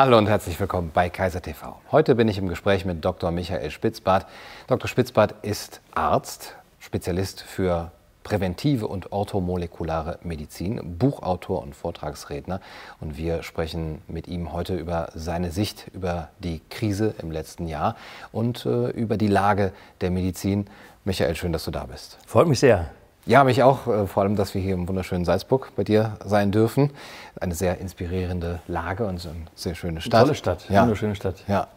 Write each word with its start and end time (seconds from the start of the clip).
Hallo 0.00 0.16
und 0.16 0.28
herzlich 0.28 0.60
willkommen 0.60 0.92
bei 0.94 1.10
Kaiser 1.10 1.42
TV. 1.42 1.76
Heute 1.90 2.14
bin 2.14 2.28
ich 2.28 2.38
im 2.38 2.46
Gespräch 2.46 2.84
mit 2.84 3.04
Dr. 3.04 3.32
Michael 3.32 3.68
Spitzbart. 3.72 4.26
Dr. 4.68 4.86
Spitzbart 4.86 5.34
ist 5.42 5.80
Arzt, 5.92 6.54
Spezialist 6.78 7.42
für 7.42 7.90
präventive 8.22 8.86
und 8.86 9.10
orthomolekulare 9.10 10.20
Medizin, 10.22 10.98
Buchautor 10.98 11.64
und 11.64 11.74
Vortragsredner. 11.74 12.60
Und 13.00 13.16
wir 13.16 13.42
sprechen 13.42 14.00
mit 14.06 14.28
ihm 14.28 14.52
heute 14.52 14.76
über 14.76 15.10
seine 15.16 15.50
Sicht 15.50 15.88
über 15.92 16.28
die 16.38 16.60
Krise 16.70 17.16
im 17.20 17.32
letzten 17.32 17.66
Jahr 17.66 17.96
und 18.30 18.66
äh, 18.66 18.90
über 18.90 19.16
die 19.16 19.26
Lage 19.26 19.72
der 20.00 20.12
Medizin. 20.12 20.68
Michael, 21.04 21.34
schön, 21.34 21.52
dass 21.52 21.64
du 21.64 21.72
da 21.72 21.86
bist. 21.86 22.18
Freut 22.24 22.46
mich 22.46 22.60
sehr. 22.60 22.88
Ja, 23.28 23.44
mich 23.44 23.62
auch. 23.62 23.86
Äh, 23.86 24.06
vor 24.06 24.22
allem, 24.22 24.36
dass 24.36 24.54
wir 24.54 24.62
hier 24.62 24.72
im 24.72 24.88
wunderschönen 24.88 25.26
Salzburg 25.26 25.72
bei 25.76 25.84
dir 25.84 26.16
sein 26.24 26.50
dürfen. 26.50 26.90
Eine 27.38 27.54
sehr 27.54 27.78
inspirierende 27.78 28.60
Lage 28.66 29.04
und 29.04 29.22
eine 29.26 29.36
sehr 29.54 29.74
schöne 29.74 30.00
Stadt. 30.00 30.22
Tolle 30.22 30.34
Stadt, 30.34 30.64
ja. 30.70 30.80
wunderschöne 30.82 31.14
Stadt. 31.14 31.44
Ja. 31.46 31.68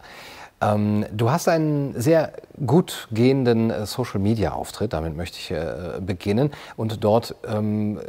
Ähm, 0.61 1.05
du 1.11 1.29
hast 1.29 1.49
einen 1.49 1.99
sehr 1.99 2.31
gut 2.65 3.09
gehenden 3.11 3.69
äh, 3.69 3.85
Social-Media-Auftritt, 3.85 4.93
damit 4.93 5.17
möchte 5.17 5.39
ich 5.39 5.51
äh, 5.51 5.99
beginnen. 5.99 6.51
Und 6.77 7.03
dort 7.03 7.35
ähm, 7.45 7.99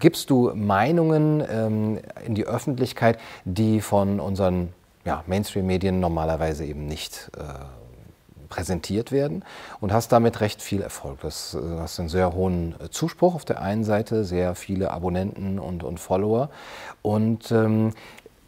gibst 0.00 0.28
du 0.30 0.50
Meinungen 0.56 1.44
ähm, 1.48 2.00
in 2.26 2.34
die 2.34 2.46
Öffentlichkeit, 2.46 3.20
die 3.44 3.80
von 3.80 4.18
unseren 4.18 4.70
ja, 5.04 5.22
Mainstream-Medien 5.28 6.00
normalerweise 6.00 6.64
eben 6.64 6.86
nicht 6.86 7.30
äh, 7.38 7.42
präsentiert 8.52 9.12
werden 9.12 9.44
und 9.80 9.94
hast 9.94 10.12
damit 10.12 10.42
recht 10.42 10.60
viel 10.60 10.82
Erfolg. 10.82 11.20
Das, 11.22 11.52
du 11.52 11.80
hast 11.80 11.98
einen 11.98 12.10
sehr 12.10 12.34
hohen 12.34 12.74
Zuspruch 12.90 13.34
auf 13.34 13.46
der 13.46 13.62
einen 13.62 13.82
Seite, 13.82 14.24
sehr 14.24 14.54
viele 14.54 14.90
Abonnenten 14.90 15.58
und, 15.58 15.82
und 15.82 15.98
Follower. 15.98 16.50
Und 17.00 17.50
ähm, 17.50 17.94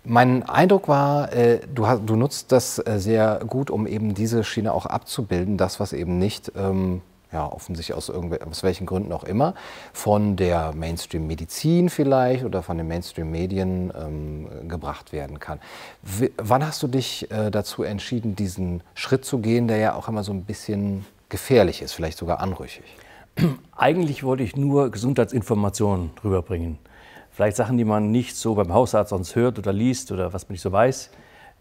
mein 0.04 0.42
Eindruck 0.42 0.88
war, 0.88 1.32
äh, 1.32 1.60
du, 1.74 1.86
hast, 1.86 2.02
du, 2.04 2.16
nutzt 2.16 2.52
das 2.52 2.78
äh, 2.78 2.98
sehr 2.98 3.40
gut, 3.48 3.70
um 3.70 3.86
eben 3.86 4.12
diese 4.12 4.44
Schiene 4.44 4.74
auch 4.74 4.84
abzubilden, 4.84 5.56
das, 5.56 5.80
was 5.80 5.94
eben 5.94 6.18
nicht, 6.18 6.52
ähm, 6.54 7.00
ja, 7.34 7.50
offensichtlich 7.50 7.96
aus, 7.96 8.10
aus 8.10 8.62
welchen 8.62 8.86
Gründen 8.86 9.12
auch 9.12 9.24
immer, 9.24 9.54
von 9.92 10.36
der 10.36 10.72
Mainstream-Medizin 10.72 11.90
vielleicht 11.90 12.44
oder 12.44 12.62
von 12.62 12.78
den 12.78 12.86
Mainstream-Medien 12.86 13.92
ähm, 14.00 14.68
gebracht 14.68 15.12
werden 15.12 15.40
kann. 15.40 15.58
W 16.02 16.30
wann 16.36 16.64
hast 16.64 16.82
du 16.82 16.86
dich 16.86 17.30
äh, 17.32 17.50
dazu 17.50 17.82
entschieden, 17.82 18.36
diesen 18.36 18.82
Schritt 18.94 19.24
zu 19.24 19.40
gehen, 19.40 19.66
der 19.66 19.78
ja 19.78 19.94
auch 19.96 20.08
immer 20.08 20.22
so 20.22 20.32
ein 20.32 20.44
bisschen 20.44 21.04
gefährlich 21.28 21.82
ist, 21.82 21.92
vielleicht 21.92 22.18
sogar 22.18 22.38
anrüchig? 22.38 22.84
Eigentlich 23.76 24.22
wollte 24.22 24.44
ich 24.44 24.56
nur 24.56 24.90
Gesundheitsinformationen 24.90 26.10
rüberbringen. 26.22 26.78
Vielleicht 27.32 27.56
Sachen, 27.56 27.76
die 27.76 27.84
man 27.84 28.12
nicht 28.12 28.36
so 28.36 28.54
beim 28.54 28.72
Hausarzt 28.72 29.10
sonst 29.10 29.34
hört 29.34 29.58
oder 29.58 29.72
liest 29.72 30.12
oder 30.12 30.32
was 30.32 30.44
man 30.44 30.52
nicht 30.52 30.62
so 30.62 30.70
weiß. 30.70 31.10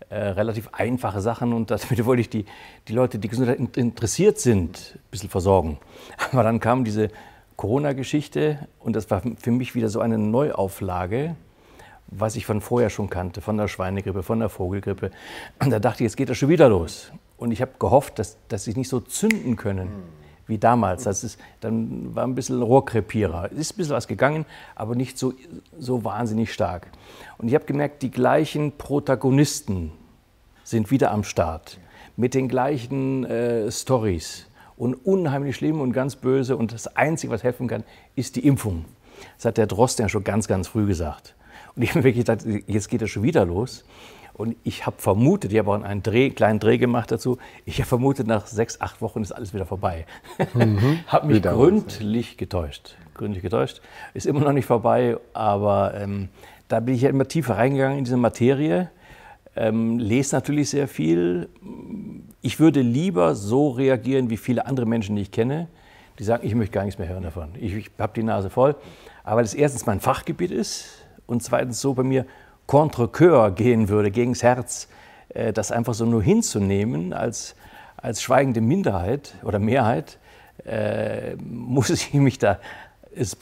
Äh, 0.09 0.29
relativ 0.29 0.69
einfache 0.71 1.21
Sachen 1.21 1.53
und 1.53 1.71
damit 1.71 2.05
wollte 2.05 2.21
ich 2.21 2.29
die, 2.29 2.45
die 2.87 2.93
Leute, 2.93 3.19
die 3.19 3.27
Gesundheit 3.27 3.59
interessiert 3.77 4.39
sind, 4.39 4.93
ein 4.95 5.11
bisschen 5.11 5.29
versorgen. 5.29 5.77
Aber 6.31 6.43
dann 6.43 6.59
kam 6.59 6.83
diese 6.83 7.09
Corona-Geschichte 7.55 8.67
und 8.79 8.95
das 8.95 9.09
war 9.11 9.21
für 9.37 9.51
mich 9.51 9.75
wieder 9.75 9.89
so 9.89 9.99
eine 9.99 10.17
Neuauflage, 10.17 11.35
was 12.07 12.35
ich 12.35 12.45
von 12.45 12.61
vorher 12.61 12.89
schon 12.89 13.09
kannte, 13.09 13.41
von 13.41 13.57
der 13.57 13.67
Schweinegrippe, 13.67 14.23
von 14.23 14.39
der 14.39 14.49
Vogelgrippe. 14.49 15.11
Und 15.59 15.71
da 15.71 15.79
dachte 15.79 16.03
ich, 16.03 16.09
jetzt 16.09 16.17
geht 16.17 16.29
das 16.29 16.37
schon 16.37 16.49
wieder 16.49 16.69
los. 16.69 17.11
Und 17.37 17.51
ich 17.51 17.61
habe 17.61 17.71
gehofft, 17.79 18.19
dass, 18.19 18.37
dass 18.49 18.65
sie 18.65 18.73
nicht 18.73 18.89
so 18.89 18.99
zünden 18.99 19.55
können 19.55 19.89
wie 20.47 20.57
damals. 20.57 21.03
Das 21.03 21.23
ist, 21.23 21.39
dann 21.61 22.15
war 22.15 22.25
ein 22.25 22.35
bisschen 22.35 22.61
Rohrkrepierer. 22.61 23.49
Es 23.51 23.57
ist 23.57 23.73
ein 23.73 23.77
bisschen 23.77 23.95
was 23.95 24.07
gegangen, 24.07 24.45
aber 24.75 24.95
nicht 24.95 25.17
so, 25.17 25.33
so 25.77 26.03
wahnsinnig 26.03 26.53
stark. 26.53 26.87
Und 27.37 27.47
ich 27.47 27.55
habe 27.55 27.65
gemerkt, 27.65 28.01
die 28.01 28.11
gleichen 28.11 28.73
Protagonisten 28.77 29.91
sind 30.63 30.91
wieder 30.91 31.11
am 31.11 31.23
Start. 31.23 31.79
Mit 32.15 32.33
den 32.33 32.47
gleichen 32.47 33.25
äh, 33.25 33.71
Stories. 33.71 34.47
Und 34.75 34.95
unheimlich 34.95 35.55
schlimm 35.55 35.81
und 35.81 35.93
ganz 35.93 36.15
böse. 36.15 36.57
Und 36.57 36.73
das 36.73 36.95
Einzige, 36.95 37.31
was 37.31 37.43
helfen 37.43 37.67
kann, 37.67 37.83
ist 38.15 38.35
die 38.35 38.45
Impfung. 38.45 38.85
Das 39.37 39.45
hat 39.45 39.57
der 39.57 39.67
Drosten 39.67 40.05
ja 40.05 40.09
schon 40.09 40.23
ganz, 40.23 40.47
ganz 40.47 40.67
früh 40.67 40.85
gesagt. 40.85 41.35
Und 41.75 41.81
ich 41.81 41.91
habe 41.91 42.03
wirklich 42.03 42.25
gedacht, 42.25 42.45
jetzt 42.67 42.89
geht 42.89 43.01
das 43.01 43.09
schon 43.09 43.23
wieder 43.23 43.45
los. 43.45 43.83
Und 44.33 44.55
ich 44.63 44.85
habe 44.85 44.95
vermutet, 44.99 45.51
ich 45.51 45.59
habe 45.59 45.71
auch 45.71 45.81
einen 45.81 46.01
Dreh, 46.01 46.31
kleinen 46.31 46.59
Dreh 46.59 46.79
gemacht 46.79 47.11
dazu, 47.11 47.37
ich 47.65 47.77
habe 47.79 47.87
vermutet, 47.87 48.25
nach 48.25 48.47
sechs, 48.47 48.81
acht 48.81 49.01
Wochen 49.01 49.21
ist 49.21 49.31
alles 49.31 49.53
wieder 49.53 49.65
vorbei. 49.65 50.05
Mhm. 50.55 50.99
habe 51.07 51.27
mich 51.27 51.43
gründlich 51.43 52.37
getäuscht. 52.37 52.95
Gründlich 53.13 53.43
getäuscht. 53.43 53.81
Ist 54.15 54.25
immer 54.25 54.39
noch 54.39 54.53
nicht 54.53 54.65
vorbei, 54.65 55.17
aber 55.33 55.93
ähm, 55.95 56.29
da 56.67 56.79
bin 56.79 56.95
ich 56.95 57.01
ja 57.01 57.09
immer 57.09 57.27
tiefer 57.27 57.57
reingegangen 57.57 57.99
in 57.99 58.05
diese 58.05 58.17
Materie. 58.17 58.89
Ähm, 59.55 59.99
lese 59.99 60.35
natürlich 60.35 60.71
sehr 60.71 60.87
viel. 60.87 61.47
Ich 62.41 62.59
würde 62.59 62.81
lieber 62.81 63.35
so 63.35 63.69
reagieren 63.69 64.31
wie 64.31 64.37
viele 64.37 64.65
andere 64.65 64.87
Menschen, 64.87 65.15
die 65.15 65.21
ich 65.21 65.31
kenne, 65.31 65.67
die 66.17 66.23
sagen, 66.23 66.45
ich 66.45 66.55
möchte 66.55 66.73
gar 66.73 66.85
nichts 66.85 66.97
mehr 66.97 67.07
hören 67.07 67.21
davon. 67.21 67.49
Ich, 67.59 67.75
ich 67.75 67.91
habe 67.99 68.13
die 68.15 68.23
Nase 68.23 68.49
voll. 68.49 68.75
Aber 69.23 69.37
weil 69.37 69.45
es 69.45 69.53
erstens 69.53 69.85
mein 69.85 69.99
Fachgebiet 69.99 70.49
ist 70.49 71.05
und 71.27 71.43
zweitens 71.43 71.79
so 71.79 71.93
bei 71.93 72.01
mir 72.01 72.25
contre 72.73 73.07
coeur 73.07 73.51
gehen 73.51 73.87
würde, 73.87 74.09
gegen 74.09 74.33
das 74.33 74.41
Herz, 74.41 74.87
äh, 75.29 75.53
das 75.53 75.71
einfach 75.71 75.93
so 75.93 76.07
nur 76.07 76.23
hinzunehmen 76.23 77.13
als, 77.13 77.55
als 77.97 78.23
schweigende 78.23 78.61
Minderheit 78.61 79.35
oder 79.43 79.59
Mehrheit, 79.59 80.17
äh, 80.65 81.35
muss 81.35 81.91
ich 81.91 82.11
mich 82.15 82.39
da, 82.39 82.57
es, 83.15 83.37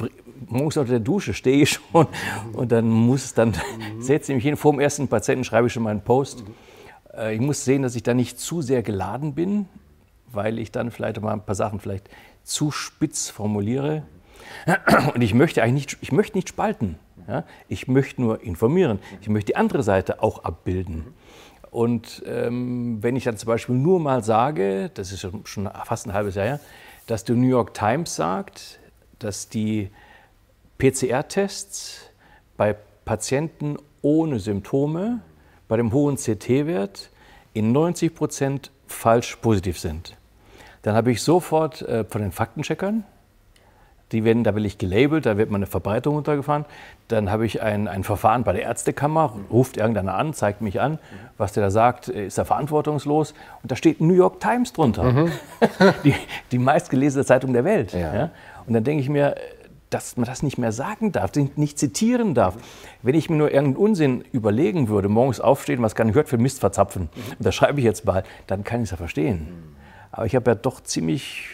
morgens 0.49 0.75
unter 0.75 0.91
der 0.91 0.99
Dusche 0.99 1.33
stehe 1.33 1.63
ich 1.63 1.69
schon 1.69 2.07
und 2.51 2.73
dann 2.73 2.89
muss 2.89 3.33
dann, 3.33 3.51
mhm. 3.51 4.01
setze 4.01 4.33
ich 4.33 4.35
mich 4.35 4.43
hin, 4.43 4.57
vor 4.57 4.73
dem 4.73 4.81
ersten 4.81 5.07
Patienten 5.07 5.45
schreibe 5.45 5.67
ich 5.67 5.71
schon 5.71 5.83
meinen 5.83 6.01
Post. 6.01 6.43
Äh, 7.13 7.35
ich 7.35 7.39
muss 7.39 7.63
sehen, 7.63 7.83
dass 7.83 7.95
ich 7.95 8.03
da 8.03 8.13
nicht 8.13 8.37
zu 8.37 8.61
sehr 8.61 8.83
geladen 8.83 9.33
bin, 9.33 9.69
weil 10.33 10.59
ich 10.59 10.73
dann 10.73 10.91
vielleicht 10.91 11.21
mal 11.21 11.31
ein 11.31 11.45
paar 11.45 11.55
Sachen 11.55 11.79
vielleicht 11.79 12.09
zu 12.43 12.69
spitz 12.69 13.29
formuliere. 13.29 14.03
Und 15.15 15.21
ich 15.21 15.33
möchte 15.33 15.63
eigentlich 15.63 15.87
nicht, 15.87 15.97
ich 16.01 16.11
möchte 16.11 16.37
nicht 16.37 16.49
spalten. 16.49 16.99
Ja? 17.31 17.43
Ich 17.69 17.87
möchte 17.87 18.21
nur 18.21 18.43
informieren. 18.43 18.99
Ich 19.21 19.29
möchte 19.29 19.47
die 19.47 19.55
andere 19.55 19.83
Seite 19.83 20.21
auch 20.21 20.43
abbilden. 20.43 21.13
Und 21.71 22.21
ähm, 22.25 22.97
wenn 23.01 23.15
ich 23.15 23.23
dann 23.23 23.37
zum 23.37 23.47
Beispiel 23.47 23.75
nur 23.75 23.99
mal 23.99 24.23
sage, 24.23 24.91
das 24.93 25.13
ist 25.13 25.25
schon 25.45 25.69
fast 25.85 26.05
ein 26.05 26.13
halbes 26.13 26.35
Jahr 26.35 26.45
her, 26.45 26.59
dass 27.07 27.23
die 27.23 27.31
New 27.31 27.47
York 27.47 27.73
Times 27.73 28.15
sagt, 28.15 28.79
dass 29.19 29.47
die 29.47 29.89
PCR-Tests 30.77 32.09
bei 32.57 32.75
Patienten 33.05 33.77
ohne 34.01 34.39
Symptome 34.39 35.21
bei 35.67 35.77
dem 35.77 35.93
hohen 35.93 36.17
CT-Wert 36.17 37.09
in 37.53 37.71
90 37.71 38.13
Prozent 38.13 38.71
falsch 38.87 39.37
positiv 39.37 39.79
sind. 39.79 40.17
Dann 40.81 40.95
habe 40.95 41.11
ich 41.11 41.21
sofort 41.21 41.81
äh, 41.83 42.03
von 42.03 42.21
den 42.21 42.31
Faktencheckern 42.31 43.05
die 44.11 44.23
werden, 44.23 44.43
da 44.43 44.55
will 44.55 44.65
ich 44.65 44.77
gelabelt, 44.77 45.25
da 45.25 45.37
wird 45.37 45.51
meine 45.51 45.65
Verbreitung 45.65 46.15
runtergefahren. 46.15 46.65
Dann 47.07 47.31
habe 47.31 47.45
ich 47.45 47.61
ein, 47.61 47.87
ein 47.87 48.03
Verfahren 48.03 48.43
bei 48.43 48.53
der 48.53 48.63
Ärztekammer, 48.63 49.35
ruft 49.49 49.77
irgendeiner 49.77 50.15
an, 50.15 50.33
zeigt 50.33 50.61
mich 50.61 50.81
an, 50.81 50.99
was 51.37 51.53
der 51.53 51.63
da 51.63 51.71
sagt, 51.71 52.07
ist 52.07 52.37
er 52.37 52.45
verantwortungslos. 52.45 53.33
Und 53.63 53.71
da 53.71 53.75
steht 53.75 54.01
New 54.01 54.13
York 54.13 54.39
Times 54.39 54.73
drunter, 54.73 55.03
mhm. 55.03 55.31
die, 56.03 56.15
die 56.51 56.57
meistgelesene 56.57 57.25
Zeitung 57.25 57.53
der 57.53 57.63
Welt. 57.63 57.93
Ja. 57.93 58.13
Ja? 58.13 58.29
Und 58.65 58.73
dann 58.73 58.83
denke 58.83 59.01
ich 59.01 59.09
mir, 59.09 59.35
dass 59.89 60.15
man 60.15 60.25
das 60.25 60.41
nicht 60.41 60.57
mehr 60.57 60.71
sagen 60.71 61.11
darf, 61.11 61.31
nicht 61.35 61.77
zitieren 61.77 62.33
darf. 62.33 62.55
Wenn 63.01 63.13
ich 63.13 63.29
mir 63.29 63.35
nur 63.35 63.51
irgendeinen 63.51 63.85
Unsinn 63.85 64.23
überlegen 64.31 64.87
würde, 64.87 65.09
morgens 65.09 65.41
aufstehen, 65.41 65.81
was 65.81 65.95
kann 65.95 66.07
ich 66.07 66.15
heute 66.15 66.29
für 66.29 66.37
Mist 66.37 66.59
verzapfen, 66.59 67.09
und 67.37 67.45
das 67.45 67.53
schreibe 67.53 67.79
ich 67.79 67.85
jetzt 67.85 68.05
mal, 68.05 68.23
dann 68.47 68.63
kann 68.63 68.79
ich 68.79 68.85
es 68.85 68.91
ja 68.91 68.97
verstehen. 68.97 69.75
Aber 70.11 70.25
ich 70.25 70.35
habe 70.35 70.51
ja 70.51 70.55
doch 70.55 70.81
ziemlich 70.81 71.49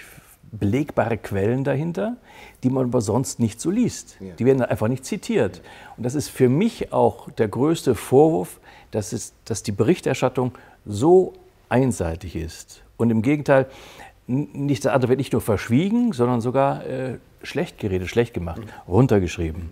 belegbare 0.52 1.18
Quellen 1.18 1.64
dahinter, 1.64 2.18
die 2.64 2.70
man 2.70 2.86
aber 2.86 3.02
sonst 3.02 3.40
nicht 3.40 3.60
so 3.60 3.70
liest. 3.70 4.18
Ja. 4.20 4.34
Die 4.36 4.46
werden 4.46 4.62
einfach 4.62 4.88
nicht 4.88 5.06
zitiert. 5.06 5.62
Und 5.98 6.06
das 6.06 6.16
ist 6.16 6.30
für 6.30 6.50
mich 6.50 6.94
auch 6.94 7.30
der 7.32 7.48
größte 7.48 7.96
Vorwurf, 7.96 8.60
dass, 8.92 9.14
es, 9.14 9.34
dass 9.46 9.64
die 9.64 9.72
Berichterstattung 9.72 10.54
so 10.86 11.34
einseitig 11.70 12.36
ist. 12.36 12.84
Und 12.98 13.10
im 13.10 13.22
Gegenteil, 13.22 13.68
nicht, 14.28 14.86
das 14.86 14.94
andere 14.94 15.10
wird 15.10 15.20
nicht 15.20 15.34
nur 15.34 15.42
verschwiegen, 15.42 16.14
sondern 16.14 16.42
sogar 16.42 16.86
äh, 16.86 17.18
schlecht 17.44 17.80
geredet, 17.80 18.10
schlecht 18.10 18.34
gemacht, 18.34 18.62
mhm. 18.62 18.92
runtergeschrieben. 18.92 19.70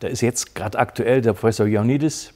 Da 0.00 0.08
ist 0.08 0.20
jetzt 0.20 0.54
gerade 0.54 0.78
aktuell 0.78 1.20
der 1.20 1.32
Professor 1.32 1.66
Ioannidis, 1.66 2.32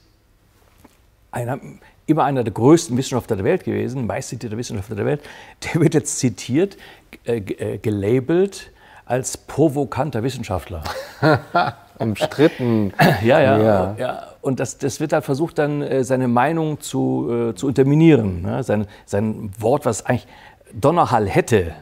einer, 1.31 1.59
immer 2.07 2.23
einer 2.23 2.43
der 2.43 2.53
größten 2.53 2.97
Wissenschaftler 2.97 3.35
der 3.35 3.45
Welt 3.45 3.63
gewesen, 3.63 4.07
meistzitierter 4.07 4.57
Wissenschaftler 4.57 4.95
der 4.95 5.05
Welt, 5.05 5.21
der 5.63 5.81
wird 5.81 5.93
jetzt 5.93 6.17
zitiert, 6.17 6.77
äh, 7.25 7.37
äh, 7.37 7.77
gelabelt 7.77 8.71
als 9.05 9.37
provokanter 9.37 10.23
Wissenschaftler. 10.23 10.83
Umstritten. 11.99 12.93
ja, 13.23 13.39
ja, 13.39 13.57
ja, 13.57 13.95
ja. 13.97 14.23
Und 14.41 14.59
das, 14.59 14.77
das 14.77 14.99
wird 14.99 15.13
halt 15.13 15.25
versucht, 15.25 15.57
dann 15.57 15.81
äh, 15.81 16.03
seine 16.03 16.27
Meinung 16.27 16.79
zu, 16.79 17.49
äh, 17.51 17.55
zu 17.55 17.67
unterminieren. 17.67 18.41
Ne? 18.43 18.63
Sein, 18.63 18.87
sein 19.05 19.51
Wort, 19.59 19.85
was 19.85 20.05
eigentlich 20.05 20.27
Donnerhall 20.73 21.27
hätte, 21.27 21.73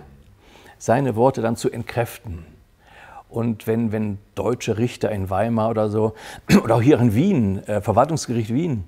seine 0.77 1.15
Worte 1.15 1.41
dann 1.41 1.55
zu 1.55 1.69
entkräften. 1.69 2.45
Und 3.29 3.67
wenn, 3.67 3.91
wenn 3.91 4.17
deutsche 4.35 4.77
Richter 4.77 5.11
in 5.11 5.29
Weimar 5.29 5.69
oder 5.69 5.89
so, 5.89 6.13
oder 6.63 6.75
auch 6.75 6.81
hier 6.81 6.99
in 6.99 7.13
Wien, 7.13 7.67
äh, 7.67 7.81
Verwaltungsgericht 7.81 8.53
Wien, 8.53 8.85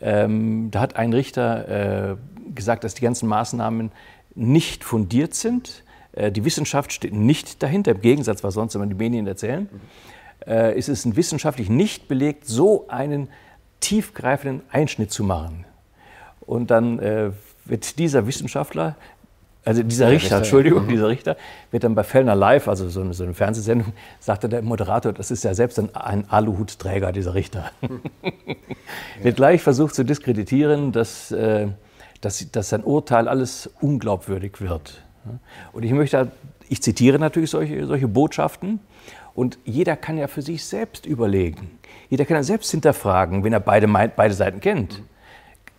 Ähm, 0.00 0.70
da 0.70 0.80
hat 0.80 0.96
ein 0.96 1.12
Richter 1.12 2.12
äh, 2.12 2.16
gesagt, 2.54 2.84
dass 2.84 2.94
die 2.94 3.02
ganzen 3.02 3.28
Maßnahmen 3.28 3.92
nicht 4.34 4.84
fundiert 4.84 5.34
sind. 5.34 5.84
Äh, 6.12 6.32
die 6.32 6.44
Wissenschaft 6.44 6.92
steht 6.92 7.12
nicht 7.12 7.62
dahinter, 7.62 7.92
im 7.92 8.00
Gegensatz, 8.00 8.42
was 8.44 8.54
sonst 8.54 8.74
immer 8.74 8.86
die 8.86 8.94
Medien 8.94 9.26
erzählen. 9.26 9.68
Äh, 10.46 10.76
ist 10.78 10.88
es 10.88 11.16
wissenschaftlich 11.16 11.70
nicht 11.70 12.08
belegt, 12.08 12.46
so 12.46 12.86
einen 12.88 13.28
tiefgreifenden 13.80 14.62
Einschnitt 14.70 15.10
zu 15.10 15.24
machen. 15.24 15.64
Und 16.40 16.70
dann 16.70 16.98
äh, 16.98 17.30
wird 17.64 17.98
dieser 17.98 18.26
Wissenschaftler 18.26 18.96
also 19.64 19.82
dieser 19.82 20.08
Richter, 20.08 20.24
Richter, 20.24 20.36
Entschuldigung, 20.38 20.84
mhm. 20.84 20.88
dieser 20.88 21.08
Richter 21.08 21.36
wird 21.70 21.84
dann 21.84 21.94
bei 21.94 22.04
Fellner 22.04 22.34
Live, 22.34 22.68
also 22.68 22.88
so 22.88 23.00
eine, 23.00 23.14
so 23.14 23.24
eine, 23.24 23.32
Fernsehsendung, 23.32 23.92
sagte 24.20 24.48
der 24.48 24.62
Moderator, 24.62 25.12
das 25.12 25.30
ist 25.30 25.42
ja 25.44 25.54
selbst 25.54 25.78
ein, 25.78 25.94
ein 25.94 26.28
Aluhutträger, 26.28 27.12
dieser 27.12 27.34
Richter. 27.34 27.70
ja. 27.80 27.88
Wird 29.22 29.36
gleich 29.36 29.62
versucht 29.62 29.94
zu 29.94 30.04
diskreditieren, 30.04 30.92
dass, 30.92 31.30
äh, 31.30 31.68
dass, 32.20 32.50
dass 32.50 32.68
sein 32.68 32.84
Urteil 32.84 33.28
alles 33.28 33.70
unglaubwürdig 33.80 34.60
wird. 34.60 35.02
Und 35.72 35.84
ich 35.84 35.92
möchte, 35.92 36.30
ich 36.68 36.82
zitiere 36.82 37.18
natürlich 37.18 37.50
solche, 37.50 37.86
solche 37.86 38.08
Botschaften 38.08 38.80
und 39.34 39.58
jeder 39.64 39.96
kann 39.96 40.18
ja 40.18 40.26
für 40.26 40.42
sich 40.42 40.64
selbst 40.64 41.06
überlegen. 41.06 41.78
Jeder 42.10 42.24
kann 42.24 42.36
ja 42.36 42.42
selbst 42.42 42.70
hinterfragen, 42.70 43.42
wenn 43.42 43.52
er 43.52 43.60
beide, 43.60 43.88
beide 43.88 44.34
Seiten 44.34 44.60
kennt. 44.60 45.02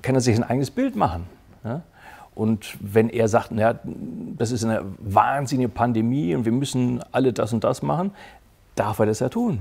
Kann 0.02 0.16
er 0.16 0.22
sich 0.22 0.36
ein 0.36 0.44
eigenes 0.44 0.72
Bild 0.72 0.96
machen. 0.96 1.28
Ja? 1.64 1.84
Und 2.36 2.78
wenn 2.82 3.10
er 3.10 3.30
sagt, 3.30 3.52
naja, 3.52 3.80
das 4.38 4.52
ist 4.52 4.66
eine 4.66 4.84
wahnsinnige 5.00 5.70
Pandemie 5.70 6.36
und 6.36 6.44
wir 6.44 6.52
müssen 6.52 7.02
alle 7.14 7.32
das 7.32 7.54
und 7.54 7.64
das 7.64 7.82
machen, 7.82 8.12
darf 8.76 9.00
er 9.00 9.06
das 9.06 9.22
ja 9.22 9.30
tun. 9.30 9.60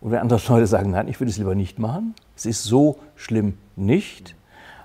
Und 0.00 0.12
wenn 0.12 0.20
andere 0.20 0.40
Leute 0.48 0.68
sagen, 0.68 0.92
nein, 0.92 1.08
ich 1.08 1.20
würde 1.20 1.30
es 1.30 1.36
lieber 1.36 1.56
nicht 1.56 1.80
machen, 1.80 2.14
es 2.36 2.46
ist 2.46 2.62
so 2.62 2.98
schlimm 3.16 3.58
nicht. 3.74 4.36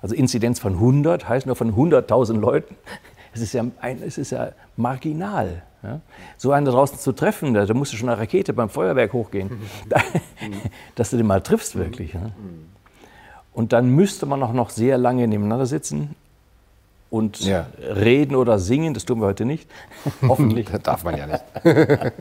Also 0.01 0.15
Inzidenz 0.15 0.59
von 0.59 0.73
100 0.73 1.29
heißt 1.29 1.45
nur 1.45 1.55
von 1.55 1.73
100.000 1.73 2.39
Leuten. 2.39 2.75
Es 3.33 3.41
ist 3.41 3.51
ja, 3.51 3.65
ein, 3.81 4.01
es 4.01 4.17
ist 4.17 4.31
ja 4.31 4.53
marginal. 4.77 5.61
Ja? 5.83 5.99
So 6.37 6.53
einen 6.53 6.65
da 6.65 6.71
draußen 6.71 6.97
zu 6.97 7.11
treffen, 7.11 7.53
da, 7.53 7.65
da 7.65 7.73
musst 7.73 7.91
du 7.91 7.97
schon 7.97 8.07
eine 8.07 8.17
Rakete 8.17 8.53
beim 8.53 8.69
Feuerwerk 8.69 9.11
hochgehen, 9.11 9.49
dass 10.95 11.09
du 11.09 11.17
den 11.17 11.27
mal 11.27 11.41
triffst 11.41 11.75
wirklich. 11.75 12.13
Ja? 12.13 12.31
Und 13.51 13.73
dann 13.73 13.89
müsste 13.89 14.25
man 14.25 14.41
auch 14.41 14.53
noch 14.53 14.69
sehr 14.69 14.97
lange 14.97 15.27
nebeneinander 15.27 15.65
sitzen 15.65 16.15
und 17.15 17.39
ja. 17.39 17.67
reden 17.79 18.35
oder 18.35 18.59
singen, 18.59 18.93
das 18.93 19.05
tun 19.05 19.21
wir 19.21 19.27
heute 19.27 19.45
nicht, 19.45 19.69
hoffentlich. 20.21 20.67
das 20.69 20.81
darf 20.83 21.05
man 21.05 21.17
ja 21.17 21.27
nicht. 21.27 21.43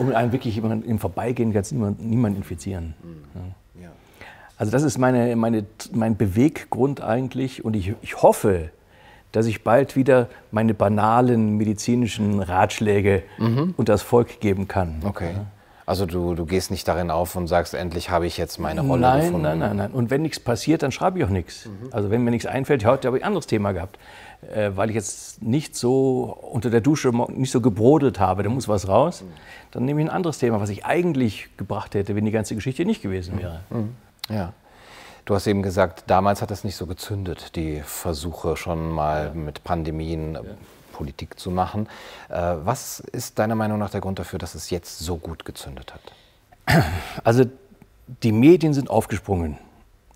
um 0.00 0.12
einen 0.12 0.32
wirklich 0.32 0.58
im 0.58 0.98
Vorbeigehen 0.98 1.52
ganz 1.52 1.70
niemand, 1.70 2.04
niemand 2.04 2.36
infizieren. 2.36 2.94
Mhm. 3.04 3.82
Ja. 3.82 3.88
Also 4.58 4.72
das 4.72 4.82
ist 4.82 4.98
meine, 4.98 5.36
meine, 5.36 5.64
mein 5.92 6.16
Beweggrund 6.16 7.00
eigentlich 7.00 7.64
und 7.64 7.76
ich, 7.76 7.94
ich 8.02 8.20
hoffe, 8.20 8.70
dass 9.30 9.46
ich 9.46 9.62
bald 9.62 9.94
wieder 9.94 10.28
meine 10.50 10.74
banalen 10.74 11.56
medizinischen 11.56 12.40
Ratschläge 12.40 13.22
mhm. 13.38 13.74
unter 13.76 13.92
das 13.92 14.02
Volk 14.02 14.40
geben 14.40 14.66
kann. 14.66 15.02
Okay. 15.04 15.34
Ja. 15.34 15.46
Also 15.86 16.04
du, 16.04 16.34
du 16.34 16.46
gehst 16.46 16.72
nicht 16.72 16.86
darin 16.88 17.12
auf 17.12 17.36
und 17.36 17.46
sagst, 17.46 17.72
endlich 17.72 18.10
habe 18.10 18.26
ich 18.26 18.36
jetzt 18.36 18.58
meine 18.58 18.80
Rolle 18.80 19.02
nein, 19.02 19.20
gefunden. 19.20 19.42
Nein, 19.42 19.58
nein, 19.60 19.76
nein. 19.76 19.90
Und 19.92 20.10
wenn 20.10 20.22
nichts 20.22 20.40
passiert, 20.40 20.82
dann 20.82 20.90
schreibe 20.90 21.20
ich 21.20 21.24
auch 21.24 21.30
nichts. 21.30 21.66
Mhm. 21.66 21.92
Also 21.92 22.10
wenn 22.10 22.24
mir 22.24 22.32
nichts 22.32 22.44
einfällt, 22.44 22.84
heute 22.84 23.06
habe 23.06 23.18
ich 23.18 23.22
ein 23.22 23.28
anderes 23.28 23.46
Thema 23.46 23.70
gehabt, 23.70 23.96
äh, 24.52 24.72
weil 24.74 24.90
ich 24.90 24.96
jetzt 24.96 25.40
nicht 25.42 25.76
so 25.76 26.36
unter 26.50 26.70
der 26.70 26.80
Dusche 26.80 27.10
nicht 27.28 27.52
so 27.52 27.60
gebrodelt 27.60 28.18
habe, 28.18 28.42
da 28.42 28.50
muss 28.50 28.66
was 28.66 28.88
raus. 28.88 29.22
Mhm. 29.22 29.26
Dann 29.70 29.84
nehme 29.84 30.00
ich 30.02 30.08
ein 30.08 30.12
anderes 30.12 30.38
Thema, 30.38 30.60
was 30.60 30.70
ich 30.70 30.84
eigentlich 30.84 31.56
gebracht 31.56 31.94
hätte, 31.94 32.16
wenn 32.16 32.24
die 32.24 32.32
ganze 32.32 32.56
Geschichte 32.56 32.84
nicht 32.84 33.00
gewesen 33.00 33.38
wäre. 33.38 33.60
Mhm. 33.70 33.94
Ja. 34.28 34.54
Du 35.24 35.36
hast 35.36 35.46
eben 35.46 35.62
gesagt, 35.62 36.04
damals 36.08 36.42
hat 36.42 36.50
es 36.50 36.64
nicht 36.64 36.74
so 36.74 36.86
gezündet, 36.86 37.54
die 37.54 37.80
Versuche 37.84 38.56
schon 38.56 38.90
mal 38.90 39.26
ja. 39.26 39.34
mit 39.34 39.62
Pandemien. 39.62 40.34
Ja 40.34 40.40
Politik 40.96 41.38
zu 41.38 41.50
machen. 41.50 41.88
Äh, 42.28 42.54
was 42.64 43.00
ist 43.00 43.38
deiner 43.38 43.54
Meinung 43.54 43.78
nach 43.78 43.90
der 43.90 44.00
Grund 44.00 44.18
dafür, 44.18 44.38
dass 44.38 44.54
es 44.54 44.70
jetzt 44.70 44.98
so 44.98 45.18
gut 45.18 45.44
gezündet 45.44 45.92
hat? 45.92 46.80
Also 47.22 47.44
die 48.22 48.32
Medien 48.32 48.72
sind 48.72 48.88
aufgesprungen. 48.88 49.58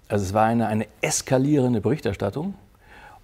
Also 0.09 0.25
es 0.25 0.33
war 0.33 0.45
eine, 0.45 0.67
eine 0.67 0.87
eskalierende 1.03 1.81
Berichterstattung 1.81 2.55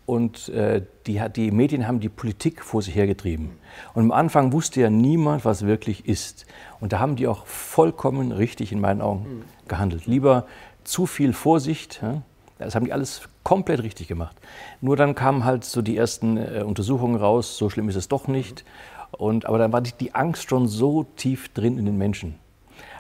und 0.05 0.49
äh, 0.51 0.83
die, 1.07 1.21
die 1.35 1.51
Medien 1.51 1.89
haben 1.89 1.99
die 1.99 2.09
Politik 2.09 2.63
vor 2.63 2.83
sich 2.83 2.95
hergetrieben. 2.95 3.51
Und 3.95 4.05
am 4.05 4.13
Anfang 4.13 4.53
wusste 4.53 4.81
ja 4.81 4.91
niemand, 4.91 5.45
was 5.45 5.67
wirklich 5.67 6.07
ist. 6.07 6.47
Und 6.81 6.93
da 6.93 7.01
haben 7.01 7.17
die 7.17 7.27
auch 7.27 7.47
vollkommen 7.47 8.33
richtig 8.33 8.71
in 8.71 8.81
meinen 8.81 9.01
Augen 9.01 9.45
gehandelt. 9.67 10.07
Lieber 10.07 10.47
zu 10.85 11.07
viel 11.07 11.33
Vorsicht, 11.33 12.01
ja, 12.03 12.23
das 12.59 12.75
haben 12.75 12.85
die 12.85 12.93
alles 12.93 13.23
komplett 13.47 13.85
richtig 13.85 14.09
gemacht. 14.09 14.37
Nur 14.81 14.97
dann 14.97 15.15
kamen 15.15 15.45
halt 15.45 15.65
so 15.65 15.81
die 15.81 15.97
ersten 15.97 16.37
äh, 16.37 16.65
Untersuchungen 16.67 17.15
raus, 17.15 17.57
so 17.57 17.71
schlimm 17.71 17.89
ist 17.89 17.95
es 17.95 18.09
doch 18.09 18.27
nicht. 18.27 18.65
Und, 19.13 19.47
aber 19.47 19.59
dann 19.59 19.73
war 19.73 19.81
die, 19.81 19.93
die 19.93 20.17
Angst 20.17 20.51
schon 20.51 20.67
so 20.67 21.05
tief 21.15 21.49
drin 21.51 21.79
in 21.79 21.87
den 21.87 21.97
Menschen. 21.97 22.35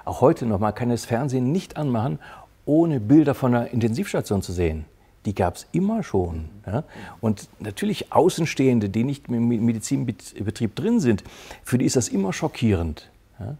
Auch 0.04 0.20
heute 0.20 0.46
noch, 0.46 0.60
man 0.60 0.72
kann 0.72 0.90
das 0.90 1.04
Fernsehen 1.04 1.50
nicht 1.50 1.76
anmachen, 1.76 2.20
ohne 2.64 3.00
Bilder 3.00 3.34
von 3.34 3.56
einer 3.56 3.70
Intensivstation 3.72 4.40
zu 4.40 4.52
sehen. 4.52 4.84
Die 5.24 5.34
gab 5.34 5.56
es 5.56 5.66
immer 5.72 6.04
schon. 6.04 6.48
Ja? 6.64 6.84
Und 7.20 7.48
natürlich 7.58 8.12
Außenstehende, 8.12 8.88
die 8.88 9.02
nicht 9.02 9.26
im 9.26 9.48
Medizinbetrieb 9.48 10.76
drin 10.76 11.00
sind, 11.00 11.24
für 11.64 11.76
die 11.76 11.86
ist 11.86 11.96
das 11.96 12.06
immer 12.06 12.32
schockierend. 12.32 13.10
Ja? 13.40 13.56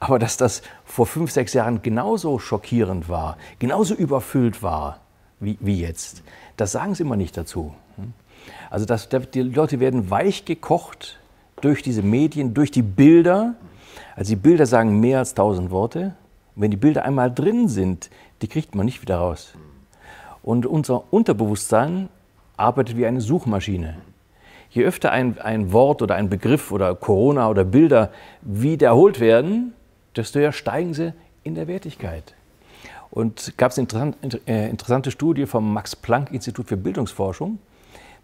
Aber 0.00 0.18
dass 0.18 0.36
das 0.36 0.60
vor 0.84 1.06
fünf, 1.06 1.30
sechs 1.30 1.54
Jahren 1.54 1.80
genauso 1.80 2.38
schockierend 2.38 3.08
war, 3.08 3.38
genauso 3.58 3.94
überfüllt 3.94 4.62
war, 4.62 5.00
wie, 5.40 5.58
wie 5.60 5.80
jetzt. 5.80 6.22
Das 6.56 6.72
sagen 6.72 6.94
sie 6.94 7.02
immer 7.02 7.16
nicht 7.16 7.36
dazu. 7.36 7.74
Also 8.70 8.86
das, 8.86 9.08
die 9.08 9.42
Leute 9.42 9.80
werden 9.80 10.10
weich 10.10 10.44
gekocht 10.44 11.18
durch 11.60 11.82
diese 11.82 12.02
Medien, 12.02 12.54
durch 12.54 12.70
die 12.70 12.82
Bilder. 12.82 13.54
Also 14.14 14.30
die 14.30 14.36
Bilder 14.36 14.66
sagen 14.66 15.00
mehr 15.00 15.18
als 15.18 15.34
tausend 15.34 15.70
Worte. 15.70 16.14
Und 16.54 16.62
wenn 16.62 16.70
die 16.70 16.76
Bilder 16.76 17.04
einmal 17.04 17.32
drin 17.32 17.68
sind, 17.68 18.10
die 18.42 18.48
kriegt 18.48 18.74
man 18.74 18.86
nicht 18.86 19.02
wieder 19.02 19.16
raus. 19.16 19.54
Und 20.42 20.66
unser 20.66 21.12
Unterbewusstsein 21.12 22.08
arbeitet 22.56 22.96
wie 22.96 23.06
eine 23.06 23.20
Suchmaschine. 23.20 23.96
Je 24.70 24.84
öfter 24.84 25.10
ein, 25.10 25.38
ein 25.38 25.72
Wort 25.72 26.02
oder 26.02 26.14
ein 26.14 26.28
Begriff 26.28 26.70
oder 26.72 26.94
Corona 26.94 27.48
oder 27.48 27.64
Bilder 27.64 28.10
wiederholt 28.42 29.20
werden, 29.20 29.72
desto 30.14 30.38
höher 30.38 30.52
steigen 30.52 30.94
sie 30.94 31.14
in 31.42 31.54
der 31.54 31.66
Wertigkeit. 31.66 32.34
Und 33.16 33.56
gab 33.56 33.70
es 33.70 33.78
eine 33.78 34.12
äh, 34.46 34.68
interessante 34.68 35.10
Studie 35.10 35.46
vom 35.46 35.72
Max-Planck-Institut 35.72 36.68
für 36.68 36.76
Bildungsforschung. 36.76 37.58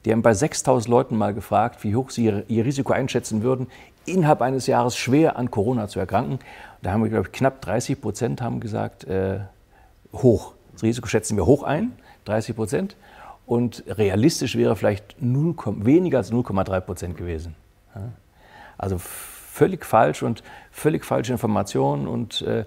Die 0.04 0.12
haben 0.12 0.20
bei 0.20 0.34
6000 0.34 0.87
Leuten 0.87 1.16
mal 1.16 1.32
gefragt, 1.32 1.82
wie 1.82 1.96
hoch 1.96 2.11
sie 2.11 2.26
ihr, 2.26 2.44
ihr, 2.49 2.66
Risiko 2.66 2.92
einschätzen 2.92 3.42
würden, 3.42 3.68
innerhalb 4.04 4.42
eines 4.42 4.66
Jahres 4.66 4.94
schwer 4.94 5.38
an 5.38 5.50
Corona 5.50 5.88
zu 5.88 5.99
erkranken. 5.99 6.40
Da 6.82 6.92
haben 6.92 7.02
wir, 7.02 7.08
glaube 7.08 7.28
ich, 7.28 7.32
knapp 7.32 7.62
30 7.62 8.02
Prozent 8.02 8.42
haben 8.42 8.61
gesagt, 8.61 9.04
äh, 9.04 9.38
hoch. 10.12 10.52
Das 10.75 10.82
Risiko 10.82 11.08
schätzen 11.08 11.38
wir 11.38 11.46
hoch 11.46 11.62
ein, 11.62 11.92
30 12.26 12.54
Prozent. 12.54 12.96
Und 13.46 13.84
realistisch 13.87 14.58
wäre 14.58 14.76
vielleicht 14.76 15.22
0, 15.22 15.54
weniger 15.78 16.18
als 16.18 16.30
0,3 16.30 16.80
Prozent 16.80 17.16
gewesen. 17.16 17.54
Also 18.76 18.99
völlig 18.99 19.87
falsch 19.87 20.22
und 20.22 20.42
völlig 20.70 21.06
falsche 21.06 21.32
Informationen 21.32 22.06
und 22.06 22.42
äh, 22.42 22.66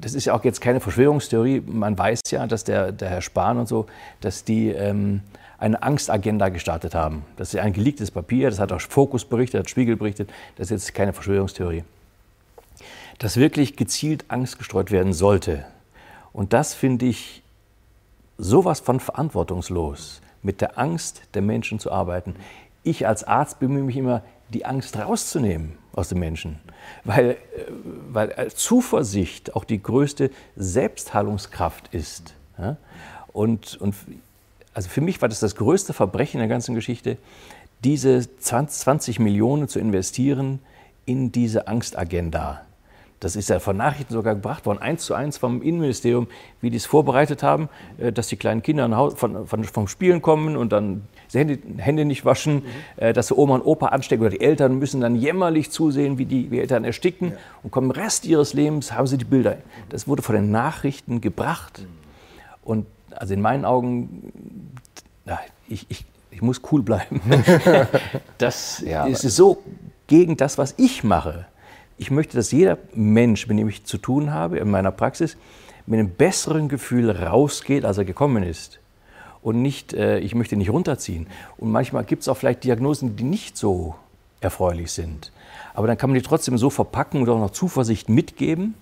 das 0.00 0.14
ist 0.14 0.24
ja 0.24 0.34
auch 0.34 0.44
jetzt 0.44 0.60
keine 0.60 0.80
Verschwörungstheorie. 0.80 1.62
Man 1.66 1.96
weiß 1.96 2.20
ja, 2.30 2.46
dass 2.46 2.64
der, 2.64 2.92
der 2.92 3.08
Herr 3.08 3.20
Spahn 3.20 3.58
und 3.58 3.68
so, 3.68 3.86
dass 4.20 4.44
die 4.44 4.68
ähm, 4.68 5.20
eine 5.58 5.82
Angstagenda 5.82 6.48
gestartet 6.48 6.94
haben. 6.94 7.24
Das 7.36 7.52
ist 7.52 7.60
ein 7.60 7.72
geleaktes 7.72 8.10
Papier, 8.10 8.50
das 8.50 8.58
hat 8.58 8.72
auch 8.72 8.80
Fokus 8.80 9.24
berichtet, 9.24 9.60
hat 9.60 9.70
Spiegel 9.70 9.96
berichtet. 9.96 10.30
Das 10.56 10.66
ist 10.66 10.70
jetzt 10.70 10.94
keine 10.94 11.12
Verschwörungstheorie. 11.12 11.84
Dass 13.18 13.36
wirklich 13.36 13.76
gezielt 13.76 14.24
Angst 14.28 14.58
gestreut 14.58 14.90
werden 14.90 15.12
sollte. 15.12 15.66
Und 16.32 16.52
das 16.52 16.72
finde 16.72 17.06
ich 17.06 17.42
sowas 18.38 18.80
von 18.80 19.00
verantwortungslos, 19.00 20.22
mit 20.42 20.62
der 20.62 20.78
Angst 20.78 21.22
der 21.34 21.42
Menschen 21.42 21.78
zu 21.78 21.92
arbeiten. 21.92 22.34
Ich 22.82 23.06
als 23.06 23.24
Arzt 23.24 23.58
bemühe 23.58 23.82
mich 23.82 23.96
immer, 23.96 24.22
die 24.48 24.64
Angst 24.64 24.96
rauszunehmen 24.98 25.79
aus 26.00 26.08
den 26.08 26.18
Menschen. 26.18 26.58
Weil, 27.04 27.30
äh, 27.30 27.36
weil 28.10 28.50
Zuversicht 28.52 29.54
auch 29.54 29.64
die 29.64 29.82
größte 29.82 30.30
Selbstheilungskraft 30.56 31.94
ist. 31.94 32.34
Und, 33.32 33.80
und 33.80 33.94
also 34.74 34.88
für 34.88 35.00
mich 35.00 35.22
war 35.22 35.28
das 35.28 35.40
das 35.40 35.54
größte 35.56 35.92
Verbrechen 35.92 36.38
der 36.38 36.48
ganzen 36.48 36.74
Geschichte, 36.74 37.16
diese 37.84 38.36
20 38.38 39.18
Millionen 39.18 39.68
zu 39.68 39.78
investieren 39.78 40.60
in 41.06 41.32
diese 41.32 41.68
Angstagenda. 41.68 42.62
Das 43.20 43.36
ist 43.36 43.50
ja 43.50 43.60
von 43.60 43.76
Nachrichten 43.76 44.14
sogar 44.14 44.34
gebracht 44.34 44.64
worden, 44.64 44.78
eins 44.78 45.04
zu 45.04 45.14
eins 45.14 45.36
vom 45.36 45.60
Innenministerium, 45.60 46.26
wie 46.62 46.70
die 46.70 46.78
es 46.78 46.86
vorbereitet 46.86 47.42
haben, 47.42 47.68
äh, 47.98 48.12
dass 48.12 48.28
die 48.28 48.36
kleinen 48.36 48.62
Kinder 48.62 48.88
von, 49.16 49.46
von, 49.46 49.64
vom 49.64 49.88
Spielen 49.88 50.22
kommen 50.22 50.56
und 50.56 50.72
dann 50.72 51.02
Hände, 51.38 51.58
Hände 51.78 52.04
nicht 52.04 52.24
waschen, 52.24 52.56
mhm. 52.56 52.62
Äh, 52.96 53.12
dass 53.12 53.28
sie 53.28 53.34
Oma 53.36 53.56
und 53.56 53.62
Opa 53.62 53.86
anstecken 53.86 54.22
oder 54.22 54.30
die 54.30 54.40
Eltern 54.40 54.78
müssen 54.78 55.00
dann 55.00 55.16
jämmerlich 55.16 55.70
zusehen, 55.70 56.18
wie 56.18 56.24
die, 56.24 56.50
wie 56.50 56.56
die 56.56 56.60
Eltern 56.60 56.84
ersticken 56.84 57.32
ja. 57.32 57.36
und 57.62 57.70
kommen 57.70 57.90
Rest 57.90 58.24
ihres 58.24 58.54
Lebens 58.54 58.92
haben 58.92 59.06
sie 59.06 59.18
die 59.18 59.24
Bilder. 59.24 59.58
Das 59.88 60.08
wurde 60.08 60.22
von 60.22 60.34
den 60.34 60.50
Nachrichten 60.50 61.20
gebracht. 61.20 61.80
Mhm. 61.80 61.86
Und 62.62 62.86
also 63.16 63.34
in 63.34 63.40
meinen 63.40 63.64
Augen, 63.64 64.72
na, 65.24 65.38
ich, 65.68 65.86
ich, 65.88 66.04
ich 66.30 66.42
muss 66.42 66.60
cool 66.70 66.82
bleiben. 66.82 67.20
das 68.38 68.80
ja, 68.80 69.06
ist 69.06 69.22
so 69.22 69.62
gegen 70.06 70.36
das, 70.36 70.58
was 70.58 70.74
ich 70.76 71.04
mache. 71.04 71.46
Ich 71.98 72.10
möchte, 72.10 72.36
dass 72.36 72.50
jeder 72.50 72.78
Mensch, 72.94 73.46
mit 73.46 73.58
dem 73.58 73.68
ich 73.68 73.84
zu 73.84 73.98
tun 73.98 74.32
habe 74.32 74.58
in 74.58 74.70
meiner 74.70 74.90
Praxis, 74.90 75.36
mit 75.86 75.98
einem 75.98 76.10
besseren 76.10 76.68
Gefühl 76.68 77.10
rausgeht, 77.10 77.84
als 77.84 77.98
er 77.98 78.04
gekommen 78.04 78.42
ist. 78.42 78.79
Und 79.42 79.62
nicht, 79.62 79.94
äh, 79.94 80.18
ich 80.18 80.34
möchte 80.34 80.56
nicht 80.56 80.70
runterziehen. 80.70 81.26
Und 81.56 81.70
manchmal 81.70 82.04
gibt 82.04 82.22
es 82.22 82.28
auch 82.28 82.36
vielleicht 82.36 82.64
Diagnosen, 82.64 83.16
die 83.16 83.24
nicht 83.24 83.56
so 83.56 83.94
erfreulich 84.40 84.92
sind. 84.92 85.32
Aber 85.74 85.86
dann 85.86 85.96
kann 85.96 86.10
man 86.10 86.18
die 86.18 86.22
trotzdem 86.22 86.58
so 86.58 86.70
verpacken 86.70 87.22
und 87.22 87.28
auch 87.28 87.38
noch 87.38 87.50
Zuversicht 87.50 88.08
mitgeben, 88.08 88.74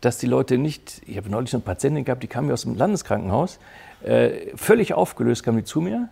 dass 0.00 0.18
die 0.18 0.26
Leute 0.26 0.58
nicht, 0.58 1.02
ich 1.06 1.16
habe 1.16 1.28
neulich 1.28 1.52
eine 1.54 1.62
Patientin 1.62 2.04
gehabt, 2.04 2.22
die 2.22 2.28
kam 2.28 2.46
mir 2.46 2.52
aus 2.52 2.62
dem 2.62 2.76
Landeskrankenhaus, 2.76 3.58
äh, 4.04 4.56
völlig 4.56 4.94
aufgelöst 4.94 5.42
kam 5.42 5.56
die 5.56 5.64
zu 5.64 5.80
mir. 5.80 6.08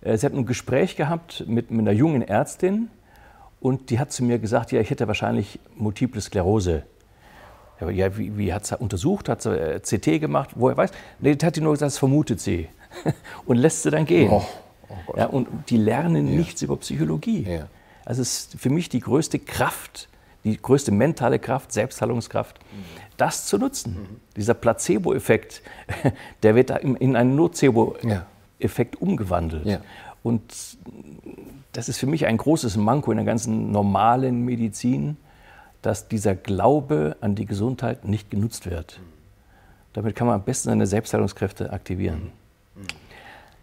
Äh, 0.00 0.16
sie 0.16 0.26
hat 0.26 0.32
ein 0.32 0.46
Gespräch 0.46 0.96
gehabt 0.96 1.44
mit, 1.46 1.70
mit 1.70 1.80
einer 1.80 1.92
jungen 1.92 2.22
Ärztin 2.22 2.88
und 3.60 3.90
die 3.90 3.98
hat 3.98 4.12
zu 4.12 4.24
mir 4.24 4.38
gesagt, 4.38 4.72
ja, 4.72 4.80
ich 4.80 4.90
hätte 4.90 5.06
wahrscheinlich 5.06 5.58
Multiple 5.74 6.20
Sklerose. 6.20 6.84
Ja, 7.80 8.16
wie, 8.16 8.38
wie 8.38 8.54
hat 8.54 8.64
sie 8.64 8.76
untersucht? 8.78 9.28
Hat 9.28 9.42
sie 9.42 9.50
äh, 9.50 9.80
CT 9.80 10.18
gemacht? 10.20 10.50
Woher 10.54 10.78
weiß? 10.78 10.90
Nee, 11.20 11.34
das 11.36 11.46
hat 11.46 11.56
die 11.56 11.60
nur 11.60 11.72
gesagt, 11.72 11.92
das 11.92 11.98
vermutet 11.98 12.40
sie. 12.40 12.68
und 13.46 13.56
lässt 13.56 13.82
sie 13.82 13.90
dann 13.90 14.04
gehen. 14.04 14.30
Oh, 14.30 14.44
oh 15.08 15.16
ja, 15.16 15.26
und 15.26 15.48
die 15.68 15.76
lernen 15.76 16.28
ja. 16.28 16.36
nichts 16.36 16.62
über 16.62 16.76
Psychologie. 16.76 17.42
Ja. 17.42 17.68
Also 18.04 18.22
es 18.22 18.38
ist 18.38 18.60
für 18.60 18.70
mich 18.70 18.88
die 18.88 19.00
größte 19.00 19.38
Kraft, 19.38 20.08
die 20.44 20.56
größte 20.60 20.92
mentale 20.92 21.38
Kraft, 21.38 21.72
Selbstheilungskraft, 21.72 22.58
mhm. 22.60 22.84
das 23.16 23.46
zu 23.46 23.58
nutzen. 23.58 23.94
Mhm. 23.94 24.20
Dieser 24.36 24.54
Placebo-Effekt, 24.54 25.62
der 26.42 26.54
wird 26.54 26.70
da 26.70 26.76
in 26.76 27.16
einen 27.16 27.34
Nocebo-Effekt 27.34 29.00
umgewandelt. 29.02 29.80
Und 30.22 30.42
das 31.72 31.88
ist 31.88 31.98
für 31.98 32.06
mich 32.06 32.26
ein 32.26 32.36
großes 32.36 32.76
Manko 32.76 33.10
in 33.10 33.18
der 33.18 33.26
ganzen 33.26 33.70
normalen 33.70 34.44
Medizin, 34.44 35.16
dass 35.82 36.08
dieser 36.08 36.34
Glaube 36.34 37.16
an 37.20 37.34
die 37.34 37.46
Gesundheit 37.46 38.04
nicht 38.04 38.30
genutzt 38.30 38.68
wird. 38.68 38.98
Mhm. 38.98 39.12
Damit 39.92 40.14
kann 40.14 40.26
man 40.26 40.36
am 40.36 40.44
besten 40.44 40.68
seine 40.68 40.86
Selbstheilungskräfte 40.86 41.72
aktivieren. 41.72 42.24
Mhm. 42.24 42.45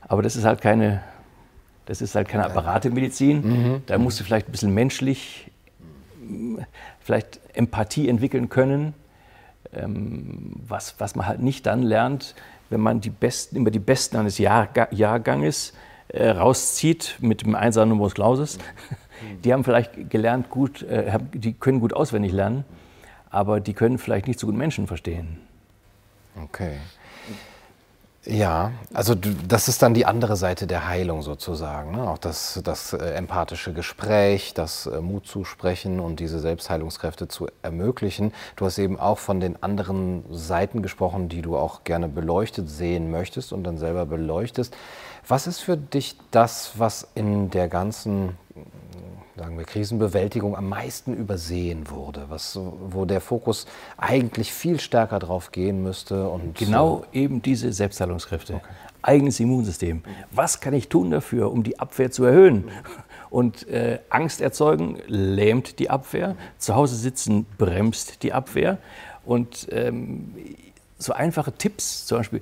Aber 0.07 0.21
das 0.21 0.35
ist 0.35 0.45
halt 0.45 0.61
keine 0.61 1.01
das 1.85 2.01
ist 2.01 2.15
halt 2.15 2.29
keine 2.29 2.45
Apparatemedizin. 2.45 3.41
Mhm. 3.41 3.83
Da 3.85 3.97
musst 3.97 4.19
du 4.19 4.23
vielleicht 4.23 4.47
ein 4.47 4.51
bisschen 4.51 4.73
menschlich, 4.73 5.51
vielleicht 7.01 7.39
Empathie 7.53 8.07
entwickeln 8.07 8.49
können, 8.49 8.93
ähm, 9.73 10.53
was, 10.67 10.95
was 10.99 11.15
man 11.15 11.27
halt 11.27 11.41
nicht 11.41 11.65
dann 11.65 11.83
lernt, 11.83 12.35
wenn 12.69 12.79
man 12.79 13.01
die 13.01 13.09
Besten, 13.09 13.57
immer 13.57 13.71
die 13.71 13.79
Besten 13.79 14.17
eines 14.17 14.37
Jahr, 14.37 14.69
Jahrganges 14.91 15.73
äh, 16.07 16.29
rauszieht 16.29 17.17
mit 17.19 17.41
dem 17.41 17.55
Einser 17.55 17.85
Numerus 17.85 18.13
Clausus. 18.13 18.57
Mhm. 18.57 19.41
Die 19.41 19.53
haben 19.53 19.63
vielleicht 19.63 20.09
gelernt 20.09 20.49
gut, 20.49 20.83
äh, 20.83 21.17
die 21.33 21.53
können 21.53 21.81
gut 21.81 21.93
auswendig 21.93 22.31
lernen, 22.31 22.63
aber 23.29 23.59
die 23.59 23.73
können 23.73 23.97
vielleicht 23.97 24.27
nicht 24.27 24.39
so 24.39 24.47
gut 24.47 24.55
Menschen 24.55 24.87
verstehen. 24.87 25.39
Okay. 26.41 26.77
Ja, 28.25 28.71
also 28.93 29.15
das 29.15 29.67
ist 29.67 29.81
dann 29.81 29.93
die 29.93 30.05
andere 30.05 30.37
Seite 30.37 30.65
der 30.65 30.87
Heilung 30.87 31.21
sozusagen. 31.23 31.91
Ne? 31.91 32.09
Auch 32.09 32.17
das, 32.17 32.61
das 32.63 32.93
äh, 32.93 32.97
empathische 33.15 33.73
Gespräch, 33.73 34.53
das 34.53 34.85
äh, 34.85 35.01
Mut 35.01 35.27
zu 35.27 35.43
sprechen 35.43 35.99
und 35.99 36.21
diese 36.21 36.39
Selbstheilungskräfte 36.39 37.27
zu 37.27 37.47
ermöglichen. 37.63 38.33
Du 38.55 38.65
hast 38.65 38.77
eben 38.77 38.97
auch 38.97 39.17
von 39.17 39.41
den 39.41 39.61
anderen 39.61 40.23
Seiten 40.31 40.81
gesprochen, 40.81 41.27
die 41.27 41.41
du 41.41 41.57
auch 41.57 41.83
gerne 41.83 42.07
beleuchtet 42.07 42.69
sehen 42.69 43.11
möchtest 43.11 43.51
und 43.51 43.65
dann 43.65 43.77
selber 43.77 44.05
beleuchtest. 44.05 44.73
Was 45.27 45.45
ist 45.45 45.59
für 45.59 45.75
dich 45.75 46.15
das, 46.31 46.71
was 46.77 47.05
in 47.15 47.49
der 47.49 47.67
ganzen 47.67 48.37
sagen 49.35 49.57
wir, 49.57 49.65
Krisenbewältigung 49.65 50.55
am 50.55 50.69
meisten 50.69 51.13
übersehen 51.13 51.89
wurde, 51.89 52.25
was, 52.29 52.59
wo 52.59 53.05
der 53.05 53.21
Fokus 53.21 53.65
eigentlich 53.97 54.53
viel 54.53 54.79
stärker 54.79 55.19
drauf 55.19 55.51
gehen 55.51 55.81
müsste. 55.81 56.29
Und 56.29 56.55
genau 56.57 57.03
äh, 57.11 57.23
eben 57.23 57.41
diese 57.41 57.73
Selbstheilungskräfte. 57.73 58.55
Okay. 58.55 58.65
Eigenes 59.01 59.39
Immunsystem. 59.39 60.03
Was 60.31 60.61
kann 60.61 60.73
ich 60.73 60.87
tun 60.87 61.11
dafür, 61.11 61.51
um 61.51 61.63
die 61.63 61.79
Abwehr 61.79 62.11
zu 62.11 62.23
erhöhen? 62.23 62.69
Und 63.29 63.67
äh, 63.67 63.99
Angst 64.09 64.41
erzeugen 64.41 64.99
lähmt 65.07 65.79
die 65.79 65.89
Abwehr. 65.89 66.35
Zu 66.59 66.75
Hause 66.75 66.95
sitzen 66.95 67.45
bremst 67.57 68.21
die 68.23 68.31
Abwehr. 68.31 68.77
Und 69.25 69.67
ähm, 69.71 70.35
so 70.99 71.13
einfache 71.13 71.51
Tipps, 71.51 72.05
zum 72.05 72.19
Beispiel, 72.19 72.41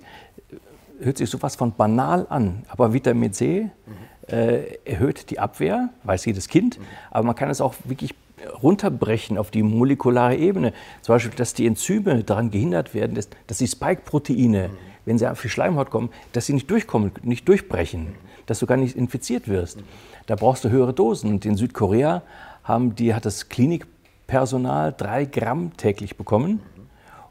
hört 1.00 1.18
sich 1.18 1.30
sowas 1.30 1.56
von 1.56 1.74
banal 1.74 2.28
an, 2.30 2.64
aber 2.70 2.94
Vitamin 2.94 3.34
C 3.34 3.70
mhm 3.86 4.01
äh, 4.32 4.78
erhöht 4.86 5.30
die 5.30 5.40
Abwehr, 5.40 5.90
weiß 6.04 6.26
jedes 6.26 6.48
Kind, 6.48 6.80
aber 7.10 7.26
man 7.26 7.36
kann 7.36 7.50
es 7.50 7.62
auch 7.62 7.76
wirklich 7.84 8.16
runterbrechen 8.64 9.38
auf 9.38 9.52
die 9.52 9.64
molekulare 9.64 10.36
Ebene. 10.36 10.74
Zum 11.02 11.16
Beispiel, 11.16 11.34
dass 11.36 11.54
die 11.54 11.68
Enzyme 11.68 12.24
daran 12.24 12.52
gehindert 12.52 12.94
werden, 12.94 13.16
dass, 13.16 13.30
dass 13.48 13.58
die 13.58 13.68
Spike-Proteine, 13.68 14.70
wenn 15.06 15.18
sie 15.18 15.28
auf 15.28 15.42
die 15.42 15.50
Schleimhaut 15.50 15.90
kommen, 15.90 16.10
dass 16.34 16.46
sie 16.46 16.54
nicht 16.54 16.70
durchkommen, 16.70 17.12
nicht 17.24 17.48
durchbrechen, 17.48 18.16
dass 18.46 18.60
du 18.60 18.66
gar 18.66 18.78
nicht 18.78 18.96
infiziert 18.96 19.48
wirst. 19.48 19.80
Da 20.28 20.36
brauchst 20.36 20.64
du 20.64 20.70
höhere 20.70 20.94
Dosen. 20.94 21.32
Und 21.32 21.46
in 21.46 21.56
Südkorea 21.56 22.24
haben 22.64 22.96
die, 22.96 23.14
hat 23.14 23.26
das 23.26 23.50
Klinikpersonal 23.50 24.94
drei 24.96 25.26
Gramm 25.26 25.72
täglich 25.78 26.18
bekommen, 26.18 26.62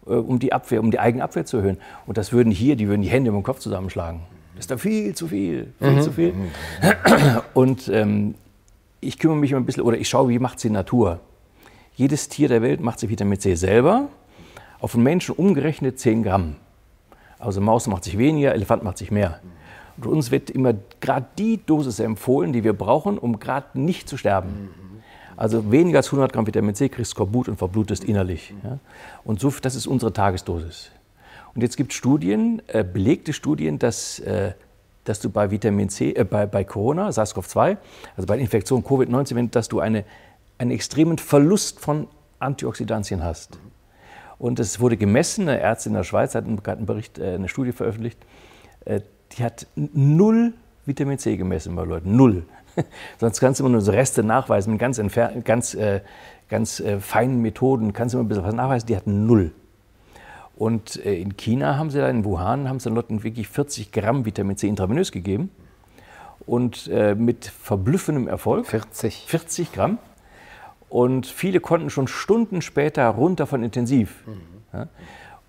äh, 0.07 0.11
um 0.11 0.39
die 0.39 0.53
Abwehr, 0.53 0.81
um 0.81 0.91
die 0.91 0.99
eigene 0.99 1.25
Abwehr 1.25 1.45
zu 1.45 1.59
erhöhen. 1.59 1.79
Und 2.07 2.19
das 2.19 2.33
würden 2.33 2.53
hier, 2.53 2.77
die 2.77 2.89
würden 2.89 3.03
die 3.03 3.11
Hände 3.11 3.31
im 3.31 3.43
Kopf 3.43 3.59
zusammenschlagen. 3.59 4.21
Ist 4.61 4.71
da 4.71 4.77
viel 4.77 5.15
zu 5.15 5.27
viel, 5.27 5.73
viel 5.79 5.91
mhm. 5.91 6.03
zu 6.03 6.13
viel. 6.13 6.35
Und 7.55 7.89
ähm, 7.89 8.35
ich 9.01 9.19
kümmere 9.19 9.39
mich 9.39 9.53
immer 9.53 9.61
ein 9.61 9.65
bisschen, 9.65 9.83
oder 9.83 9.97
ich 9.97 10.07
schaue, 10.07 10.29
wie 10.29 10.39
macht 10.39 10.57
es 10.57 10.63
die 10.63 10.71
Natur. 10.71 11.21
Jedes 11.95 12.29
Tier 12.29 12.49
der 12.49 12.61
Welt 12.61 12.81
macht 12.81 13.01
sich 13.01 13.09
Vitamin 13.09 13.41
C 13.41 13.55
selber, 13.55 14.09
auf 14.79 14.95
einen 14.95 15.03
Menschen 15.03 15.35
umgerechnet 15.35 15.99
10 15.99 16.23
Gramm. 16.23 16.57
Also 17.39 17.63
Maus 17.63 17.87
macht 17.87 18.05
sich 18.05 18.19
weniger, 18.19 18.55
Elefant 18.55 18.85
macht 18.85 18.99
sich 18.99 19.11
mehr. 19.11 19.41
Und 19.97 20.07
uns 20.07 20.31
wird 20.31 20.51
immer 20.51 20.75
gerade 21.01 21.27
die 21.39 21.59
Dosis 21.65 21.99
empfohlen, 21.99 22.53
die 22.53 22.63
wir 22.63 22.75
brauchen, 22.75 23.17
um 23.17 23.41
gerade 23.41 23.81
nicht 23.81 24.11
zu 24.11 24.19
sterben. 24.19 24.69
Also 25.39 25.73
weniger 25.73 26.01
als 26.01 26.09
100 26.09 26.35
Gramm 26.35 26.47
Vitamin 26.47 26.75
C 26.75 26.91
kriegst 26.91 27.13
du 27.13 27.17
Skorbut 27.17 27.49
und 27.49 27.57
verblutest 27.57 28.05
innerlich. 28.05 28.53
Ja? 28.63 28.79
Und 29.25 29.41
so, 29.41 29.51
das 29.63 29.75
ist 29.75 29.87
unsere 29.87 30.13
Tagesdosis. 30.13 30.91
Und 31.55 31.63
jetzt 31.63 31.77
gibt 31.77 31.93
es 31.93 31.99
Studien, 31.99 32.63
äh, 32.69 32.85
belegte 32.85 33.33
Studien, 33.33 33.79
dass, 33.79 34.19
äh, 34.21 34.53
dass 35.05 35.21
du 35.21 35.31
bei 35.31 35.51
Vitamin 35.51 35.89
C, 35.89 36.13
äh, 36.13 36.25
bei, 36.25 36.47
bei 36.47 36.65
Corona, 36.65 37.09
SARS-CoV-2, 37.09 37.77
also 38.17 38.27
bei 38.27 38.37
der 38.37 38.43
Infektion 38.43 38.85
Covid-19, 38.85 39.51
dass 39.51 39.69
du 39.69 39.81
eine, 39.81 40.05
einen 40.59 40.71
extremen 40.71 41.19
Verlust 41.19 41.81
von 41.81 42.07
Antioxidantien 42.39 43.25
hast. 43.25 43.59
Und 44.39 44.59
es 44.59 44.81
wurde 44.81 44.97
gemessen, 44.97 45.49
eine 45.49 45.61
Ärztin 45.61 45.93
in 45.93 45.99
der 45.99 46.05
Schweiz 46.05 46.35
hat 46.35 46.47
einen 46.47 46.57
bekannten 46.57 46.87
Bericht, 46.87 47.19
äh, 47.19 47.35
eine 47.35 47.49
Studie 47.49 47.73
veröffentlicht, 47.73 48.19
äh, 48.87 49.01
die 49.33 49.45
hat 49.45 49.67
null 49.77 50.55
Vitamin 50.87 51.19
C 51.19 51.37
gemessen 51.37 51.77
bei 51.77 51.85
Leuten, 51.85 52.17
null. 52.17 52.45
Sonst 53.21 53.41
kannst 53.41 53.61
du 53.61 53.65
immer 53.65 53.73
nur 53.73 53.83
so 53.83 53.93
Reste 53.93 54.23
nachweisen 54.23 54.73
mit 54.73 54.81
ganz, 54.81 55.01
ganz, 55.45 55.75
äh, 55.75 56.01
ganz 56.49 56.83
feinen 57.01 57.43
Methoden, 57.43 57.93
kannst 57.93 58.15
du 58.15 58.19
immer 58.19 58.25
ein 58.25 58.29
bisschen 58.29 58.45
was 58.45 58.55
nachweisen, 58.55 58.87
die 58.87 58.97
hatten 58.97 59.27
null. 59.27 59.53
Und 60.61 61.03
äh, 61.07 61.15
in 61.19 61.39
China 61.39 61.79
haben 61.79 61.89
sie 61.89 62.01
dann, 62.01 62.19
in 62.19 62.25
Wuhan, 62.27 62.69
haben 62.69 62.81
sie 62.81 62.91
den 62.91 62.95
Leuten 62.95 63.23
wirklich 63.25 63.49
40 63.49 63.93
Gramm 63.93 64.27
Vitamin 64.27 64.59
C 64.59 64.69
intravenös 64.69 65.11
gegeben. 65.11 65.49
Und 66.45 66.87
äh, 66.89 67.15
mit 67.15 67.47
verblüffendem 67.47 68.29
Erfolg. 68.29 68.67
40. 68.67 69.25
40 69.27 69.73
Gramm. 69.73 69.97
Und 70.91 71.25
viele 71.25 71.61
konnten 71.61 71.89
schon 71.89 72.09
Stunden 72.09 72.61
später 72.61 73.09
runter 73.09 73.47
von 73.47 73.63
intensiv. 73.63 74.23
Mhm. 74.27 74.41
Ja? 74.75 74.89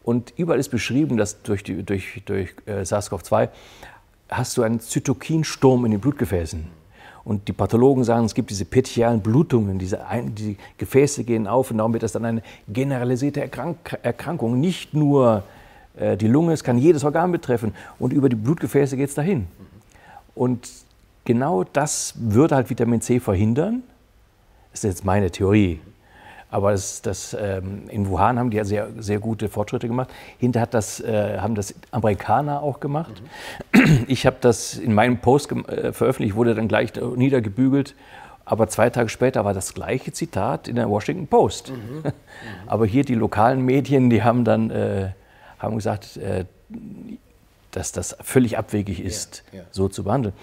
Und 0.01 0.33
überall 0.37 0.61
ist 0.61 0.69
beschrieben, 0.69 1.17
dass 1.17 1.43
durch, 1.43 1.63
die, 1.63 1.83
durch, 1.83 2.21
durch 2.23 2.55
äh, 2.65 2.85
SARS-CoV-2 2.85 3.49
hast 4.29 4.55
du 4.55 4.63
einen 4.63 4.79
Zytokinsturm 4.79 5.83
in 5.83 5.91
den 5.91 5.99
Blutgefäßen. 5.99 6.67
Und 7.23 7.47
die 7.47 7.53
Pathologen 7.53 8.03
sagen, 8.03 8.25
es 8.25 8.33
gibt 8.33 8.49
diese 8.49 8.65
petechialen 8.65 9.21
Blutungen, 9.21 9.77
diese, 9.77 10.05
Ein 10.07 10.33
die 10.33 10.57
Gefäße 10.77 11.23
gehen 11.23 11.47
auf 11.47 11.69
und 11.69 11.77
darum 11.77 11.93
wird 11.93 12.03
das 12.03 12.13
dann 12.13 12.25
eine 12.25 12.41
generalisierte 12.67 13.41
Erkrank 13.41 13.99
Erkrankung. 14.01 14.59
Nicht 14.59 14.93
nur 14.93 15.43
äh, 15.97 16.17
die 16.17 16.27
Lunge, 16.27 16.53
es 16.53 16.63
kann 16.63 16.77
jedes 16.77 17.03
Organ 17.03 17.31
betreffen 17.31 17.73
und 17.99 18.11
über 18.11 18.27
die 18.27 18.35
Blutgefäße 18.35 18.97
geht 18.97 19.09
es 19.09 19.15
dahin. 19.15 19.47
Und 20.33 20.67
genau 21.25 21.63
das 21.63 22.15
würde 22.17 22.55
halt 22.55 22.69
Vitamin 22.69 23.01
C 23.01 23.19
verhindern. 23.19 23.83
Das 24.71 24.83
ist 24.83 24.89
jetzt 24.89 25.05
meine 25.05 25.29
Theorie. 25.29 25.79
Aber 26.51 26.71
das, 26.71 27.01
das, 27.01 27.35
ähm, 27.39 27.83
in 27.89 28.09
Wuhan 28.09 28.37
haben 28.37 28.49
die 28.49 28.57
ja 28.57 28.65
sehr, 28.65 28.89
sehr 28.99 29.19
gute 29.19 29.47
Fortschritte 29.47 29.87
gemacht. 29.87 30.09
Hinter 30.37 30.59
hat 30.59 30.73
das, 30.73 30.99
äh, 30.99 31.39
haben 31.39 31.55
das 31.55 31.73
Amerikaner 31.91 32.61
auch 32.61 32.81
gemacht. 32.81 33.23
Mhm. 33.73 34.05
Ich 34.07 34.25
habe 34.25 34.35
das 34.41 34.73
in 34.73 34.93
meinem 34.93 35.19
Post 35.19 35.51
äh, 35.53 35.93
veröffentlicht, 35.93 36.35
wurde 36.35 36.53
dann 36.53 36.67
gleich 36.67 36.91
niedergebügelt. 37.15 37.95
Aber 38.43 38.67
zwei 38.67 38.89
Tage 38.89 39.07
später 39.07 39.45
war 39.45 39.53
das 39.53 39.73
gleiche 39.73 40.11
Zitat 40.11 40.67
in 40.67 40.75
der 40.75 40.89
Washington 40.89 41.27
Post. 41.27 41.71
Mhm. 41.71 42.03
Mhm. 42.41 42.69
Aber 42.69 42.87
hier 42.87 43.03
die 43.03 43.13
lokalen 43.13 43.61
Medien, 43.61 44.09
die 44.09 44.23
haben 44.23 44.45
dann 44.45 44.71
äh, 44.71 45.11
haben 45.59 45.75
gesagt, 45.75 46.17
äh, 46.17 46.45
dass 47.69 47.91
das 47.91 48.17
völlig 48.21 48.57
abwegig 48.57 48.99
ist, 48.99 49.43
ja, 49.51 49.59
ja. 49.59 49.65
so 49.69 49.87
zu 49.87 50.03
behandeln. 50.03 50.33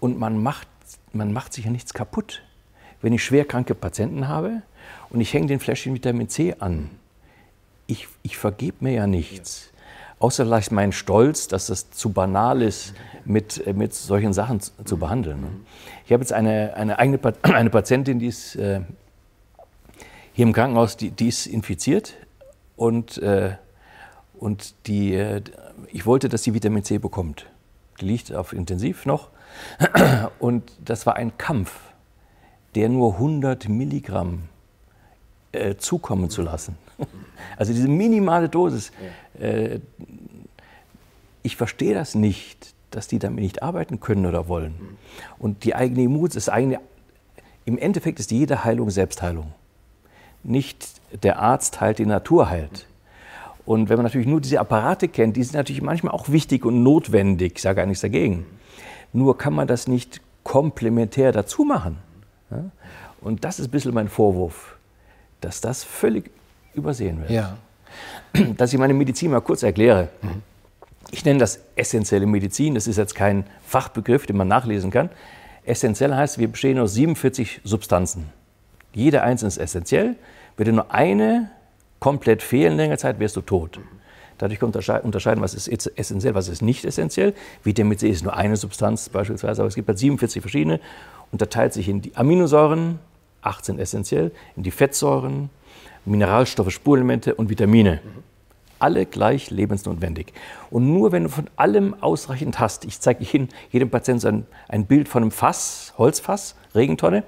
Und 0.00 0.18
man 0.18 0.42
macht, 0.42 0.68
man 1.12 1.32
macht 1.32 1.54
sich 1.54 1.64
ja 1.64 1.70
nichts 1.70 1.94
kaputt. 1.94 2.42
Wenn 3.00 3.12
ich 3.12 3.24
schwerkranke 3.24 3.74
Patienten 3.74 4.28
habe 4.28 4.62
und 5.10 5.20
ich 5.20 5.32
hänge 5.34 5.46
den 5.46 5.60
Fläschchen 5.60 5.94
Vitamin 5.94 6.28
C 6.28 6.54
an, 6.58 6.90
ich, 7.86 8.08
ich 8.22 8.36
vergebe 8.36 8.78
mir 8.80 8.92
ja 8.92 9.06
nichts. 9.06 9.70
Ja. 9.72 9.80
Außer 10.20 10.44
vielleicht 10.44 10.70
mein 10.70 10.92
Stolz, 10.92 11.48
dass 11.48 11.66
das 11.66 11.90
zu 11.90 12.10
banal 12.10 12.60
ist, 12.62 12.94
mit, 13.24 13.66
äh, 13.66 13.72
mit 13.72 13.94
solchen 13.94 14.32
Sachen 14.32 14.60
zu, 14.60 14.72
zu 14.84 14.98
behandeln. 14.98 15.40
Ne? 15.40 15.48
Ich 16.04 16.12
habe 16.12 16.22
jetzt 16.22 16.32
eine, 16.32 16.74
eine 16.74 16.98
eigene 16.98 17.18
eine 17.42 17.70
Patientin, 17.70 18.18
die 18.18 18.26
ist 18.26 18.54
äh, 18.56 18.82
hier 20.34 20.46
im 20.46 20.52
Krankenhaus, 20.52 20.96
die, 20.96 21.10
die 21.10 21.28
ist 21.28 21.46
infiziert 21.46 22.14
und, 22.76 23.18
äh, 23.18 23.56
und 24.38 24.74
die, 24.86 25.14
äh, 25.14 25.42
ich 25.88 26.04
wollte, 26.06 26.28
dass 26.28 26.44
sie 26.44 26.54
Vitamin 26.54 26.84
C 26.84 26.98
bekommt. 26.98 27.46
Die 28.00 28.04
liegt 28.04 28.32
auf 28.32 28.52
Intensiv 28.52 29.06
noch 29.06 29.30
und 30.38 30.70
das 30.84 31.06
war 31.06 31.16
ein 31.16 31.36
Kampf, 31.38 31.72
der 32.74 32.88
nur 32.88 33.14
100 33.14 33.68
Milligramm 33.68 34.49
äh, 35.52 35.76
zukommen 35.76 36.30
zu 36.30 36.42
lassen. 36.42 36.76
Also 37.56 37.72
diese 37.72 37.88
minimale 37.88 38.48
Dosis. 38.48 38.92
Äh, 39.38 39.80
ich 41.42 41.56
verstehe 41.56 41.94
das 41.94 42.14
nicht, 42.14 42.74
dass 42.90 43.08
die 43.08 43.18
damit 43.18 43.42
nicht 43.42 43.62
arbeiten 43.62 43.98
können 43.98 44.26
oder 44.26 44.46
wollen. 44.46 44.74
Und 45.38 45.64
die 45.64 45.74
eigene 45.74 46.02
Immun, 46.02 46.28
das 46.32 46.50
eigene, 46.50 46.80
im 47.64 47.78
Endeffekt 47.78 48.20
ist 48.20 48.30
jede 48.30 48.64
Heilung 48.64 48.90
Selbstheilung 48.90 49.52
nicht 50.42 51.00
der 51.22 51.38
Arzt 51.38 51.80
heilt, 51.80 51.98
die 51.98 52.06
Natur 52.06 52.48
heilt. 52.48 52.86
Und 53.66 53.88
wenn 53.88 53.96
man 53.96 54.04
natürlich 54.04 54.26
nur 54.26 54.40
diese 54.40 54.58
Apparate 54.58 55.08
kennt, 55.08 55.36
die 55.36 55.42
sind 55.42 55.54
natürlich 55.54 55.82
manchmal 55.82 56.14
auch 56.14 56.30
wichtig 56.30 56.64
und 56.64 56.82
notwendig, 56.82 57.54
ich 57.56 57.62
sage 57.62 57.76
gar 57.76 57.86
nichts 57.86 58.00
dagegen. 58.00 58.46
Nur 59.12 59.36
kann 59.36 59.52
man 59.52 59.66
das 59.66 59.86
nicht 59.86 60.20
komplementär 60.42 61.32
dazu 61.32 61.64
machen. 61.64 61.98
Und 63.20 63.44
das 63.44 63.60
ist 63.60 63.68
ein 63.68 63.70
bisschen 63.70 63.94
mein 63.94 64.08
Vorwurf, 64.08 64.76
dass 65.40 65.60
das 65.60 65.84
völlig 65.84 66.30
übersehen 66.74 67.20
wird. 67.20 67.30
Ja. 67.30 67.56
Dass 68.56 68.72
ich 68.72 68.78
meine 68.78 68.94
Medizin 68.94 69.32
mal 69.32 69.40
kurz 69.40 69.64
erkläre. 69.64 70.08
Ich 71.10 71.24
nenne 71.24 71.40
das 71.40 71.58
essentielle 71.74 72.26
Medizin. 72.26 72.76
Das 72.76 72.86
ist 72.86 72.96
jetzt 72.96 73.16
kein 73.16 73.44
Fachbegriff, 73.66 74.26
den 74.26 74.36
man 74.36 74.46
nachlesen 74.46 74.92
kann. 74.92 75.10
Essentiell 75.64 76.14
heißt, 76.14 76.38
wir 76.38 76.48
bestehen 76.48 76.78
aus 76.78 76.94
47 76.94 77.60
Substanzen. 77.64 78.26
Jeder 78.92 79.24
einzelne 79.24 79.48
ist 79.48 79.58
essentiell. 79.58 80.14
Würde 80.56 80.72
nur 80.72 80.92
eine 80.92 81.50
komplett 81.98 82.42
fehlen 82.42 82.76
längere 82.76 82.98
Zeit, 82.98 83.18
wärst 83.18 83.36
du 83.36 83.40
tot. 83.40 83.80
Dadurch 84.38 84.58
kann 84.58 84.72
man 84.72 85.00
unterscheiden, 85.02 85.42
was 85.42 85.52
ist 85.52 85.68
essentiell, 85.68 86.34
was 86.34 86.48
ist 86.48 86.62
nicht 86.62 86.86
essentiell. 86.86 87.34
Vitamin 87.62 87.98
C 87.98 88.08
ist 88.08 88.24
nur 88.24 88.34
eine 88.34 88.56
Substanz 88.56 89.10
beispielsweise, 89.10 89.60
aber 89.60 89.68
es 89.68 89.74
gibt 89.74 89.86
halt 89.88 89.98
47 89.98 90.40
verschiedene. 90.40 90.80
Unterteilt 91.30 91.74
sich 91.74 91.88
in 91.88 92.00
die 92.00 92.16
Aminosäuren, 92.16 92.98
18 93.42 93.78
essentiell, 93.78 94.32
in 94.56 94.62
die 94.62 94.70
Fettsäuren, 94.70 95.50
Mineralstoffe, 96.04 96.70
Spurenelemente 96.72 97.34
und 97.34 97.48
Vitamine. 97.50 98.00
Alle 98.78 99.04
gleich 99.04 99.50
lebensnotwendig. 99.50 100.32
Und 100.70 100.86
nur 100.86 101.12
wenn 101.12 101.24
du 101.24 101.28
von 101.28 101.48
allem 101.56 101.94
ausreichend 102.00 102.58
hast, 102.58 102.86
ich 102.86 102.98
zeige 103.00 103.24
Ihnen 103.36 103.48
jedem 103.70 103.90
Patienten 103.90 104.26
ein, 104.26 104.46
ein 104.68 104.86
Bild 104.86 105.08
von 105.08 105.22
einem 105.22 105.30
Fass, 105.30 105.92
Holzfass, 105.98 106.54
Regentonne, 106.74 107.24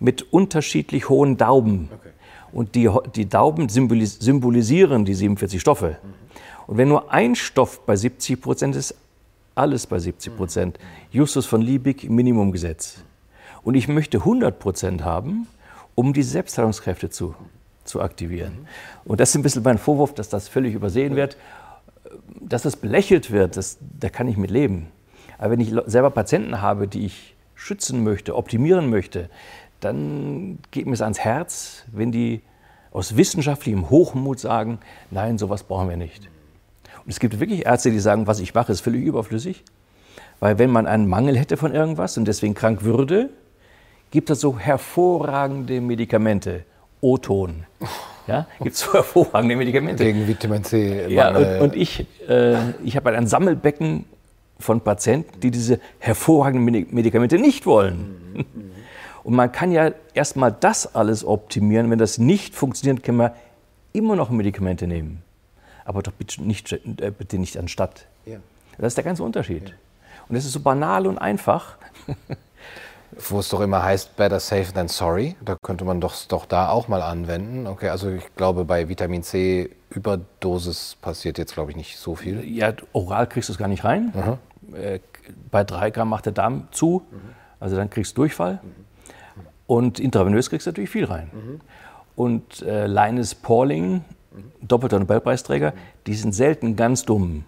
mit 0.00 0.32
unterschiedlich 0.32 1.08
hohen 1.10 1.36
Daumen. 1.36 1.90
Okay. 1.92 2.08
Und 2.52 2.74
die, 2.74 2.88
die 3.14 3.28
Daumen 3.28 3.68
symbolisieren 3.68 5.04
die 5.04 5.14
47 5.14 5.60
Stoffe. 5.60 5.98
Mhm. 6.02 6.08
Und 6.66 6.76
wenn 6.78 6.88
nur 6.88 7.12
ein 7.12 7.34
Stoff 7.34 7.84
bei 7.84 7.96
70 7.96 8.40
Prozent 8.40 8.76
ist, 8.76 8.94
alles 9.54 9.86
bei 9.86 9.98
70 9.98 10.36
Prozent. 10.36 10.78
Mhm. 10.78 11.18
Justus 11.18 11.46
von 11.46 11.60
Liebig, 11.60 12.08
Minimumgesetz. 12.08 13.02
Und 13.62 13.74
ich 13.74 13.88
möchte 13.88 14.18
100 14.18 14.58
Prozent 14.58 15.04
haben, 15.04 15.48
um 15.94 16.12
die 16.12 16.22
Selbstheilungskräfte 16.22 17.10
zu, 17.10 17.34
zu 17.84 18.00
aktivieren. 18.00 18.66
Und 19.04 19.20
das 19.20 19.30
ist 19.30 19.36
ein 19.36 19.42
bisschen 19.42 19.62
mein 19.62 19.78
Vorwurf, 19.78 20.14
dass 20.14 20.28
das 20.28 20.48
völlig 20.48 20.74
übersehen 20.74 21.16
wird. 21.16 21.36
Dass 22.40 22.62
das 22.62 22.76
belächelt 22.76 23.30
wird, 23.30 23.56
das, 23.56 23.78
da 23.80 24.08
kann 24.08 24.28
ich 24.28 24.36
mit 24.36 24.50
leben. 24.50 24.88
Aber 25.38 25.52
wenn 25.52 25.60
ich 25.60 25.72
selber 25.86 26.10
Patienten 26.10 26.60
habe, 26.60 26.88
die 26.88 27.06
ich 27.06 27.34
schützen 27.54 28.04
möchte, 28.04 28.36
optimieren 28.36 28.90
möchte, 28.90 29.30
dann 29.80 30.58
geht 30.70 30.86
mir 30.86 30.94
es 30.94 31.02
ans 31.02 31.18
Herz, 31.18 31.84
wenn 31.92 32.12
die 32.12 32.42
aus 32.90 33.16
wissenschaftlichem 33.16 33.90
Hochmut 33.90 34.38
sagen, 34.38 34.78
nein, 35.10 35.36
sowas 35.36 35.64
brauchen 35.64 35.88
wir 35.88 35.96
nicht. 35.96 36.28
Und 37.04 37.10
es 37.10 37.20
gibt 37.20 37.38
wirklich 37.40 37.66
Ärzte, 37.66 37.90
die 37.90 37.98
sagen, 37.98 38.26
was 38.26 38.40
ich 38.40 38.54
mache, 38.54 38.72
ist 38.72 38.80
völlig 38.80 39.04
überflüssig. 39.04 39.64
Weil 40.40 40.58
wenn 40.58 40.70
man 40.70 40.86
einen 40.86 41.08
Mangel 41.08 41.36
hätte 41.36 41.56
von 41.56 41.74
irgendwas 41.74 42.16
und 42.16 42.26
deswegen 42.26 42.54
krank 42.54 42.82
würde, 42.82 43.30
gibt 44.14 44.30
es 44.30 44.40
so 44.40 44.56
hervorragende 44.56 45.80
Medikamente. 45.80 46.62
O-Ton. 47.00 47.64
Ja, 48.28 48.46
gibt 48.62 48.76
es 48.76 48.80
so 48.80 48.92
hervorragende 48.92 49.56
Medikamente. 49.56 50.04
Gegen 50.04 50.28
Vitamin 50.28 50.62
C. 50.62 51.08
Ja, 51.08 51.36
und, 51.36 51.60
und 51.60 51.76
ich, 51.76 52.06
äh, 52.28 52.70
ich 52.84 52.94
habe 52.94 53.10
ein 53.10 53.26
Sammelbecken 53.26 54.04
von 54.60 54.80
Patienten, 54.80 55.40
die 55.40 55.50
diese 55.50 55.80
hervorragenden 55.98 56.86
Medikamente 56.92 57.38
nicht 57.38 57.66
wollen. 57.66 58.44
Und 59.24 59.34
man 59.34 59.50
kann 59.50 59.72
ja 59.72 59.90
erstmal 60.14 60.52
das 60.52 60.94
alles 60.94 61.24
optimieren. 61.24 61.90
Wenn 61.90 61.98
das 61.98 62.16
nicht 62.16 62.54
funktioniert, 62.54 63.02
kann 63.02 63.16
man 63.16 63.32
immer 63.92 64.14
noch 64.14 64.30
Medikamente 64.30 64.86
nehmen. 64.86 65.22
Aber 65.84 66.02
doch 66.02 66.12
bitte 66.12 66.40
nicht, 66.40 66.72
äh, 66.72 67.10
bitte 67.10 67.38
nicht 67.38 67.58
anstatt. 67.58 68.06
Ja. 68.26 68.36
Das 68.78 68.92
ist 68.92 68.96
der 68.96 69.04
ganze 69.04 69.24
Unterschied. 69.24 69.70
Ja. 69.70 69.74
Und 70.28 70.36
es 70.36 70.44
ist 70.44 70.52
so 70.52 70.60
banal 70.60 71.08
und 71.08 71.18
einfach. 71.18 71.78
Wo 73.28 73.38
es 73.38 73.48
doch 73.48 73.60
immer 73.60 73.82
heißt, 73.82 74.16
better 74.16 74.40
safe 74.40 74.72
than 74.72 74.88
sorry. 74.88 75.36
Da 75.44 75.56
könnte 75.62 75.84
man 75.84 76.00
doch, 76.00 76.14
doch 76.28 76.46
da 76.46 76.68
auch 76.68 76.88
mal 76.88 77.02
anwenden. 77.02 77.66
Okay, 77.66 77.88
also 77.88 78.10
ich 78.10 78.34
glaube, 78.36 78.64
bei 78.64 78.88
Vitamin 78.88 79.22
C 79.22 79.70
Überdosis 79.90 80.96
passiert 81.00 81.38
jetzt, 81.38 81.54
glaube 81.54 81.70
ich, 81.70 81.76
nicht 81.76 81.96
so 81.96 82.14
viel. 82.14 82.44
Ja, 82.44 82.72
oral 82.92 83.28
kriegst 83.28 83.48
du 83.48 83.52
es 83.52 83.58
gar 83.58 83.68
nicht 83.68 83.84
rein. 83.84 84.12
Mhm. 84.14 85.00
Bei 85.50 85.64
drei 85.64 85.90
Gramm 85.90 86.08
macht 86.08 86.26
der 86.26 86.32
Darm 86.32 86.68
zu. 86.72 87.02
Mhm. 87.10 87.16
Also 87.60 87.76
dann 87.76 87.90
kriegst 87.90 88.16
du 88.16 88.22
Durchfall. 88.22 88.60
Mhm. 88.62 88.84
Und 89.66 90.00
intravenös 90.00 90.50
kriegst 90.50 90.66
du 90.66 90.70
natürlich 90.70 90.90
viel 90.90 91.04
rein. 91.04 91.30
Mhm. 91.32 91.60
Und 92.16 92.62
äh, 92.62 92.86
Linus 92.86 93.34
Pauling, 93.34 94.04
doppelter 94.60 94.98
Nobelpreisträger, 94.98 95.72
die 96.06 96.14
sind 96.14 96.34
selten 96.34 96.76
ganz 96.76 97.04
dumm, 97.04 97.44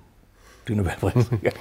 die 0.69 0.75
Nobelpreisträger. 0.75 1.53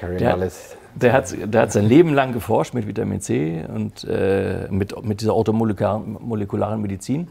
der, 0.18 0.50
der, 0.94 1.12
hat, 1.12 1.34
der 1.44 1.62
hat 1.62 1.72
sein 1.72 1.86
Leben 1.86 2.14
lang 2.14 2.32
geforscht 2.32 2.74
mit 2.74 2.86
Vitamin 2.86 3.20
C 3.20 3.64
und 3.66 4.04
äh, 4.04 4.66
mit, 4.70 5.04
mit 5.04 5.20
dieser 5.20 5.34
orthomolekularen 5.34 6.80
Medizin. 6.80 7.28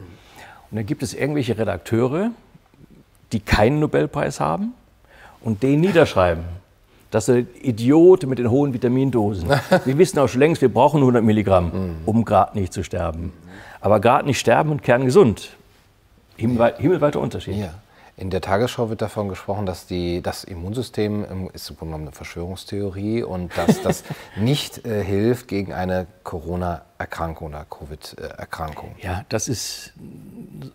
Und 0.70 0.76
dann 0.78 0.86
gibt 0.86 1.04
es 1.04 1.14
irgendwelche 1.14 1.58
Redakteure, 1.58 2.32
die 3.32 3.40
keinen 3.40 3.80
Nobelpreis 3.80 4.40
haben 4.40 4.74
und 5.42 5.64
den 5.64 5.82
niederschreiben. 5.82 6.44
Das 7.12 7.30
ist 7.30 7.36
ein 7.36 7.48
Idiot 7.62 8.26
mit 8.26 8.40
den 8.40 8.50
hohen 8.50 8.74
Vitamindosen. 8.74 9.50
wir 9.86 9.98
wissen 9.98 10.20
auch 10.20 10.28
schon 10.28 10.40
längst, 10.40 10.62
wir 10.62 10.70
brauchen 10.70 11.00
100 11.00 11.24
Milligramm, 11.24 11.66
mhm. 11.66 11.96
um 12.06 12.26
gerade 12.26 12.58
nicht 12.58 12.74
zu 12.74 12.84
sterben. 12.84 13.32
Aber 13.80 14.00
gerade 14.00 14.26
nicht 14.26 14.40
sterben 14.40 14.72
und 14.72 14.84
kerngesund. 14.84 15.56
Himmelweit, 16.36 16.80
himmelweiter 16.80 17.20
Unterschied. 17.20 17.56
Ja. 17.56 17.74
In 18.20 18.32
der 18.32 18.42
Tagesschau 18.42 18.90
wird 18.90 19.04
davon 19.04 19.30
gesprochen, 19.30 19.68
dass 19.68 19.86
die, 19.86 20.24
das 20.24 20.44
Immunsystem 20.44 21.52
ist 21.54 21.70
im 21.70 21.78
Grunde 21.78 21.92
genommen 21.92 22.08
eine 22.08 22.12
Verschwörungstheorie 22.14 23.22
und 23.22 23.56
dass 23.56 23.84
das 23.84 24.04
nicht 24.36 24.88
äh, 24.88 25.04
hilft 25.04 25.48
gegen 25.48 25.72
eine 25.72 26.08
Corona-Erkrankung 26.24 27.50
oder 27.50 27.64
Covid-Erkrankung. 27.70 28.96
Ja, 29.00 29.24
das 29.30 29.48
ist 29.48 29.94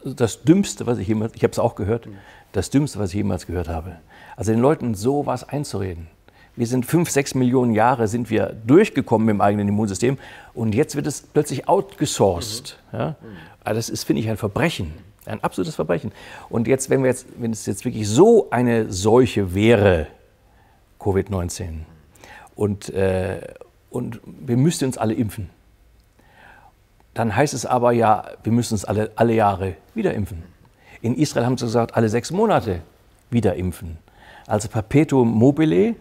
das 0.05 0.45
Dümmste, 0.45 0.87
was 0.87 0.99
ich 0.99 1.09
jemals, 1.09 1.33
ich 1.35 1.43
habe 1.43 1.51
es 1.51 1.59
auch 1.59 1.75
gehört, 1.75 2.09
das 2.53 2.71
Dümmste, 2.71 3.01
was 3.01 3.11
ich 3.11 3.17
jemals 3.17 3.49
gehört 3.49 3.69
habe. 3.69 3.97
Also 4.37 4.53
den 4.53 4.61
Leuten 4.61 4.95
sowas 4.95 5.43
einzureden. 5.43 6.07
Wir 6.55 6.69
sind 6.69 6.87
fünf, 6.87 7.11
sechs 7.11 7.35
Millionen 7.35 7.73
Jahre 7.73 8.07
sind 8.07 8.31
wir 8.31 8.55
durchgekommen 8.67 9.29
im 9.31 9.41
eigenen 9.41 9.67
Immunsystem 9.67 10.17
und 10.55 10.77
jetzt 10.77 10.95
wird 10.95 11.09
es 11.09 11.23
plötzlich 11.23 11.67
outgesourced. 11.67 12.79
Mhm. 12.93 12.99
Ja? 12.99 13.17
Also 13.65 13.79
das 13.79 13.89
ist, 13.89 14.05
finde 14.05 14.23
ich, 14.23 14.29
ein 14.29 14.37
Verbrechen, 14.37 14.93
ein 15.27 15.43
absolutes 15.43 15.75
Verbrechen. 15.75 16.13
Und 16.49 16.67
jetzt, 16.67 16.91
wenn, 16.91 17.03
wir 17.03 17.11
jetzt, 17.11 17.27
wenn 17.39 17.53
es 17.53 17.67
jetzt 17.67 17.85
wirklich 17.85 18.09
so 18.09 18.49
eine 18.51 18.91
Seuche 18.93 19.55
wäre, 19.55 20.07
Covid-19, 21.01 21.81
und, 22.55 22.91
äh, 22.91 23.41
und 23.91 24.21
wir 24.25 24.57
müssten 24.57 24.87
uns 24.87 24.99
alle 24.99 25.15
impfen, 25.15 25.51
dann 27.15 27.35
heißt 27.35 27.55
es 27.55 27.67
aber 27.67 27.93
ja, 27.93 28.25
wir 28.43 28.53
müssen 28.53 28.75
uns 28.75 28.85
alle, 28.85 29.11
alle 29.17 29.35
Jahre 29.35 29.77
wieder 29.95 30.15
impfen. 30.15 30.43
In 31.03 31.17
Israel 31.17 31.47
haben 31.47 31.59
sie 31.59 31.67
gesagt, 31.67 31.95
alle 31.95 32.09
sechs 32.09 32.31
Monate 32.31 32.81
wieder 33.31 33.55
impfen. 33.55 33.99
Also 34.47 34.69
Perpetuum 34.69 35.29
mobile, 35.29 35.95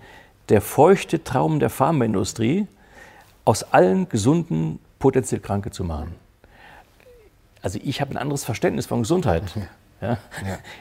der 0.49 0.62
feuchte 0.62 1.23
Traum 1.23 1.60
der 1.60 1.69
Pharmaindustrie, 1.69 2.67
aus 3.45 3.63
allen 3.63 4.07
gesunden 4.10 4.79
potenziell 4.99 5.41
Kranke 5.41 5.71
zu 5.71 5.84
machen. 5.84 6.15
Also 7.62 7.80
ich 7.84 8.02
habe 8.02 8.12
ein 8.12 8.17
anderes 8.17 8.43
Verständnis 8.43 8.86
von 8.86 9.02
Gesundheit. 9.02 9.43
Ja. 9.56 9.67
Ja. 10.02 10.17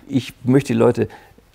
Ich 0.08 0.32
möchte 0.44 0.72
die 0.72 0.78
Leute 0.78 1.08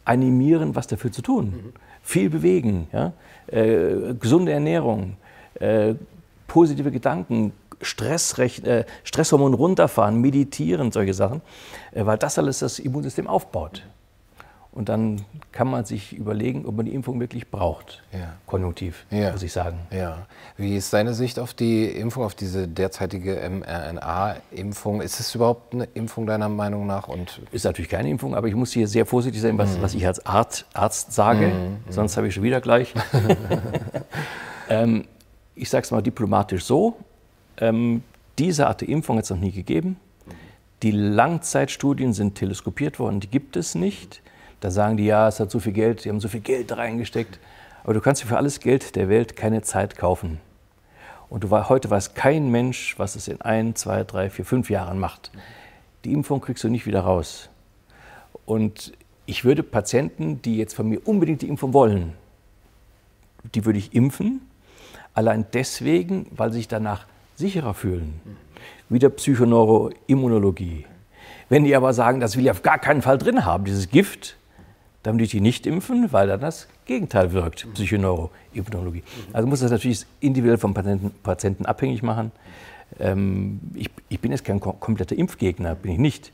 animieren, 0.04 0.76
was 0.76 0.88
dafür 0.88 1.12
zu 1.12 1.22
tun. 1.22 1.74
viel 2.04 2.30
bewegen, 2.30 2.88
ja? 2.94 3.14
äh, 3.48 4.14
gesunde 4.20 4.52
Ernährung, 4.52 5.18
äh, 5.56 5.96
positive 6.48 6.92
Gedanken, 6.92 7.52
äh, 7.80 8.84
Stresshormon 9.04 9.54
runterfahren, 9.56 10.22
meditieren, 10.22 10.92
solche 10.92 11.16
Sachen, 11.16 11.42
äh, 11.92 12.06
weil 12.06 12.18
das 12.20 12.38
alles 12.38 12.60
das 12.60 12.78
Immunsystem 12.78 13.28
aufbaut. 13.28 13.84
Und 14.76 14.90
dann 14.90 15.24
kann 15.54 15.70
man 15.70 15.86
sich 15.86 16.12
überlegen, 16.12 16.66
ob 16.66 16.76
man 16.76 16.86
die 16.86 16.94
Impfung 16.94 17.18
wirklich 17.22 17.50
braucht. 17.50 18.04
Ja. 18.12 18.34
Konjunktiv, 18.46 19.06
ja. 19.10 19.32
muss 19.32 19.42
ich 19.42 19.54
sagen. 19.54 19.80
Ja. 19.90 20.28
Wie 20.58 20.76
ist 20.76 20.92
deine 20.92 21.14
Sicht 21.14 21.40
auf 21.40 21.54
die 21.54 21.86
Impfung, 21.86 22.26
auf 22.26 22.36
diese 22.36 22.68
derzeitige 22.68 23.38
mRNA-Impfung? 23.50 25.02
Ist 25.02 25.22
es 25.22 25.34
überhaupt 25.34 25.74
eine 25.74 25.86
Impfung 25.94 26.28
deiner 26.28 26.50
Meinung 26.50 26.86
nach? 26.88 27.08
Und 27.08 27.42
ist 27.54 27.64
natürlich 27.64 27.90
keine 27.90 28.10
Impfung, 28.10 28.36
aber 28.36 28.50
ich 28.50 28.56
muss 28.56 28.74
hier 28.74 28.90
sehr 28.90 29.06
vorsichtig 29.06 29.42
sein, 29.42 29.58
was, 29.58 29.78
mhm. 29.78 29.82
was 29.82 29.94
ich 29.94 30.06
als 30.06 30.26
Arzt, 30.26 30.66
Arzt 30.74 31.14
sage. 31.14 31.48
Mhm. 31.48 31.78
Sonst 31.90 32.18
habe 32.18 32.28
ich 32.28 32.34
schon 32.34 32.44
wieder 32.44 32.60
gleich. 32.60 32.94
ähm, 34.70 35.06
ich 35.56 35.70
sage 35.70 35.84
es 35.84 35.92
mal 35.92 36.04
diplomatisch 36.04 36.66
so. 36.66 36.98
Ähm, 37.60 38.04
diese 38.38 38.68
Art 38.68 38.82
der 38.82 38.90
Impfung 38.90 39.18
hat 39.18 39.24
es 39.24 39.30
noch 39.30 39.40
nie 39.40 39.54
gegeben. 39.54 39.96
Die 40.84 40.92
Langzeitstudien 40.92 42.12
sind 42.12 42.36
teleskopiert 42.36 43.00
worden, 43.00 43.22
die 43.22 43.30
gibt 43.30 43.56
es 43.56 43.74
nicht. 43.74 44.22
Da 44.66 44.72
sagen 44.72 44.98
die, 44.98 45.06
ja, 45.06 45.28
es 45.28 45.40
hat 45.40 45.52
so 45.52 45.60
viel 45.60 45.74
Geld, 45.74 46.06
die 46.06 46.10
haben 46.10 46.20
so 46.20 46.28
viel 46.28 46.40
Geld 46.40 46.76
reingesteckt. 46.76 47.38
Aber 47.84 47.94
du 47.94 48.02
kannst 48.02 48.24
dir 48.24 48.26
für 48.26 48.38
alles 48.38 48.60
Geld 48.60 48.96
der 48.96 49.10
Welt 49.10 49.36
keine 49.36 49.62
Zeit 49.62 49.96
kaufen. 49.96 50.40
Und 51.30 51.44
du, 51.44 51.52
heute 51.52 51.92
weiß 51.92 52.16
kein 52.16 52.50
Mensch, 52.50 52.98
was 52.98 53.16
es 53.16 53.28
in 53.28 53.42
ein, 53.42 53.76
zwei, 53.76 54.04
drei, 54.04 54.32
vier, 54.32 54.44
fünf 54.44 54.72
Jahren 54.72 54.98
macht. 54.98 55.30
Die 56.04 56.14
Impfung 56.14 56.42
kriegst 56.42 56.64
du 56.64 56.70
nicht 56.70 56.88
wieder 56.88 57.02
raus. 57.02 57.52
Und 58.48 58.94
ich 59.28 59.46
würde 59.46 59.62
Patienten, 59.62 60.42
die 60.42 60.58
jetzt 60.58 60.74
von 60.74 60.90
mir 60.90 61.00
unbedingt 61.08 61.44
die 61.44 61.48
Impfung 61.48 61.74
wollen, 61.74 62.14
die 63.54 63.66
würde 63.66 63.78
ich 63.78 63.94
impfen. 63.94 64.42
Allein 65.14 65.46
deswegen, 65.54 66.26
weil 66.32 66.52
sie 66.52 66.58
sich 66.58 66.68
danach 66.68 67.06
sicherer 67.36 67.76
fühlen. 67.76 68.20
Wieder 68.90 69.10
Psychoneuroimmunologie. 69.10 70.88
Wenn 71.50 71.66
die 71.66 71.76
aber 71.76 71.94
sagen, 71.94 72.20
das 72.20 72.36
will 72.36 72.46
ich 72.46 72.50
auf 72.50 72.64
gar 72.64 72.80
keinen 72.80 73.04
Fall 73.04 73.20
drin 73.20 73.46
haben, 73.46 73.66
dieses 73.66 73.92
Gift, 73.92 74.38
dann 75.06 75.16
würde 75.16 75.26
ich 75.26 75.32
die 75.32 75.42
nicht 75.42 75.68
impfen, 75.68 76.12
weil 76.12 76.28
dann 76.28 76.42
das 76.42 76.68
Gegenteil 76.86 77.32
wirkt, 77.32 77.72
Psychoneuroimmunologie. 77.76 79.04
Also 79.34 79.48
muss 79.48 79.60
das 79.60 79.70
natürlich 79.70 80.04
individuell 80.20 80.58
vom 80.58 80.74
Patienten, 80.74 81.12
Patienten 81.22 81.68
abhängig 81.68 82.02
machen. 82.02 82.32
Ähm, 83.00 83.60
ich, 83.76 83.92
ich, 84.10 84.20
bin 84.20 84.32
jetzt 84.32 84.46
kein 84.46 84.60
kompletter 84.60 85.16
Impfgegner, 85.16 85.76
bin 85.76 85.92
ich 85.92 85.98
nicht. 86.00 86.32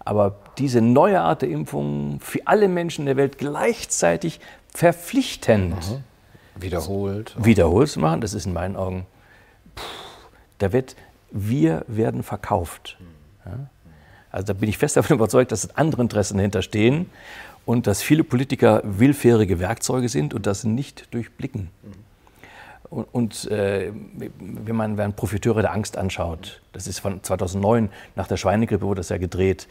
Aber 0.00 0.36
diese 0.58 0.82
neue 0.82 1.22
Art 1.22 1.40
der 1.40 1.48
Impfung 1.48 2.20
für 2.20 2.40
alle 2.46 2.68
Menschen 2.68 3.06
der 3.06 3.16
Welt 3.16 3.38
gleichzeitig 3.38 4.40
verpflichtend 4.74 5.76
mhm. 5.90 6.62
wiederholt, 6.62 7.34
wiederholt 7.38 7.88
zu 7.88 8.00
machen, 8.00 8.20
das 8.20 8.34
ist 8.34 8.44
in 8.44 8.52
meinen 8.52 8.76
Augen, 8.76 9.06
pff, 9.76 9.84
da 10.58 10.74
wird, 10.74 10.94
wir 11.30 11.86
werden 11.88 12.22
verkauft. 12.22 12.98
Ja? 13.46 13.70
Also 14.30 14.46
da 14.48 14.52
bin 14.52 14.68
ich 14.68 14.76
fest 14.76 14.98
davon 14.98 15.16
überzeugt, 15.16 15.52
dass 15.52 15.74
andere 15.76 16.02
Interessen 16.02 16.36
dahinter 16.36 16.60
stehen 16.60 17.06
und 17.70 17.86
dass 17.86 18.02
viele 18.02 18.24
Politiker 18.24 18.82
willfährige 18.82 19.60
Werkzeuge 19.60 20.08
sind 20.08 20.34
und 20.34 20.44
das 20.44 20.64
nicht 20.64 21.14
durchblicken. 21.14 21.70
Und, 22.88 23.04
und 23.12 23.48
äh, 23.48 23.92
wenn 24.38 24.74
man 24.74 24.98
wenn 24.98 25.12
Profiteure 25.12 25.62
der 25.62 25.72
Angst 25.72 25.96
anschaut, 25.96 26.62
das 26.72 26.88
ist 26.88 26.98
von 26.98 27.22
2009, 27.22 27.90
nach 28.16 28.26
der 28.26 28.38
Schweinegrippe 28.38 28.84
wurde 28.84 28.98
das 28.98 29.10
ja 29.10 29.18
gedreht, 29.18 29.68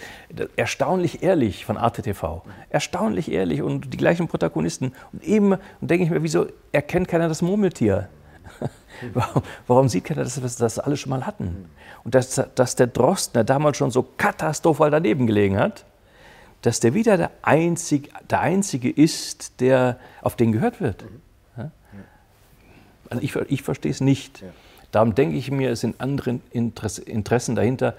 erstaunlich 0.55 1.23
ehrlich 1.23 1.65
von 1.65 1.75
Arte 1.75 2.01
TV, 2.01 2.41
erstaunlich 2.69 3.29
ehrlich 3.29 3.61
und 3.61 3.93
die 3.93 3.97
gleichen 3.97 4.29
Protagonisten. 4.29 4.93
Und 5.11 5.21
eben 5.25 5.51
und 5.51 5.91
denke 5.91 6.05
ich 6.05 6.09
mir, 6.09 6.23
wieso 6.23 6.47
erkennt 6.71 7.09
keiner 7.09 7.27
das 7.27 7.41
Murmeltier? 7.41 8.07
Warum, 9.13 9.43
warum, 9.67 9.87
sieht 9.87 10.05
keiner, 10.05 10.23
dass 10.23 10.41
wir 10.41 10.49
das 10.49 10.79
alle 10.79 10.97
schon 10.97 11.11
mal 11.11 11.25
hatten? 11.25 11.69
Und 12.03 12.15
dass, 12.15 12.41
dass 12.55 12.75
der 12.75 12.87
Drosten, 12.87 13.33
der 13.33 13.43
damals 13.45 13.77
schon 13.77 13.91
so 13.91 14.03
katastrophal 14.03 14.91
daneben 14.91 15.25
gelegen 15.25 15.57
hat, 15.57 15.85
dass 16.61 16.79
der 16.79 16.93
wieder 16.93 17.17
der 17.17 17.31
Einzige, 17.41 18.09
der 18.29 18.41
Einzige 18.41 18.89
ist, 18.89 19.59
der 19.61 19.97
auf 20.21 20.35
den 20.35 20.51
gehört 20.51 20.81
wird. 20.81 21.05
Ja? 21.57 21.71
Also 23.09 23.23
ich, 23.23 23.35
ich 23.35 23.63
verstehe 23.63 23.91
es 23.91 24.01
nicht. 24.01 24.43
Darum 24.91 25.15
denke 25.15 25.37
ich 25.37 25.51
mir, 25.51 25.71
es 25.71 25.81
sind 25.81 26.01
andere 26.01 26.39
Interessen 26.51 27.55
dahinter 27.55 27.95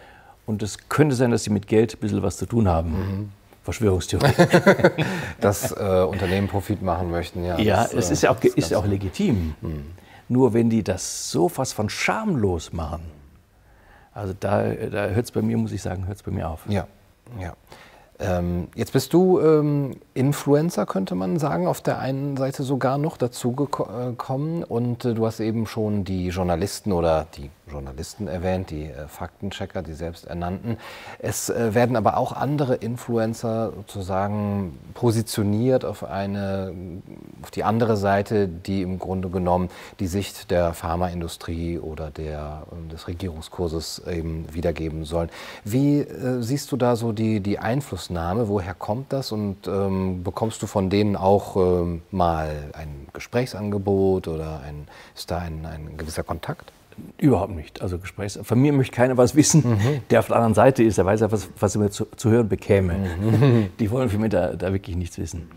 und 0.47 0.63
es 0.63 0.89
könnte 0.89 1.15
sein, 1.15 1.31
dass 1.31 1.45
sie 1.45 1.51
mit 1.51 1.69
Geld 1.69 1.95
ein 1.95 1.99
bisschen 2.01 2.23
was 2.23 2.37
zu 2.37 2.47
tun 2.47 2.69
haben. 2.69 2.91
Mhm. 2.91 3.33
Verschwörungstheorie. 3.63 4.33
dass 5.41 5.73
äh, 5.73 6.05
Unternehmen 6.09 6.49
Profit 6.49 6.83
machen 6.83 7.11
möchten, 7.11 7.45
ja. 7.45 7.59
Ja, 7.59 7.83
das, 7.85 7.95
es 7.95 8.11
ist 8.11 8.23
ja 8.23 8.31
auch, 8.31 8.43
ist 8.43 8.75
auch 8.75 8.87
legitim. 8.87 9.55
Mhm. 9.61 9.85
Nur 10.29 10.55
wenn 10.55 10.71
die 10.71 10.83
das 10.83 11.31
so 11.31 11.49
fast 11.49 11.75
von 11.75 11.89
schamlos 11.89 12.73
machen, 12.73 13.03
also 14.13 14.35
da, 14.39 14.63
da 14.63 15.09
hört 15.09 15.25
es 15.25 15.31
bei 15.31 15.43
mir, 15.43 15.57
muss 15.57 15.73
ich 15.73 15.83
sagen, 15.83 16.07
hört 16.07 16.17
es 16.17 16.23
bei 16.23 16.31
mir 16.31 16.49
auf. 16.49 16.61
Ja, 16.69 16.87
ja. 17.41 17.55
Ähm, 18.21 18.69
jetzt 18.75 18.93
bist 18.93 19.13
du 19.15 19.41
ähm, 19.41 19.97
Influencer, 20.13 20.85
könnte 20.85 21.15
man 21.15 21.39
sagen, 21.39 21.67
auf 21.67 21.81
der 21.81 21.99
einen 21.99 22.37
Seite 22.37 22.63
sogar 22.63 22.99
noch 22.99 23.17
dazu 23.17 23.53
gekommen. 23.53 24.63
Und 24.63 25.05
äh, 25.05 25.15
du 25.15 25.27
hast 25.27 25.41
eben 25.41 25.67
schon 25.67 26.05
die 26.05 26.29
Journalisten 26.29 26.93
oder 26.93 27.27
die 27.37 27.51
Journalisten 27.71 28.29
erwähnt, 28.29 28.71
die 28.71 28.85
äh, 28.85 29.09
Faktenchecker, 29.09 29.83
die 29.83 29.93
selbst 29.93 30.27
ernannten. 30.27 30.77
Es 31.19 31.49
äh, 31.49 31.75
werden 31.75 31.97
aber 31.97 32.17
auch 32.17 32.33
andere 32.33 32.75
Influencer 32.75 33.73
sozusagen 33.75 34.79
positioniert 34.95 35.85
auf 35.85 36.05
eine, 36.05 36.73
auf 37.43 37.51
die 37.51 37.65
andere 37.65 37.97
Seite, 37.97 38.49
die 38.49 38.83
im 38.83 38.99
Grunde 38.99 39.29
genommen 39.29 39.71
die 39.99 40.07
Sicht 40.07 40.51
der 40.51 40.75
Pharmaindustrie 40.75 41.79
oder 41.79 42.11
der, 42.11 42.67
äh, 42.71 42.93
des 42.93 43.09
Regierungskurses 43.09 44.03
eben 44.07 44.47
wiedergeben 44.53 45.05
sollen. 45.05 45.31
Wie 45.65 46.01
äh, 46.01 46.43
siehst 46.43 46.73
du 46.73 46.77
da 46.77 46.97
so 46.97 47.13
die, 47.13 47.41
die 47.41 47.59
Einflussnahme? 47.59 48.49
Woher 48.49 48.75
kommt 48.75 49.13
das? 49.13 49.33
Und 49.33 49.67
ähm, 49.67 50.23
bekommst 50.23 50.63
du 50.63 50.67
von 50.67 50.91
denen 50.91 51.17
auch 51.17 51.57
ähm, 51.57 52.03
mal 52.11 52.51
ein 52.73 53.09
Gesprächsangebot 53.13 54.29
oder 54.29 54.61
ein, 54.61 54.89
ist 55.15 55.31
da 55.31 55.39
ein, 55.39 55.67
ein 55.67 55.97
gewisser 55.97 56.23
Kontakt? 56.23 56.73
Überhaupt 57.19 57.55
nicht. 57.55 57.83
Also 57.83 57.99
Gesprächs 57.99 58.39
von 58.43 58.61
mir 58.61 58.73
möchte 58.73 58.95
keiner 58.95 59.17
was 59.17 59.35
wissen, 59.35 59.63
mhm. 59.69 60.03
der 60.11 60.21
auf 60.21 60.29
der 60.29 60.37
anderen 60.37 60.55
Seite 60.55 60.83
ist. 60.83 60.99
Der 60.99 61.07
weiß 61.07 61.21
ja, 61.21 61.31
was, 61.31 61.49
was 61.59 61.75
er 61.75 61.81
mir 61.81 61.91
zu, 61.91 62.07
zu 62.17 62.31
hören 62.31 62.49
bekäme. 62.49 62.95
Mhm. 62.95 63.71
Die 63.79 63.91
wollen 63.91 64.09
für 64.09 64.19
mich 64.19 64.31
da, 64.31 64.55
da 64.55 64.73
wirklich 64.73 64.97
nichts 64.97 65.19
wissen. 65.19 65.51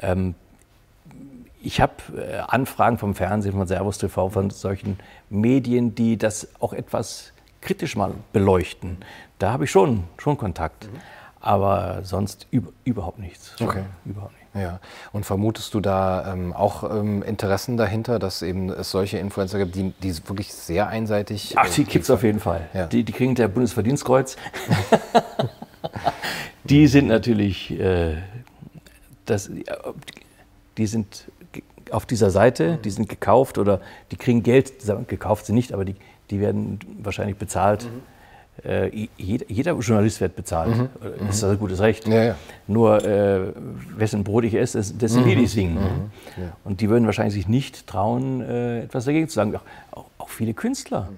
Ähm, 0.00 0.34
ich 1.62 1.80
habe 1.80 1.94
äh, 2.16 2.38
Anfragen 2.46 2.98
vom 2.98 3.14
Fernsehen, 3.14 3.52
von 3.52 3.66
Servus 3.66 3.98
TV, 3.98 4.30
von 4.30 4.50
solchen 4.50 4.98
Medien, 5.30 5.94
die 5.94 6.16
das 6.16 6.48
auch 6.60 6.72
etwas 6.72 7.32
kritisch 7.60 7.96
mal 7.96 8.12
beleuchten. 8.32 8.98
Da 9.38 9.52
habe 9.52 9.64
ich 9.64 9.70
schon, 9.70 10.04
schon 10.18 10.38
Kontakt. 10.38 10.84
Mhm. 10.84 10.98
Aber 11.40 12.00
sonst 12.02 12.46
über, 12.50 12.70
überhaupt 12.84 13.18
nichts. 13.18 13.54
Okay. 13.60 13.82
Überhaupt 14.04 14.32
nicht. 14.32 14.45
Ja. 14.56 14.80
Und 15.12 15.24
vermutest 15.24 15.74
du 15.74 15.80
da 15.80 16.32
ähm, 16.32 16.52
auch 16.52 16.82
ähm, 16.90 17.22
Interessen 17.22 17.76
dahinter, 17.76 18.18
dass 18.18 18.42
eben 18.42 18.70
es 18.70 18.90
solche 18.90 19.18
Influencer 19.18 19.58
gibt, 19.58 19.74
die, 19.74 19.92
die 20.02 20.16
wirklich 20.28 20.52
sehr 20.52 20.88
einseitig. 20.88 21.54
Ach, 21.56 21.68
die 21.68 21.82
äh, 21.82 21.84
gibt 21.84 22.04
es 22.04 22.10
auf 22.10 22.22
jeden 22.22 22.40
Fall. 22.40 22.68
Ja. 22.72 22.86
Die, 22.86 23.04
die 23.04 23.12
kriegen 23.12 23.34
der 23.34 23.48
Bundesverdienstkreuz. 23.48 24.36
die 26.64 26.86
sind 26.86 27.08
natürlich, 27.08 27.78
äh, 27.78 28.16
das, 29.26 29.50
die 30.78 30.86
sind 30.86 31.30
auf 31.90 32.06
dieser 32.06 32.30
Seite, 32.30 32.78
die 32.82 32.90
sind 32.90 33.08
gekauft 33.08 33.58
oder 33.58 33.80
die 34.10 34.16
kriegen 34.16 34.42
Geld, 34.42 34.72
gekauft 35.06 35.46
sie 35.46 35.52
nicht, 35.52 35.72
aber 35.72 35.84
die, 35.84 35.94
die 36.30 36.40
werden 36.40 36.80
wahrscheinlich 36.98 37.36
bezahlt. 37.36 37.84
Mhm 37.84 38.15
äh, 38.64 39.08
jeder, 39.16 39.46
jeder, 39.48 39.72
Journalist 39.78 40.20
wird 40.20 40.34
bezahlt. 40.34 40.76
Mhm. 40.76 40.88
Das 41.26 41.36
ist 41.36 41.44
ein 41.44 41.58
gutes 41.58 41.80
Recht. 41.80 42.06
Ja, 42.08 42.24
ja. 42.24 42.36
Nur, 42.66 43.04
äh, 43.04 43.52
wessen 43.96 44.24
Brot 44.24 44.44
ich 44.44 44.54
esse, 44.54 44.78
das 44.78 45.12
sind 45.12 45.24
mhm. 45.24 45.30
die, 45.30 45.36
die 45.36 45.46
singen. 45.46 45.74
Mhm. 45.74 46.42
Ja. 46.42 46.56
Und 46.64 46.80
die 46.80 46.88
würden 46.88 47.06
wahrscheinlich 47.06 47.34
sich 47.34 47.48
nicht 47.48 47.86
trauen, 47.86 48.40
äh, 48.40 48.82
etwas 48.84 49.04
dagegen 49.04 49.28
zu 49.28 49.34
sagen. 49.34 49.54
Auch, 49.90 50.06
auch 50.18 50.28
viele 50.28 50.54
Künstler. 50.54 51.10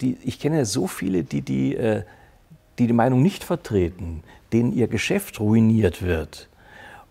Die, 0.00 0.18
ich 0.24 0.38
kenne 0.38 0.66
so 0.66 0.86
viele, 0.86 1.24
die 1.24 1.40
die, 1.40 1.74
äh, 1.74 2.02
die 2.78 2.86
die 2.86 2.92
Meinung 2.92 3.22
nicht 3.22 3.44
vertreten, 3.44 4.22
denen 4.52 4.72
ihr 4.72 4.88
Geschäft 4.88 5.40
ruiniert 5.40 6.02
wird. 6.02 6.48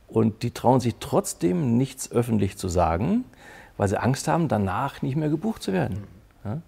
Und 0.08 0.44
die 0.44 0.52
trauen 0.52 0.80
sich 0.80 0.96
trotzdem 1.00 1.78
nichts 1.78 2.12
öffentlich 2.12 2.58
zu 2.58 2.68
sagen, 2.68 3.24
weil 3.78 3.88
sie 3.88 4.00
Angst 4.00 4.28
haben, 4.28 4.48
danach 4.48 5.02
nicht 5.02 5.16
mehr 5.16 5.30
gebucht 5.30 5.64
zu 5.64 5.74
werden. 5.74 6.04
Ja? 6.46 6.62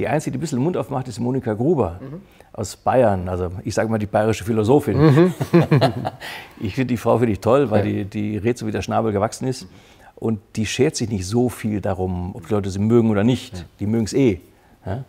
Die 0.00 0.08
Einzige, 0.08 0.32
die 0.32 0.38
ein 0.38 0.40
bisschen 0.40 0.58
den 0.58 0.64
Mund 0.64 0.76
aufmacht, 0.76 1.06
ist 1.06 1.20
Monika 1.20 1.54
Gruber. 1.54 2.00
Mhm 2.00 2.20
aus 2.58 2.76
Bayern. 2.76 3.28
Also 3.28 3.52
ich 3.64 3.74
sage 3.74 3.88
mal 3.88 3.98
die 3.98 4.06
bayerische 4.06 4.44
Philosophin. 4.44 4.98
Mhm. 4.98 5.34
ich 6.60 6.74
finde 6.74 6.88
die 6.88 6.96
Frau 6.96 7.18
finde 7.18 7.32
ich 7.32 7.40
toll, 7.40 7.70
weil 7.70 7.86
ja. 7.86 8.04
die, 8.04 8.04
die 8.04 8.36
redet 8.36 8.58
so 8.58 8.66
wie 8.66 8.72
der 8.72 8.82
Schnabel 8.82 9.12
gewachsen 9.12 9.46
ist. 9.46 9.68
Und 10.16 10.40
die 10.56 10.66
schert 10.66 10.96
sich 10.96 11.08
nicht 11.08 11.26
so 11.26 11.48
viel 11.48 11.80
darum, 11.80 12.34
ob 12.34 12.48
die 12.48 12.54
Leute 12.54 12.70
sie 12.70 12.80
mögen 12.80 13.10
oder 13.10 13.22
nicht. 13.22 13.58
Ja. 13.58 13.64
Die 13.78 13.86
mögen 13.86 14.04
es 14.04 14.12
eh. 14.12 14.40
Ja? 14.84 15.04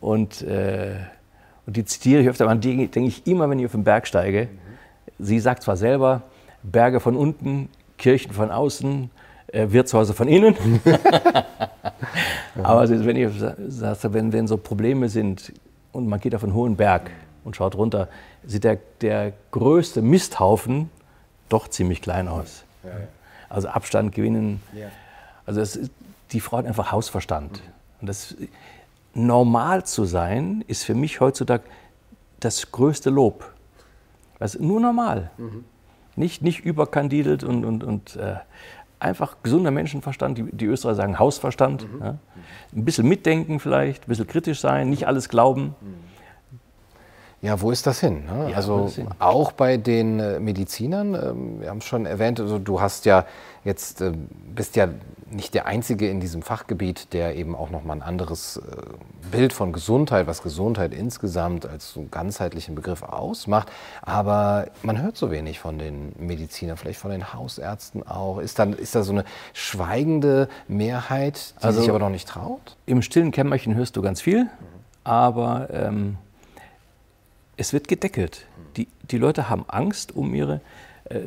Und, 0.00 0.42
äh, 0.42 0.94
und 1.66 1.76
die 1.76 1.84
zitiere 1.84 2.22
ich 2.22 2.28
öfter, 2.28 2.46
an 2.48 2.60
die 2.60 2.86
denke 2.86 3.08
ich 3.08 3.26
immer, 3.26 3.50
wenn 3.50 3.58
ich 3.58 3.66
auf 3.66 3.72
den 3.72 3.82
Berg 3.82 4.06
steige. 4.06 4.42
Mhm. 4.44 5.24
Sie 5.24 5.40
sagt 5.40 5.64
zwar 5.64 5.76
selber, 5.76 6.22
Berge 6.62 7.00
von 7.00 7.16
unten, 7.16 7.68
Kirchen 7.98 8.32
von 8.32 8.52
außen, 8.52 9.10
äh, 9.48 9.66
Wirtshäuser 9.70 10.14
von 10.14 10.28
innen. 10.28 10.54
Aber 12.62 12.88
wenn, 12.88 13.16
ich, 13.16 13.28
wenn, 13.40 14.32
wenn 14.32 14.46
so 14.46 14.56
Probleme 14.56 15.08
sind 15.08 15.52
und 15.94 16.08
man 16.08 16.20
geht 16.20 16.34
auf 16.34 16.42
einen 16.42 16.54
hohen 16.54 16.76
Berg 16.76 17.10
und 17.44 17.56
schaut 17.56 17.76
runter, 17.76 18.08
sieht 18.44 18.64
der, 18.64 18.78
der 19.00 19.32
größte 19.52 20.02
Misthaufen 20.02 20.90
doch 21.48 21.68
ziemlich 21.68 22.02
klein 22.02 22.28
aus. 22.28 22.64
Ja, 22.82 22.90
ja. 22.90 22.96
Also 23.48 23.68
Abstand 23.68 24.14
gewinnen. 24.14 24.60
Ja. 24.72 24.88
Also 25.46 25.60
ist, 25.60 25.90
die 26.32 26.40
Frau 26.40 26.58
hat 26.58 26.66
einfach 26.66 26.90
Hausverstand. 26.90 27.52
Mhm. 27.52 27.72
Und 28.00 28.06
das 28.08 28.34
normal 29.14 29.84
zu 29.84 30.04
sein, 30.04 30.64
ist 30.66 30.84
für 30.84 30.94
mich 30.94 31.20
heutzutage 31.20 31.64
das 32.40 32.72
größte 32.72 33.10
Lob. 33.10 33.52
Also 34.40 34.62
nur 34.62 34.80
normal. 34.80 35.30
Mhm. 35.38 35.64
Nicht, 36.16 36.42
nicht 36.42 36.64
überkandidelt 36.64 37.44
und, 37.44 37.64
und, 37.64 37.84
und 37.84 38.16
äh, 38.16 38.36
einfach 38.98 39.36
gesunder 39.42 39.70
Menschenverstand. 39.70 40.38
Die, 40.38 40.44
die 40.44 40.66
Österreicher 40.66 40.96
sagen 40.96 41.18
Hausverstand. 41.18 41.92
Mhm. 41.92 42.00
Ja? 42.00 42.18
Ein 42.74 42.84
bisschen 42.84 43.08
mitdenken 43.08 43.60
vielleicht, 43.60 44.04
ein 44.04 44.08
bisschen 44.08 44.26
kritisch 44.26 44.60
sein, 44.60 44.90
nicht 44.90 45.06
alles 45.06 45.28
glauben. 45.28 45.74
Mhm. 45.80 46.13
Ja, 47.44 47.60
wo 47.60 47.70
ist 47.70 47.86
das 47.86 48.00
hin? 48.00 48.24
Ne? 48.24 48.52
Ja, 48.52 48.56
also 48.56 48.88
hin? 48.88 49.06
auch 49.18 49.52
bei 49.52 49.76
den 49.76 50.18
äh, 50.18 50.40
Medizinern, 50.40 51.14
ähm, 51.14 51.60
wir 51.60 51.68
haben 51.68 51.78
es 51.78 51.84
schon 51.84 52.06
erwähnt, 52.06 52.40
also 52.40 52.58
du 52.58 52.80
hast 52.80 53.04
ja 53.04 53.26
jetzt, 53.64 54.00
äh, 54.00 54.12
bist 54.54 54.76
ja 54.76 54.88
nicht 55.30 55.52
der 55.52 55.66
Einzige 55.66 56.08
in 56.08 56.20
diesem 56.20 56.40
Fachgebiet, 56.40 57.12
der 57.12 57.36
eben 57.36 57.54
auch 57.54 57.68
nochmal 57.68 57.98
ein 57.98 58.02
anderes 58.02 58.56
äh, 58.56 59.30
Bild 59.30 59.52
von 59.52 59.74
Gesundheit, 59.74 60.26
was 60.26 60.42
Gesundheit 60.42 60.94
insgesamt 60.94 61.66
als 61.66 61.92
so 61.92 62.06
ganzheitlichen 62.10 62.74
Begriff 62.74 63.02
ausmacht. 63.02 63.70
Aber 64.00 64.68
man 64.82 65.02
hört 65.02 65.18
so 65.18 65.30
wenig 65.30 65.60
von 65.60 65.78
den 65.78 66.14
Medizinern, 66.18 66.78
vielleicht 66.78 66.98
von 66.98 67.10
den 67.10 67.34
Hausärzten 67.34 68.06
auch. 68.06 68.38
Ist, 68.38 68.58
dann, 68.58 68.72
ist 68.72 68.94
da 68.94 69.02
so 69.02 69.12
eine 69.12 69.24
schweigende 69.52 70.48
Mehrheit, 70.66 71.54
die 71.60 71.64
also 71.64 71.80
sich 71.80 71.90
aber 71.90 71.98
noch 71.98 72.08
nicht 72.08 72.26
traut? 72.26 72.78
Im 72.86 73.02
stillen 73.02 73.32
Kämmerchen 73.32 73.74
hörst 73.74 73.96
du 73.96 74.02
ganz 74.02 74.22
viel, 74.22 74.46
aber 75.02 75.68
ähm, 75.70 76.16
es 77.56 77.72
wird 77.72 77.88
gedeckelt. 77.88 78.46
Die, 78.76 78.88
die 79.10 79.18
Leute 79.18 79.48
haben 79.48 79.64
Angst 79.68 80.14
um 80.16 80.34
ihre, 80.34 80.60
äh, 81.04 81.20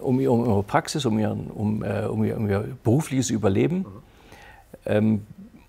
um, 0.00 0.18
um, 0.18 0.44
ihre 0.46 0.62
Praxis, 0.62 1.04
um, 1.06 1.18
ihren, 1.18 1.50
um, 1.50 1.82
äh, 1.82 2.04
um, 2.04 2.24
ihr, 2.24 2.36
um 2.36 2.48
ihr, 2.48 2.76
berufliches 2.82 3.30
Überleben. 3.30 3.86
Ähm, 4.84 5.26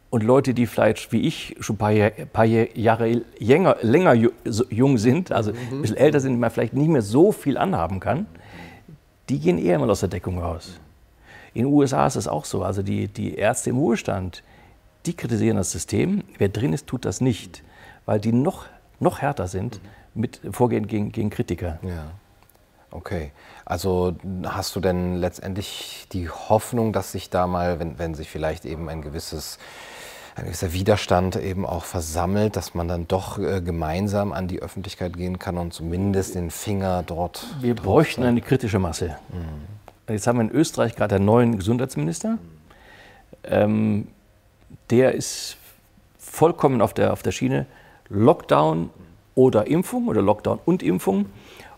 und 0.09 0.21
Leute, 0.21 0.53
die 0.53 0.67
vielleicht 0.67 1.11
wie 1.11 1.21
ich 1.21 1.55
schon 1.59 1.75
ein 1.75 1.79
paar, 1.79 2.09
paar 2.31 2.45
Jahre 2.45 3.23
länger, 3.39 3.77
länger 3.81 4.13
jung 4.13 4.99
sind, 4.99 5.31
also 5.31 5.51
ein 5.51 5.81
bisschen 5.81 5.97
älter 5.97 6.19
sind, 6.19 6.33
die 6.33 6.37
man 6.37 6.51
vielleicht 6.51 6.75
nicht 6.75 6.89
mehr 6.89 7.01
so 7.01 7.31
viel 7.31 7.57
anhaben 7.57 7.99
kann, 7.99 8.27
die 9.29 9.39
gehen 9.39 9.57
eher 9.57 9.79
mal 9.79 9.89
aus 9.89 10.01
der 10.01 10.09
Deckung 10.09 10.37
raus. 10.37 10.79
In 11.55 11.63
den 11.63 11.73
USA 11.73 12.05
ist 12.05 12.15
es 12.15 12.27
auch 12.27 12.45
so. 12.45 12.63
Also 12.63 12.83
die, 12.83 13.07
die 13.07 13.35
Ärzte 13.35 13.71
im 13.71 13.77
Ruhestand, 13.77 14.43
die 15.05 15.15
kritisieren 15.15 15.57
das 15.57 15.71
System. 15.71 16.23
Wer 16.37 16.49
drin 16.49 16.73
ist, 16.73 16.85
tut 16.85 17.05
das 17.05 17.21
nicht, 17.21 17.63
weil 18.05 18.19
die 18.19 18.31
noch 18.31 18.65
noch 19.03 19.21
härter 19.21 19.47
sind 19.47 19.79
mit 20.13 20.39
Vorgehen 20.51 20.87
gegen, 20.87 21.11
gegen 21.11 21.29
Kritiker. 21.29 21.79
Ja. 21.83 22.11
Okay. 22.91 23.31
Also 23.65 24.15
hast 24.45 24.75
du 24.75 24.79
denn 24.79 25.17
letztendlich 25.17 26.07
die 26.11 26.29
Hoffnung, 26.29 26.93
dass 26.93 27.11
sich 27.11 27.29
da 27.29 27.47
mal, 27.47 27.79
wenn, 27.79 27.97
wenn 27.97 28.13
sich 28.13 28.29
vielleicht 28.29 28.65
eben 28.65 28.89
ein 28.89 29.01
gewisses 29.01 29.57
ein 30.35 30.45
gewisser 30.45 30.73
Widerstand 30.73 31.35
eben 31.35 31.65
auch 31.65 31.85
versammelt, 31.85 32.55
dass 32.55 32.73
man 32.73 32.87
dann 32.87 33.07
doch 33.07 33.37
äh, 33.37 33.61
gemeinsam 33.61 34.33
an 34.33 34.47
die 34.47 34.61
Öffentlichkeit 34.61 35.15
gehen 35.15 35.37
kann 35.37 35.57
und 35.57 35.73
zumindest 35.73 36.35
den 36.35 36.49
Finger 36.49 37.03
dort. 37.05 37.45
Wir 37.61 37.75
bräuchten 37.75 38.23
eine 38.23 38.41
kritische 38.41 38.79
Masse. 38.79 39.17
Mhm. 39.29 40.11
Jetzt 40.11 40.25
haben 40.25 40.37
wir 40.39 40.43
in 40.43 40.51
Österreich 40.51 40.95
gerade 40.95 41.15
einen 41.15 41.25
neuen 41.25 41.57
Gesundheitsminister. 41.57 42.39
Ähm, 43.43 44.07
der 44.89 45.13
ist 45.13 45.57
vollkommen 46.17 46.81
auf 46.81 46.93
der, 46.93 47.13
auf 47.13 47.21
der 47.21 47.31
Schiene 47.31 47.67
Lockdown 48.09 48.89
oder 49.35 49.67
Impfung 49.67 50.07
oder 50.07 50.21
Lockdown 50.21 50.59
und 50.65 50.83
Impfung. 50.83 51.25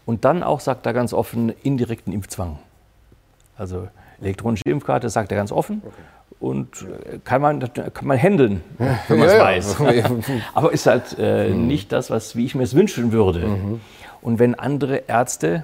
Und 0.05 0.25
dann 0.25 0.43
auch, 0.43 0.59
sagt 0.59 0.85
er 0.85 0.93
ganz 0.93 1.13
offen, 1.13 1.53
indirekten 1.63 2.13
Impfzwang. 2.13 2.59
Also 3.57 3.87
elektronische 4.21 4.63
Impfkarte, 4.65 5.09
sagt 5.09 5.31
er 5.31 5.37
ganz 5.37 5.51
offen. 5.51 5.81
Okay. 5.83 5.95
Und 6.39 6.83
äh, 6.83 7.19
kann 7.23 7.41
man, 7.41 7.59
kann 7.73 8.07
man 8.07 8.17
handeln, 8.21 8.61
wenn 9.07 9.19
man 9.19 9.27
es 9.27 9.33
ja, 9.33 9.39
weiß. 9.39 9.77
Ja. 9.79 10.05
Aber 10.53 10.73
ist 10.73 10.85
halt 10.85 11.15
äh, 11.17 11.49
mhm. 11.49 11.67
nicht 11.67 11.91
das, 11.91 12.09
was, 12.09 12.35
wie 12.35 12.45
ich 12.45 12.55
mir 12.55 12.63
es 12.63 12.75
wünschen 12.75 13.11
würde. 13.11 13.47
Mhm. 13.47 13.81
Und 14.21 14.39
wenn 14.39 14.55
andere 14.55 15.03
Ärzte 15.07 15.63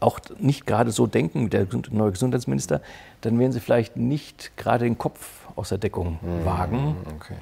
auch 0.00 0.20
nicht 0.38 0.66
gerade 0.66 0.90
so 0.90 1.06
denken, 1.06 1.50
der 1.50 1.66
neue 1.90 2.12
Gesundheitsminister, 2.12 2.80
dann 3.20 3.38
werden 3.38 3.52
sie 3.52 3.60
vielleicht 3.60 3.96
nicht 3.96 4.56
gerade 4.56 4.84
den 4.84 4.98
Kopf 4.98 5.41
aus 5.56 5.70
der 5.70 5.78
Deckung 5.78 6.18
mhm. 6.20 6.44
wagen. 6.44 6.96
Okay, 7.16 7.34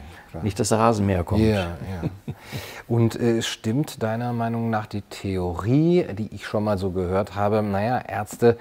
nicht, 0.43 0.59
dass 0.59 0.71
der 0.71 0.79
Rasenmäher 0.79 1.25
kommt. 1.25 1.43
Ja, 1.43 1.77
ja. 2.03 2.11
Und 2.89 3.19
äh, 3.19 3.43
stimmt 3.43 4.03
deiner 4.03 4.33
Meinung 4.33 4.71
nach 4.71 4.87
die 4.87 5.03
Theorie, 5.03 6.07
die 6.13 6.35
ich 6.35 6.47
schon 6.47 6.65
mal 6.65 6.79
so 6.79 6.91
gehört 6.91 7.35
habe, 7.35 7.63
naja, 7.63 7.99
Ärzte 7.99 8.59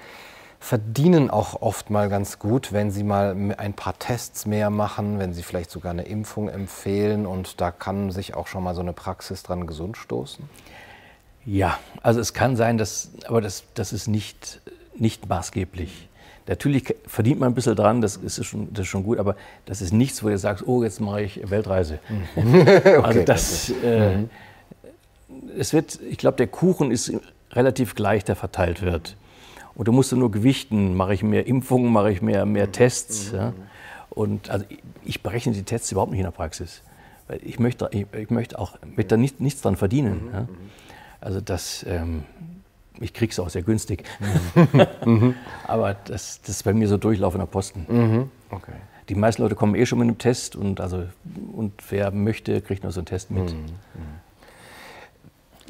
verdienen 0.60 1.30
auch 1.30 1.62
oft 1.62 1.88
mal 1.88 2.10
ganz 2.10 2.38
gut, 2.38 2.72
wenn 2.72 2.90
sie 2.90 3.02
mal 3.02 3.54
ein 3.56 3.72
paar 3.72 3.98
Tests 3.98 4.44
mehr 4.44 4.68
machen, 4.68 5.18
wenn 5.18 5.32
sie 5.32 5.42
vielleicht 5.42 5.70
sogar 5.70 5.90
eine 5.90 6.02
Impfung 6.02 6.50
empfehlen 6.50 7.26
und 7.26 7.62
da 7.62 7.70
kann 7.70 8.10
sich 8.10 8.34
auch 8.34 8.46
schon 8.46 8.62
mal 8.62 8.74
so 8.74 8.82
eine 8.82 8.92
Praxis 8.92 9.42
dran 9.42 9.66
gesund 9.66 9.96
stoßen? 9.96 10.48
Ja, 11.46 11.78
also 12.02 12.20
es 12.20 12.34
kann 12.34 12.56
sein, 12.56 12.76
dass, 12.76 13.10
aber 13.26 13.40
das, 13.40 13.64
das 13.72 13.94
ist 13.94 14.06
nicht, 14.06 14.60
nicht 14.94 15.26
maßgeblich. 15.26 16.09
Natürlich 16.50 16.96
verdient 17.06 17.38
man 17.38 17.52
ein 17.52 17.54
bisschen 17.54 17.76
dran, 17.76 18.00
das 18.00 18.16
ist 18.16 18.44
schon, 18.44 18.74
das 18.74 18.80
ist 18.80 18.88
schon 18.88 19.04
gut, 19.04 19.20
aber 19.20 19.36
das 19.66 19.80
ist 19.80 19.92
nichts, 19.92 20.24
wo 20.24 20.28
du 20.28 20.36
sagst, 20.36 20.66
oh, 20.66 20.82
jetzt 20.82 21.00
mache 21.00 21.22
ich 21.22 21.48
Weltreise. 21.48 22.00
Mhm. 22.34 22.60
okay, 22.66 22.96
also 22.96 23.22
das, 23.22 23.72
äh, 23.84 24.16
mhm. 24.16 24.30
es 25.56 25.72
wird, 25.72 26.00
ich 26.10 26.18
glaube, 26.18 26.38
der 26.38 26.48
Kuchen 26.48 26.90
ist 26.90 27.12
relativ 27.52 27.94
gleich, 27.94 28.24
der 28.24 28.34
verteilt 28.34 28.82
wird. 28.82 29.16
Und 29.76 29.86
du 29.86 29.92
musst 29.92 30.12
nur 30.12 30.28
gewichten, 30.32 30.96
mache 30.96 31.14
ich 31.14 31.22
mehr 31.22 31.46
Impfungen, 31.46 31.92
mache 31.92 32.10
ich 32.10 32.20
mehr, 32.20 32.44
mehr 32.46 32.66
mhm. 32.66 32.72
Tests. 32.72 33.30
Mhm. 33.30 33.38
Ja? 33.38 33.52
Und 34.10 34.50
also 34.50 34.64
ich 35.04 35.22
berechne 35.22 35.52
die 35.52 35.62
Tests 35.62 35.92
überhaupt 35.92 36.10
nicht 36.10 36.18
in 36.18 36.26
der 36.26 36.32
Praxis. 36.32 36.82
Weil 37.28 37.38
ich 37.44 37.60
möchte, 37.60 37.88
ich, 37.92 38.06
ich 38.12 38.30
möchte 38.30 38.58
auch 38.58 38.76
mit 38.96 39.12
da 39.12 39.16
nicht, 39.16 39.40
nichts 39.40 39.62
dran 39.62 39.76
verdienen. 39.76 40.26
Mhm. 40.26 40.32
Ja? 40.32 40.48
Also 41.20 41.40
das, 41.40 41.86
ähm, 41.88 42.24
ich 43.00 43.14
kriege 43.14 43.32
es 43.32 43.40
auch 43.40 43.50
sehr 43.50 43.62
günstig. 43.62 44.04
Mhm. 45.04 45.34
Aber 45.66 45.94
das, 45.94 46.40
das 46.42 46.56
ist 46.56 46.62
bei 46.62 46.74
mir 46.74 46.86
so 46.86 46.96
durchlaufender 46.96 47.46
Posten. 47.46 47.86
Mhm. 47.88 48.30
Okay. 48.50 48.72
Die 49.08 49.14
meisten 49.14 49.42
Leute 49.42 49.54
kommen 49.54 49.74
eh 49.74 49.86
schon 49.86 49.98
mit 49.98 50.06
einem 50.06 50.18
Test 50.18 50.54
und, 50.56 50.80
also, 50.80 51.04
und 51.52 51.72
wer 51.90 52.10
möchte, 52.10 52.60
kriegt 52.60 52.84
noch 52.84 52.92
so 52.92 53.00
einen 53.00 53.06
Test 53.06 53.30
mit. 53.30 53.52
Mhm. 53.52 53.66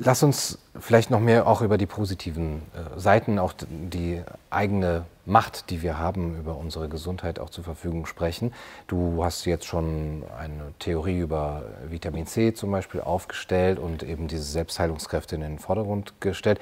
Lass 0.02 0.22
uns 0.22 0.58
vielleicht 0.78 1.10
noch 1.10 1.20
mehr 1.20 1.46
auch 1.46 1.60
über 1.60 1.76
die 1.76 1.84
positiven 1.84 2.62
äh, 2.74 2.98
Seiten, 2.98 3.38
auch 3.38 3.52
die 3.68 4.22
eigene 4.48 5.04
Macht, 5.26 5.68
die 5.68 5.82
wir 5.82 5.98
haben, 5.98 6.38
über 6.38 6.56
unsere 6.56 6.88
Gesundheit 6.88 7.38
auch 7.38 7.50
zur 7.50 7.64
Verfügung 7.64 8.06
sprechen. 8.06 8.52
Du 8.86 9.22
hast 9.22 9.44
jetzt 9.44 9.66
schon 9.66 10.24
eine 10.38 10.72
Theorie 10.78 11.18
über 11.18 11.64
Vitamin 11.88 12.26
C 12.26 12.54
zum 12.54 12.70
Beispiel 12.70 13.02
aufgestellt 13.02 13.78
und 13.78 14.02
eben 14.02 14.26
diese 14.26 14.44
Selbstheilungskräfte 14.44 15.34
in 15.34 15.42
den 15.42 15.58
Vordergrund 15.58 16.14
gestellt 16.20 16.60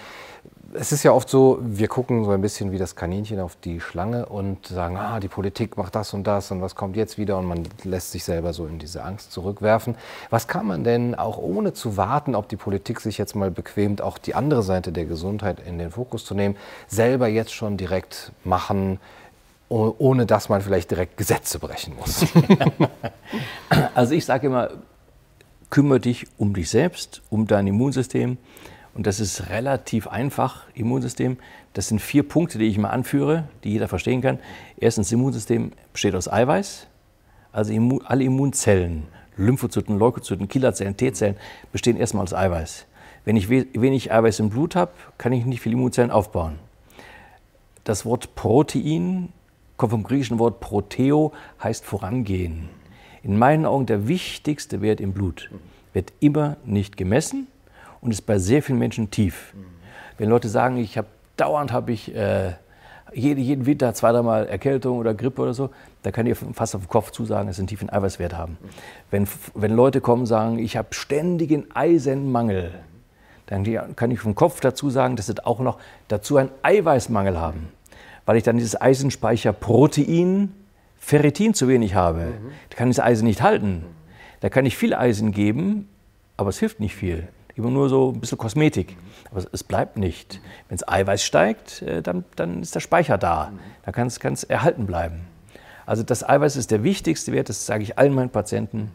es 0.75 0.93
ist 0.93 1.03
ja 1.03 1.13
oft 1.13 1.29
so, 1.29 1.59
wir 1.63 1.89
gucken 1.89 2.25
so 2.25 2.31
ein 2.31 2.41
bisschen 2.41 2.73
wie 2.73 2.79
das 2.79 2.95
Kaninchen 2.95 3.41
auf 3.41 3.57
die 3.57 3.81
Schlange 3.81 4.27
und 4.27 4.67
sagen, 4.67 4.97
ah, 4.97 5.19
die 5.19 5.29
Politik 5.29 5.77
macht 5.77 5.95
das 5.95 6.13
und 6.13 6.27
das 6.27 6.51
und 6.51 6.61
was 6.61 6.75
kommt 6.75 6.97
jetzt 6.97 7.17
wieder 7.17 7.39
und 7.39 7.47
man 7.47 7.63
lässt 7.85 8.13
sich 8.13 8.25
selber 8.25 8.53
so 8.53 8.67
in 8.67 8.79
diese 8.79 9.03
Angst 9.03 9.33
zurückwerfen. 9.33 9.95
Was 10.31 10.47
kann 10.47 10.67
man 10.67 10.85
denn 10.85 11.15
auch 11.15 11.39
ohne 11.39 11.73
zu 11.73 11.97
warten, 11.97 12.35
ob 12.35 12.49
die 12.49 12.57
Politik 12.57 13.01
sich 13.01 13.17
jetzt 13.17 13.35
mal 13.35 13.51
bequemt, 13.51 14.03
auch 14.03 14.19
die 14.19 14.35
andere 14.35 14.63
Seite 14.63 14.93
der 14.93 15.07
Gesundheit 15.07 15.59
in 15.67 15.79
den 15.79 15.91
Fokus 15.91 16.25
zu 16.25 16.35
nehmen, 16.35 16.57
selber 16.87 17.29
jetzt 17.29 17.55
schon 17.55 17.77
direkt 17.79 18.33
machen, 18.45 19.01
ohne 19.71 20.27
dass 20.27 20.49
man 20.49 20.61
vielleicht 20.61 20.91
direkt 20.91 21.17
Gesetze 21.17 21.59
brechen 21.59 21.95
muss? 21.97 22.27
also 23.95 24.15
ich 24.15 24.25
sage 24.27 24.49
immer, 24.49 24.71
kümmere 25.71 26.01
dich 26.01 26.27
um 26.37 26.53
dich 26.53 26.69
selbst, 26.69 27.23
um 27.31 27.47
dein 27.47 27.67
Immunsystem 27.67 28.37
und 28.99 29.07
das 29.07 29.21
ist 29.21 29.49
relativ 29.49 30.09
einfach, 30.09 30.65
Immunsystem. 30.75 31.37
Das 31.73 31.87
sind 31.87 32.01
vier 32.01 32.29
Punkte, 32.29 32.59
die 32.59 32.65
ich 32.65 32.79
mal 32.79 32.91
anführe, 32.91 33.45
die 33.63 33.71
jeder 33.71 33.87
verstehen 33.87 34.21
kann. 34.21 34.41
Erstens, 34.77 35.13
Immunsystem 35.13 35.71
besteht 35.93 36.17
aus 36.17 36.27
Eiweiß. 36.27 36.89
Also 37.53 37.73
alle 38.07 38.25
Immunzellen, 38.25 39.05
Lymphozyten, 39.37 40.01
Leukozyten, 40.01 40.49
Killerzellen, 40.49 40.97
T-Zellen 40.97 41.37
bestehen 41.71 41.97
erstmal 41.97 42.25
aus 42.25 42.35
Eiweiß. 42.35 42.87
Wenn 43.25 43.37
ich 43.37 43.49
wenig 43.49 44.13
Eiweiß 44.13 44.41
im 44.41 44.51
Blut 44.51 44.75
habe, 44.75 44.91
kann 45.17 45.33
ich 45.33 45.47
nicht 45.47 45.61
viele 45.61 45.77
Immunzellen 45.77 46.11
aufbauen. 46.11 46.59
Das 47.85 48.05
Wort 48.05 48.35
Protein 48.35 49.33
kommt 49.77 49.93
vom 49.93 50.03
griechischen 50.03 50.41
Wort 50.41 50.59
Proteo, 50.59 51.33
heißt 51.63 51.85
vorangehen. 51.85 52.69
In 53.23 53.39
meinen 53.39 53.65
Augen 53.65 53.87
der 53.87 54.09
wichtigste 54.09 54.81
Wert 54.83 55.01
im 55.01 55.13
Blut 55.13 55.51
wird 55.93 56.13
immer 56.19 56.57
nicht 56.65 56.97
gemessen, 56.97 57.47
und 58.01 58.11
ist 58.11 58.23
bei 58.23 58.39
sehr 58.39 58.63
vielen 58.63 58.79
Menschen 58.79 59.11
tief. 59.11 59.53
Mhm. 59.55 59.65
Wenn 60.19 60.29
Leute 60.29 60.49
sagen, 60.49 60.77
ich 60.79 60.99
habe 60.99 61.09
dauernd 61.37 61.73
habe 61.73 61.93
ich, 61.93 62.15
äh, 62.15 62.53
jeden, 63.13 63.43
jeden 63.43 63.67
Winter 63.67 63.95
zwei, 63.95 64.13
dreimal 64.13 64.47
Erkältung 64.47 64.99
oder 64.99 65.15
Grippe 65.15 65.43
oder 65.43 65.55
so, 65.55 65.71
da 66.03 66.11
kann 66.11 66.27
ich 66.27 66.37
fast 66.53 66.75
auf 66.75 66.83
den 66.83 66.89
Kopf 66.89 67.11
zusagen, 67.11 67.47
dass 67.47 67.57
sie 67.57 67.63
einen 67.63 67.69
tiefen 67.69 67.91
Eiweißwert 67.91 68.37
haben. 68.37 68.59
Wenn, 69.11 69.27
wenn 69.55 69.73
Leute 69.73 70.01
kommen 70.01 70.23
und 70.23 70.27
sagen, 70.27 70.59
ich 70.59 70.77
habe 70.77 70.89
ständigen 70.91 71.67
Eisenmangel, 71.75 72.73
dann 73.47 73.65
kann 73.97 74.11
ich 74.11 74.21
vom 74.21 74.35
Kopf 74.35 74.61
dazu 74.61 74.91
sagen, 74.91 75.17
dass 75.17 75.27
sie 75.27 75.47
auch 75.47 75.61
noch 75.61 75.79
dazu 76.09 76.37
einen 76.37 76.51
Eiweißmangel 76.63 77.41
haben. 77.41 77.69
Weil 78.27 78.37
ich 78.37 78.43
dann 78.43 78.59
dieses 78.59 78.79
Eisenspeicher 78.79 79.55
Protein, 79.55 80.53
Ferritin 80.99 81.55
zu 81.55 81.67
wenig 81.67 81.95
habe. 81.95 82.21
Mhm. 82.21 82.51
Da 82.69 82.77
kann 82.77 82.91
ich 82.91 82.97
das 82.97 83.05
Eisen 83.05 83.27
nicht 83.27 83.41
halten. 83.41 83.85
Da 84.41 84.51
kann 84.51 84.67
ich 84.67 84.77
viel 84.77 84.95
Eisen 84.95 85.33
geben, 85.33 85.89
aber 86.37 86.51
es 86.51 86.59
hilft 86.59 86.81
nicht 86.81 86.95
viel. 86.95 87.29
Immer 87.59 87.71
nur 87.71 87.89
so 87.89 88.13
ein 88.15 88.21
bisschen 88.21 88.39
Kosmetik. 88.39 88.97
Aber 89.33 89.43
es 89.51 89.65
bleibt 89.65 89.99
nicht. 89.99 90.41
Wenn 90.69 90.79
das 90.79 90.87
Eiweiß 90.87 91.25
steigt, 91.25 91.83
äh, 91.83 92.03
dann, 92.03 92.25
dann 92.37 92.63
ist 92.63 92.77
der 92.77 92.81
Speicher 92.81 93.19
da. 93.19 93.51
Dann 93.85 93.93
kann 93.93 94.07
es 94.07 94.45
erhalten 94.45 94.87
bleiben. 94.87 95.23
Also 95.85 96.05
das 96.05 96.27
Eiweiß 96.27 96.55
ist 96.55 96.71
der 96.71 96.85
wichtigste 96.85 97.33
Wert, 97.33 97.49
das 97.49 97.67
sage 97.67 97.83
ich 97.83 97.99
allen 97.99 98.15
meinen 98.15 98.31
Patienten. 98.31 98.93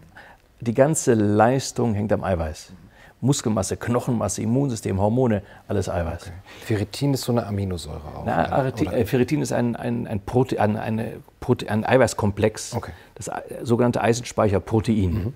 Die 0.62 0.74
ganze 0.74 1.14
Leistung 1.14 1.94
hängt 1.94 2.14
am 2.14 2.24
Eiweiß. 2.24 2.72
Muskelmasse, 3.20 3.76
Knochenmasse, 3.76 4.42
Immunsystem, 4.42 5.00
Hormone, 5.00 5.42
alles 5.68 5.90
Eiweiß. 5.90 6.22
Okay. 6.22 6.32
Ferritin 6.62 7.14
ist 7.16 7.24
so 7.24 7.34
eine 7.34 7.46
Aminosäure 7.46 8.00
auch. 8.16 8.24
Na, 8.26 8.50
Areti, 8.50 8.86
äh, 8.86 9.06
Ferritin 9.06 9.42
ist 9.42 9.52
ein, 9.52 9.76
ein, 9.76 10.08
ein, 10.08 10.22
Prote 10.22 10.62
ein, 10.62 11.22
Prote 11.42 11.70
ein 11.70 11.86
Eiweißkomplex, 11.86 12.76
okay. 12.76 12.92
das 13.16 13.28
äh, 13.28 13.42
sogenannte 13.64 14.00
Eisenspeicherprotein. 14.02 15.14
Mhm. 15.14 15.34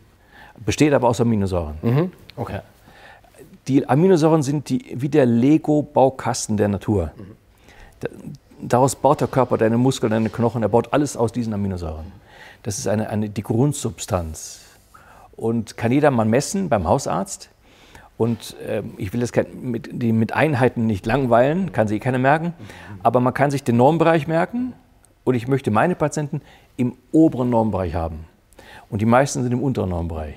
Besteht 0.66 0.94
aber 0.94 1.10
aus 1.10 1.20
Aminosäuren. 1.20 1.78
Mhm. 1.82 2.12
Okay. 2.38 2.54
Ja. 2.54 2.64
Die 3.68 3.88
Aminosäuren 3.88 4.44
sind 4.44 4.70
die, 4.70 4.96
wie 4.96 5.10
der 5.10 5.26
Lego-Baukasten 5.26 6.58
der 6.58 6.70
Natur. 6.70 7.12
Mhm. 7.18 8.38
Daraus 8.62 8.96
baut 8.96 9.22
der 9.22 9.28
Körper 9.28 9.58
deine 9.58 9.78
Muskeln, 9.78 10.12
deine 10.12 10.30
Knochen, 10.30 10.64
er 10.64 10.70
baut 10.70 10.94
alles 10.94 11.16
aus 11.16 11.32
diesen 11.32 11.54
Aminosäuren. 11.54 12.12
Das 12.64 12.80
ist 12.80 12.88
eine, 12.88 13.10
eine, 13.10 13.30
die 13.30 13.44
Grundsubstanz. 13.44 14.62
Und 15.36 15.78
kann 15.78 15.92
jeder 15.92 16.10
mal 16.10 16.26
messen 16.26 16.70
beim 16.70 16.88
Hausarzt. 16.88 17.50
Und 18.18 18.56
äh, 18.68 18.82
ich 18.98 19.14
will 19.14 19.20
das 19.20 19.32
mit, 19.54 19.90
die 19.92 20.12
mit 20.12 20.34
Einheiten 20.34 20.88
nicht 20.88 21.06
langweilen, 21.06 21.72
kann 21.72 21.88
sich 21.88 22.02
keiner 22.02 22.18
merken, 22.18 22.54
aber 23.04 23.20
man 23.20 23.34
kann 23.34 23.52
sich 23.52 23.64
den 23.64 23.78
Normbereich 23.78 24.28
merken 24.28 24.74
und 25.24 25.36
ich 25.36 25.48
möchte 25.48 25.70
meine 25.70 25.94
Patienten 25.94 26.42
im 26.78 26.96
oberen 27.12 27.52
Normbereich 27.52 27.94
haben. 27.94 28.26
Und 28.90 29.02
die 29.04 29.06
meisten 29.06 29.44
sind 29.44 29.52
im 29.52 29.62
unteren 29.62 29.90
Normbereich. 29.90 30.36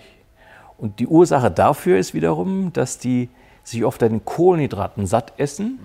Und 0.81 0.99
die 0.99 1.07
Ursache 1.07 1.51
dafür 1.51 1.99
ist 1.99 2.15
wiederum, 2.15 2.73
dass 2.73 2.99
die 2.99 3.29
sich 3.63 3.85
oft 3.85 4.03
an 4.03 4.25
Kohlenhydraten 4.25 5.07
satt 5.07 5.35
essen 5.37 5.79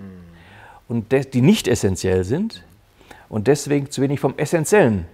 und 0.88 1.12
die 1.12 1.42
nicht 1.42 1.68
essentiell 1.68 2.24
sind 2.24 2.64
und 3.28 3.46
deswegen 3.46 3.90
zu 3.90 4.00
wenig 4.00 4.20
vom 4.20 4.34
Essentiellen 4.38 5.04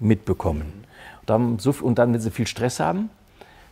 mitbekommen. 0.00 0.84
Und 1.20 1.30
dann, 1.30 1.58
und 1.82 1.98
dann 1.98 2.12
wenn 2.12 2.20
sie 2.20 2.32
viel 2.32 2.48
Stress 2.48 2.80
haben, 2.80 3.10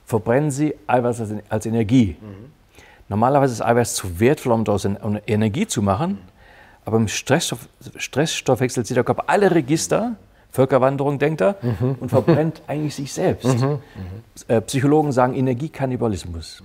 verbrennen 0.05 0.53
sie 0.53 0.75
Eiweiß 0.87 1.23
als 1.49 1.67
Energie. 1.67 2.17
Mhm. 2.21 2.53
Normalerweise 3.09 3.55
ist 3.55 3.63
Eiweiß 3.63 3.95
zu 3.95 4.21
wertvoll, 4.21 4.53
um 4.53 4.65
daraus 4.65 4.87
Energie 5.27 5.67
zu 5.67 5.83
machen. 5.83 6.19
Aber 6.85 6.97
im 6.99 7.09
Stressstoff, 7.09 7.69
Stressstoffwechsel 7.97 8.87
zieht 8.87 8.97
der 8.97 9.03
Körper 9.03 9.25
alle 9.27 9.51
Register, 9.51 10.15
Völkerwanderung 10.57 11.19
denkt 11.19 11.43
er, 11.43 11.57
mhm. 11.63 11.97
und 12.01 12.09
verbrennt 12.09 12.63
eigentlich 12.67 12.95
sich 12.95 13.13
selbst. 13.13 13.45
Mhm. 13.45 13.79
Äh, 14.49 14.61
Psychologen 14.63 15.13
sagen 15.13 15.35
Energiekannibalismus. 15.35 16.63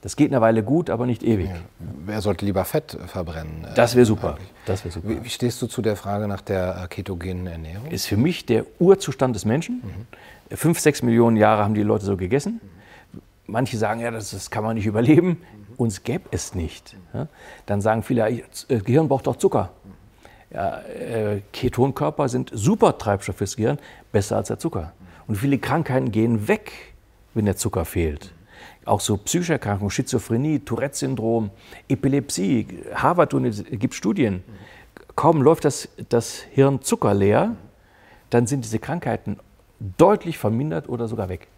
Das 0.00 0.14
geht 0.16 0.30
eine 0.30 0.40
Weile 0.40 0.62
gut, 0.62 0.90
aber 0.90 1.06
nicht 1.06 1.22
ewig. 1.22 1.48
Ja. 1.48 1.56
Wer 2.04 2.20
sollte 2.20 2.44
lieber 2.44 2.64
Fett 2.64 2.96
verbrennen? 3.06 3.66
Das 3.74 3.96
wäre 3.96 4.06
super. 4.06 4.38
wär 4.66 4.76
super. 4.76 5.08
Wie, 5.08 5.24
wie, 5.24 5.28
stehst 5.28 5.60
du 5.62 5.66
zu 5.66 5.82
der 5.82 5.96
Frage 5.96 6.28
nach 6.28 6.40
der 6.40 6.82
äh, 6.84 6.88
ketogenen 6.88 7.46
Ernährung? 7.46 7.86
Ist 7.90 8.06
für 8.06 8.16
mich 8.16 8.44
der 8.46 8.64
Urzustand 8.78 9.34
des 9.34 9.44
Menschen. 9.44 9.82
Mhm. 10.50 10.56
Fünf, 10.56 10.80
sechs 10.80 11.02
Millionen 11.02 11.36
Jahre 11.36 11.64
haben 11.64 11.74
die 11.74 11.82
Leute 11.82 12.04
so 12.04 12.16
gegessen. 12.16 12.60
Manche 13.46 13.76
sagen, 13.78 14.00
ja, 14.00 14.10
das, 14.10 14.30
das 14.30 14.50
kann 14.50 14.62
man 14.62 14.74
nicht 14.76 14.86
überleben 14.86 15.38
uns 15.78 16.02
gäbe 16.02 16.24
es 16.32 16.54
nicht. 16.54 16.96
Ja? 17.14 17.28
Dann 17.66 17.80
sagen 17.80 18.02
viele, 18.02 18.42
das 18.50 18.66
Gehirn 18.84 19.08
braucht 19.08 19.26
doch 19.26 19.36
Zucker. 19.36 19.70
Ja, 20.50 20.80
äh, 20.80 21.42
Ketonkörper 21.52 22.28
sind 22.28 22.50
super 22.54 22.96
Treibstoff 22.96 23.36
fürs 23.36 23.56
Gehirn, 23.56 23.78
besser 24.12 24.36
als 24.36 24.48
der 24.48 24.58
Zucker. 24.58 24.92
Und 25.26 25.36
viele 25.36 25.58
Krankheiten 25.58 26.10
gehen 26.10 26.48
weg, 26.48 26.72
wenn 27.34 27.44
der 27.44 27.56
Zucker 27.56 27.84
fehlt. 27.84 28.32
Auch 28.86 29.00
so 29.00 29.18
psychische 29.18 29.52
Erkrankungen, 29.52 29.90
Schizophrenie, 29.90 30.60
Tourette-Syndrom, 30.60 31.50
Epilepsie, 31.88 32.66
Harvard 32.94 33.34
gibt 33.72 33.94
Studien. 33.94 34.42
Kaum 35.14 35.42
läuft 35.42 35.66
das, 35.66 35.88
das 36.08 36.40
Hirn 36.50 36.80
Zucker 36.80 37.12
leer, 37.12 37.56
dann 38.30 38.46
sind 38.46 38.64
diese 38.64 38.78
Krankheiten 38.78 39.38
deutlich 39.98 40.38
vermindert 40.38 40.88
oder 40.88 41.08
sogar 41.08 41.28
weg. 41.28 41.48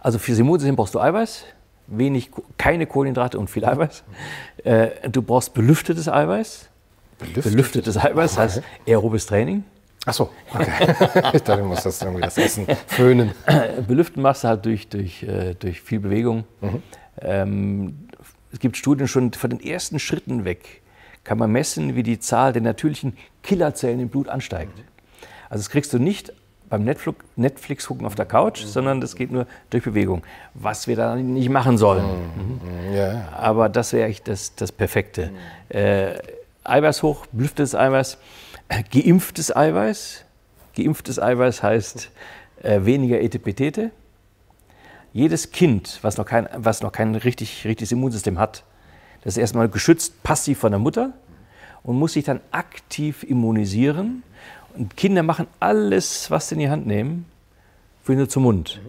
Also 0.00 0.18
für 0.18 0.32
Immunsystem 0.32 0.74
brauchst 0.74 0.94
du 0.94 1.00
Eiweiß, 1.00 1.44
wenig, 1.86 2.30
keine 2.56 2.86
Kohlenhydrate 2.86 3.38
und 3.38 3.48
viel 3.48 3.64
Eiweiß. 3.64 4.04
Äh, 4.64 5.08
du 5.10 5.22
brauchst 5.22 5.54
belüftetes 5.54 6.08
Eiweiß. 6.08 6.68
Belüftet? 7.18 7.44
Belüftetes 7.44 7.96
Eiweiß 7.96 8.38
heißt 8.38 8.62
aerobes 8.86 9.26
Training. 9.26 9.64
Ach 10.06 10.14
so, 10.14 10.30
okay. 10.54 10.70
ich 11.34 11.42
dachte, 11.42 11.62
du 11.62 11.64
musst 11.64 11.84
das 11.84 12.00
irgendwie 12.00 12.22
das 12.22 12.38
Essen 12.38 12.66
föhnen. 12.86 13.32
Belüften 13.86 14.22
machst 14.22 14.44
du 14.44 14.48
halt 14.48 14.64
durch, 14.64 14.88
durch, 14.88 15.22
äh, 15.22 15.54
durch 15.54 15.80
viel 15.80 16.00
Bewegung. 16.00 16.44
Mhm. 16.60 16.82
Ähm, 17.20 18.08
es 18.52 18.60
gibt 18.60 18.76
Studien 18.76 19.08
schon 19.08 19.32
von 19.32 19.50
den 19.50 19.60
ersten 19.60 19.98
Schritten 19.98 20.44
weg, 20.44 20.82
kann 21.24 21.36
man 21.36 21.50
messen, 21.52 21.94
wie 21.94 22.02
die 22.02 22.18
Zahl 22.20 22.52
der 22.52 22.62
natürlichen 22.62 23.16
Killerzellen 23.42 24.00
im 24.00 24.08
Blut 24.08 24.28
ansteigt. 24.28 24.72
Also 25.50 25.62
das 25.62 25.70
kriegst 25.70 25.92
du 25.92 25.98
nicht 25.98 26.32
beim 26.68 26.84
Netflix 26.84 27.86
gucken 27.86 28.06
auf 28.06 28.14
der 28.14 28.26
Couch, 28.26 28.62
mhm. 28.62 28.68
sondern 28.68 29.00
das 29.00 29.14
geht 29.16 29.30
nur 29.30 29.46
durch 29.70 29.84
Bewegung, 29.84 30.22
was 30.54 30.86
wir 30.86 30.96
da 30.96 31.16
nicht 31.16 31.48
machen 31.48 31.78
sollen. 31.78 32.04
Mhm. 32.04 32.94
Ja. 32.94 33.28
Aber 33.32 33.68
das 33.68 33.92
wäre 33.92 34.04
eigentlich 34.04 34.22
das, 34.22 34.54
das 34.54 34.72
Perfekte. 34.72 35.30
Äh, 35.68 36.14
Eiweiß 36.68 37.02
hoch, 37.02 37.26
belüftetes 37.32 37.74
Eiweiß, 37.74 38.18
geimpftes 38.92 39.54
Eiweiß. 39.54 40.24
Geimpftes 40.76 41.20
Eiweiß 41.20 41.62
heißt 41.62 42.10
äh, 42.62 42.84
weniger 42.84 43.20
Etepetete. 43.20 43.90
Jedes 45.12 45.50
Kind, 45.50 45.98
was 46.02 46.16
noch 46.16 46.26
kein, 46.26 46.48
was 46.54 46.82
noch 46.82 46.92
kein 46.92 47.14
richtig, 47.14 47.64
richtiges 47.64 47.92
Immunsystem 47.92 48.38
hat, 48.38 48.62
das 49.22 49.34
ist 49.34 49.38
erstmal 49.38 49.68
geschützt 49.68 50.22
passiv 50.22 50.58
von 50.58 50.70
der 50.70 50.78
Mutter 50.78 51.12
und 51.82 51.98
muss 51.98 52.12
sich 52.12 52.24
dann 52.24 52.40
aktiv 52.52 53.24
immunisieren 53.24 54.22
und 54.76 54.96
Kinder 54.96 55.22
machen 55.22 55.48
alles, 55.58 56.30
was 56.30 56.48
sie 56.48 56.54
in 56.54 56.60
die 56.60 56.70
Hand 56.70 56.86
nehmen, 56.86 57.26
führen 58.04 58.20
sie 58.20 58.28
zum 58.28 58.44
Mund. 58.44 58.80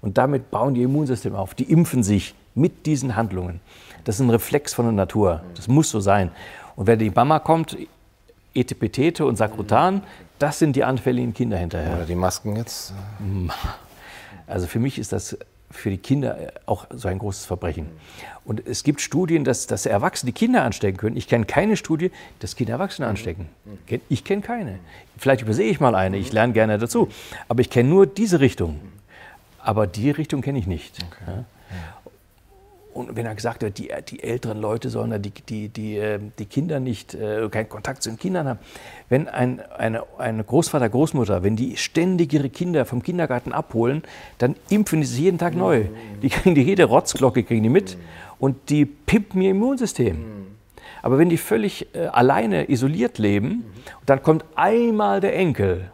Und 0.00 0.18
damit 0.18 0.50
bauen 0.50 0.74
die 0.74 0.82
Immunsystem 0.82 1.34
auf. 1.34 1.54
Die 1.54 1.70
impfen 1.70 2.02
sich 2.02 2.34
mit 2.54 2.86
diesen 2.86 3.16
Handlungen. 3.16 3.60
Das 4.04 4.16
ist 4.16 4.20
ein 4.20 4.30
Reflex 4.30 4.74
von 4.74 4.84
der 4.84 4.92
Natur. 4.92 5.42
Das 5.54 5.68
muss 5.68 5.90
so 5.90 6.00
sein. 6.00 6.32
Und 6.82 6.88
wenn 6.88 6.98
die 6.98 7.10
Mama 7.10 7.38
kommt, 7.38 7.76
Etepetete 8.56 9.24
und 9.24 9.36
Sakrotan, 9.36 10.02
das 10.40 10.58
sind 10.58 10.74
die 10.74 10.82
anfälligen 10.82 11.32
Kinder 11.32 11.56
hinterher. 11.56 11.94
Oder 11.94 12.06
die 12.06 12.16
Masken 12.16 12.56
jetzt? 12.56 12.92
Also 14.48 14.66
für 14.66 14.80
mich 14.80 14.98
ist 14.98 15.12
das 15.12 15.38
für 15.70 15.90
die 15.90 15.96
Kinder 15.96 16.38
äh, 16.38 16.50
auch 16.66 16.86
so 16.90 17.06
ein 17.06 17.20
großes 17.20 17.46
Verbrechen. 17.46 17.86
Und 18.44 18.66
es 18.66 18.82
gibt 18.82 19.00
Studien, 19.00 19.44
dass, 19.44 19.68
dass 19.68 19.86
Erwachsene 19.86 20.32
Kinder 20.32 20.64
anstecken 20.64 20.98
können. 20.98 21.16
Ich 21.16 21.28
kenne 21.28 21.44
keine 21.44 21.76
Studie, 21.76 22.10
dass 22.40 22.56
Kinder 22.56 22.72
Erwachsene 22.72 23.06
anstecken. 23.06 23.48
Ich 24.08 24.24
kenne 24.24 24.42
keine. 24.42 24.80
Vielleicht 25.16 25.42
übersehe 25.42 25.70
ich 25.70 25.78
mal 25.78 25.94
eine, 25.94 26.16
ich 26.16 26.32
lerne 26.32 26.52
gerne 26.52 26.78
dazu. 26.78 27.08
Aber 27.48 27.60
ich 27.60 27.70
kenne 27.70 27.88
nur 27.88 28.08
diese 28.08 28.40
Richtung. 28.40 28.80
Aber 29.60 29.86
die 29.86 30.10
Richtung 30.10 30.42
kenne 30.42 30.58
ich 30.58 30.66
nicht. 30.66 30.98
Okay. 30.98 31.30
Ja? 31.36 31.44
Und 32.92 33.16
wenn 33.16 33.24
er 33.24 33.34
gesagt 33.34 33.64
hat, 33.64 33.78
die, 33.78 33.90
die 34.08 34.22
älteren 34.22 34.60
Leute 34.60 34.90
sollen 34.90 35.20
die, 35.22 35.30
die, 35.30 35.68
die, 35.68 35.96
äh, 35.96 36.18
die 36.38 36.44
Kinder 36.44 36.78
nicht, 36.78 37.14
äh, 37.14 37.48
keinen 37.48 37.68
Kontakt 37.68 38.02
zu 38.02 38.10
den 38.10 38.18
Kindern 38.18 38.46
haben. 38.46 38.58
Wenn 39.08 39.28
ein 39.28 39.60
eine, 39.60 40.04
eine 40.18 40.44
Großvater, 40.44 40.88
Großmutter, 40.88 41.42
wenn 41.42 41.56
die 41.56 41.76
ständig 41.76 42.32
ihre 42.32 42.50
Kinder 42.50 42.84
vom 42.84 43.02
Kindergarten 43.02 43.52
abholen, 43.52 44.02
dann 44.38 44.56
impfen 44.68 45.00
die 45.00 45.06
sich 45.06 45.20
jeden 45.20 45.38
Tag 45.38 45.54
neu. 45.54 45.86
Die 46.22 46.28
kriegen 46.28 46.54
die 46.54 46.62
jede 46.62 46.84
Rotzglocke 46.84 47.42
kriegen 47.44 47.62
die 47.62 47.68
mit 47.68 47.96
und 48.38 48.68
die 48.68 48.84
pimpen 48.84 49.40
ihr 49.40 49.50
Immunsystem. 49.52 50.18
Aber 51.00 51.18
wenn 51.18 51.30
die 51.30 51.38
völlig 51.38 51.94
äh, 51.94 52.06
alleine 52.06 52.70
isoliert 52.70 53.18
leben, 53.18 53.64
dann 54.06 54.22
kommt 54.22 54.44
einmal 54.54 55.20
der 55.20 55.34
Enkel, 55.34 55.90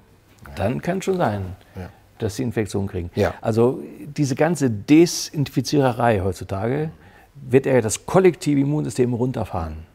dann 0.57 0.83
kann 0.83 0.99
es 0.99 1.05
schon 1.05 1.17
sein. 1.17 1.57
Ja 1.77 1.89
dass 2.19 2.37
sie 2.37 2.43
Infektionen 2.43 2.89
kriegen. 2.89 3.11
Ja. 3.15 3.35
Also 3.41 3.83
diese 4.17 4.35
ganze 4.35 4.71
Desinfiziererei 4.71 6.21
heutzutage 6.21 6.91
wird 7.35 7.67
ja 7.67 7.81
das 7.81 8.07
kollektive 8.07 8.61
Immunsystem 8.61 9.13
runterfahren. 9.15 9.89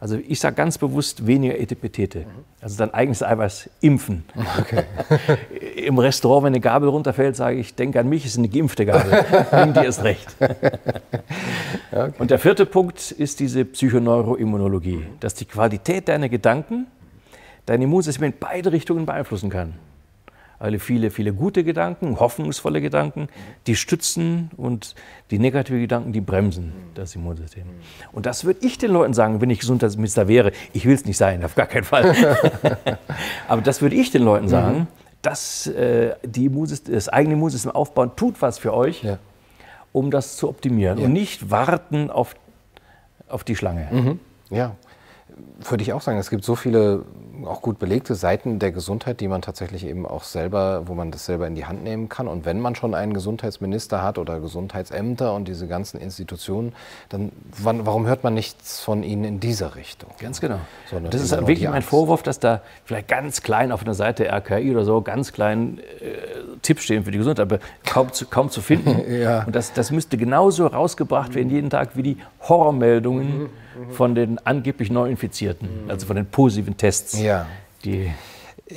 Also 0.00 0.18
ich 0.28 0.38
sage 0.38 0.56
ganz 0.56 0.76
bewusst 0.76 1.26
weniger 1.26 1.58
Etepetete. 1.58 2.26
Also 2.60 2.76
dein 2.76 2.92
eigenes 2.92 3.22
Eiweiß 3.22 3.70
impfen. 3.80 4.24
Okay. 4.60 4.82
Im 5.76 5.98
Restaurant, 5.98 6.44
wenn 6.44 6.52
eine 6.52 6.60
Gabel 6.60 6.90
runterfällt, 6.90 7.36
sage 7.36 7.56
ich, 7.56 7.74
denke 7.74 8.00
an 8.00 8.08
mich, 8.10 8.26
es 8.26 8.32
ist 8.32 8.38
eine 8.38 8.50
geimpfte 8.50 8.84
Gabel. 8.84 9.24
Nimm 9.52 9.72
dir 9.72 9.84
erst 9.84 10.02
recht. 10.02 10.36
Okay. 11.92 12.12
Und 12.18 12.32
der 12.32 12.40
vierte 12.40 12.66
Punkt 12.66 13.12
ist 13.12 13.38
diese 13.38 13.64
Psychoneuroimmunologie, 13.64 15.06
dass 15.20 15.34
die 15.34 15.44
Qualität 15.44 16.08
deiner 16.08 16.28
Gedanken 16.28 16.88
dein 17.66 17.80
Immunsystem 17.82 18.24
in 18.24 18.34
beide 18.38 18.72
Richtungen 18.72 19.06
beeinflussen 19.06 19.48
kann. 19.48 19.74
Also 20.64 20.78
viele, 20.78 21.10
viele 21.10 21.34
gute 21.34 21.62
Gedanken, 21.62 22.18
hoffnungsvolle 22.18 22.80
Gedanken, 22.80 23.28
die 23.66 23.76
stützen 23.76 24.50
und 24.56 24.94
die 25.30 25.38
negativen 25.38 25.78
Gedanken, 25.78 26.14
die 26.14 26.22
bremsen 26.22 26.72
das 26.94 27.14
Immunsystem. 27.14 27.64
Und 28.12 28.24
das 28.24 28.46
würde 28.46 28.66
ich 28.66 28.78
den 28.78 28.90
Leuten 28.90 29.12
sagen, 29.12 29.42
wenn 29.42 29.50
ich 29.50 29.60
Gesundheitsminister 29.60 30.26
wäre. 30.26 30.52
Ich 30.72 30.86
will 30.86 30.94
es 30.94 31.04
nicht 31.04 31.18
sein, 31.18 31.44
auf 31.44 31.54
gar 31.54 31.66
keinen 31.66 31.84
Fall. 31.84 32.16
Aber 33.48 33.60
das 33.60 33.82
würde 33.82 33.94
ich 33.94 34.10
den 34.10 34.22
Leuten 34.22 34.48
sagen, 34.48 34.88
dass 35.20 35.66
äh, 35.66 36.14
die 36.24 36.50
das 36.90 37.10
eigene 37.10 37.34
Immunsystem 37.34 37.70
aufbauen, 37.70 38.12
tut 38.16 38.40
was 38.40 38.56
für 38.58 38.72
euch, 38.72 39.02
ja. 39.02 39.18
um 39.92 40.10
das 40.10 40.38
zu 40.38 40.48
optimieren 40.48 40.96
ja. 40.96 41.04
und 41.04 41.12
nicht 41.12 41.50
warten 41.50 42.10
auf, 42.10 42.36
auf 43.28 43.44
die 43.44 43.54
Schlange. 43.54 43.88
Mhm. 43.92 44.20
Ja, 44.48 44.76
würde 45.68 45.82
ich 45.82 45.92
auch 45.92 46.00
sagen, 46.00 46.16
es 46.16 46.30
gibt 46.30 46.42
so 46.42 46.54
viele 46.54 47.04
auch 47.44 47.62
gut 47.62 47.78
belegte 47.78 48.14
Seiten 48.14 48.58
der 48.58 48.72
Gesundheit, 48.72 49.20
die 49.20 49.28
man 49.28 49.42
tatsächlich 49.42 49.86
eben 49.86 50.06
auch 50.06 50.22
selber, 50.22 50.82
wo 50.86 50.94
man 50.94 51.10
das 51.10 51.26
selber 51.26 51.46
in 51.46 51.54
die 51.54 51.66
Hand 51.66 51.82
nehmen 51.82 52.08
kann. 52.08 52.28
Und 52.28 52.44
wenn 52.44 52.60
man 52.60 52.74
schon 52.74 52.94
einen 52.94 53.14
Gesundheitsminister 53.14 54.02
hat 54.02 54.18
oder 54.18 54.40
Gesundheitsämter 54.40 55.34
und 55.34 55.48
diese 55.48 55.66
ganzen 55.66 56.00
Institutionen, 56.00 56.72
dann 57.08 57.32
wann, 57.62 57.86
warum 57.86 58.06
hört 58.06 58.24
man 58.24 58.34
nichts 58.34 58.80
von 58.80 59.02
ihnen 59.02 59.24
in 59.24 59.40
dieser 59.40 59.76
Richtung? 59.76 60.10
Ganz 60.20 60.40
genau. 60.40 60.60
das 61.10 61.22
ist 61.22 61.30
wirklich 61.32 61.68
mein 61.68 61.82
Vorwurf, 61.82 62.22
dass 62.22 62.38
da 62.38 62.62
vielleicht 62.84 63.08
ganz 63.08 63.42
klein 63.42 63.72
auf 63.72 63.82
einer 63.82 63.94
Seite 63.94 64.30
RKI 64.30 64.70
oder 64.70 64.84
so 64.84 65.02
ganz 65.02 65.32
klein 65.32 65.78
äh, 66.00 66.14
Tipps 66.62 66.84
stehen 66.84 67.04
für 67.04 67.10
die 67.10 67.18
Gesundheit, 67.18 67.44
aber 67.44 67.58
kaum 67.84 68.12
zu, 68.12 68.26
kaum 68.26 68.50
zu 68.50 68.60
finden. 68.60 69.12
ja. 69.20 69.44
Und 69.44 69.54
das, 69.54 69.72
das 69.72 69.90
müsste 69.90 70.16
genauso 70.16 70.66
rausgebracht 70.66 71.34
werden 71.34 71.50
jeden 71.50 71.70
Tag 71.70 71.96
wie 71.96 72.02
die 72.02 72.16
Horrormeldungen. 72.40 73.42
Mhm 73.42 73.50
von 73.90 74.14
den 74.14 74.38
angeblich 74.44 74.90
Neuinfizierten, 74.90 75.68
also 75.88 76.06
von 76.06 76.16
den 76.16 76.26
positiven 76.26 76.76
Tests. 76.76 77.20
Ja. 77.20 77.33
Die 77.84 78.10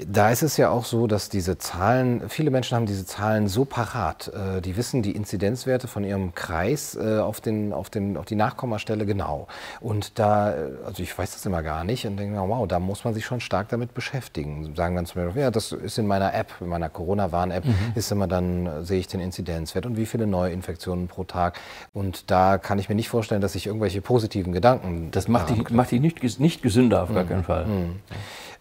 da 0.05 0.32
ist 0.32 0.43
es 0.43 0.58
ja 0.58 0.70
auch 0.70 0.84
so, 0.84 1.08
dass 1.08 1.30
diese 1.30 1.58
Zahlen, 1.58 2.30
viele 2.30 2.51
Menschen 2.51 2.76
haben 2.76 2.86
diese 2.86 3.05
Zahlen 3.05 3.47
so 3.47 3.64
parat. 3.64 4.30
Äh, 4.34 4.62
die 4.62 4.76
wissen 4.76 5.01
die 5.01 5.12
Inzidenzwerte 5.12 5.88
von 5.88 6.03
ihrem 6.03 6.36
Kreis 6.36 6.95
äh, 6.95 7.20
auf, 7.20 7.39
den, 7.39 7.72
auf, 7.72 7.89
den, 7.89 8.18
auf 8.18 8.26
die 8.26 8.36
Nachkommastelle 8.36 9.05
genau. 9.05 9.47
Und 9.80 10.20
da, 10.20 10.51
äh, 10.51 10.70
also 10.86 11.01
ich 11.01 11.18
weiß 11.18 11.32
das 11.32 11.45
immer 11.45 11.64
gar 11.64 11.86
nicht 11.86 12.05
und 12.05 12.18
denke, 12.18 12.38
wow, 12.38 12.68
da 12.68 12.80
muss 12.80 13.05
man 13.05 13.14
sich 13.14 13.26
schon 13.26 13.39
stark 13.39 13.70
damit 13.70 13.93
beschäftigen. 13.93 14.76
Sagen 14.76 14.95
dann 14.95 15.05
zum 15.05 15.24
Beispiel, 15.24 15.41
ja, 15.41 15.51
das 15.51 15.72
ist 15.72 15.97
in 15.97 16.08
meiner 16.08 16.34
App, 16.34 16.53
in 16.60 16.68
meiner 16.68 16.89
Corona-Warn-App, 16.89 17.66
mhm. 17.66 17.76
ist 17.95 18.12
immer 18.12 18.28
dann, 18.28 18.84
sehe 18.84 18.99
ich 18.99 19.08
den 19.08 19.22
Inzidenzwert 19.22 19.86
und 19.86 19.95
wie 19.95 20.05
viele 20.05 20.28
Neuinfektionen 20.28 21.08
pro 21.08 21.24
Tag. 21.24 21.60
Und 21.93 22.30
da 22.30 22.58
kann 22.58 22.78
ich 22.78 22.89
mir 22.89 22.95
nicht 22.95 23.10
vorstellen, 23.10 23.41
dass 23.41 23.55
ich 23.55 23.68
irgendwelche 23.68 24.01
positiven 24.01 24.51
Gedanken. 24.51 25.12
Das 25.12 25.30
macht 25.30 25.49
dich, 25.49 25.70
macht 25.70 25.91
dich 25.91 26.01
nicht, 26.01 26.39
nicht 26.39 26.62
gesünder 26.62 27.03
auf 27.03 27.14
gar 27.14 27.24
mhm. 27.24 27.30
keinen 27.30 27.43
Fall. 27.45 27.66
Mhm. 27.66 27.95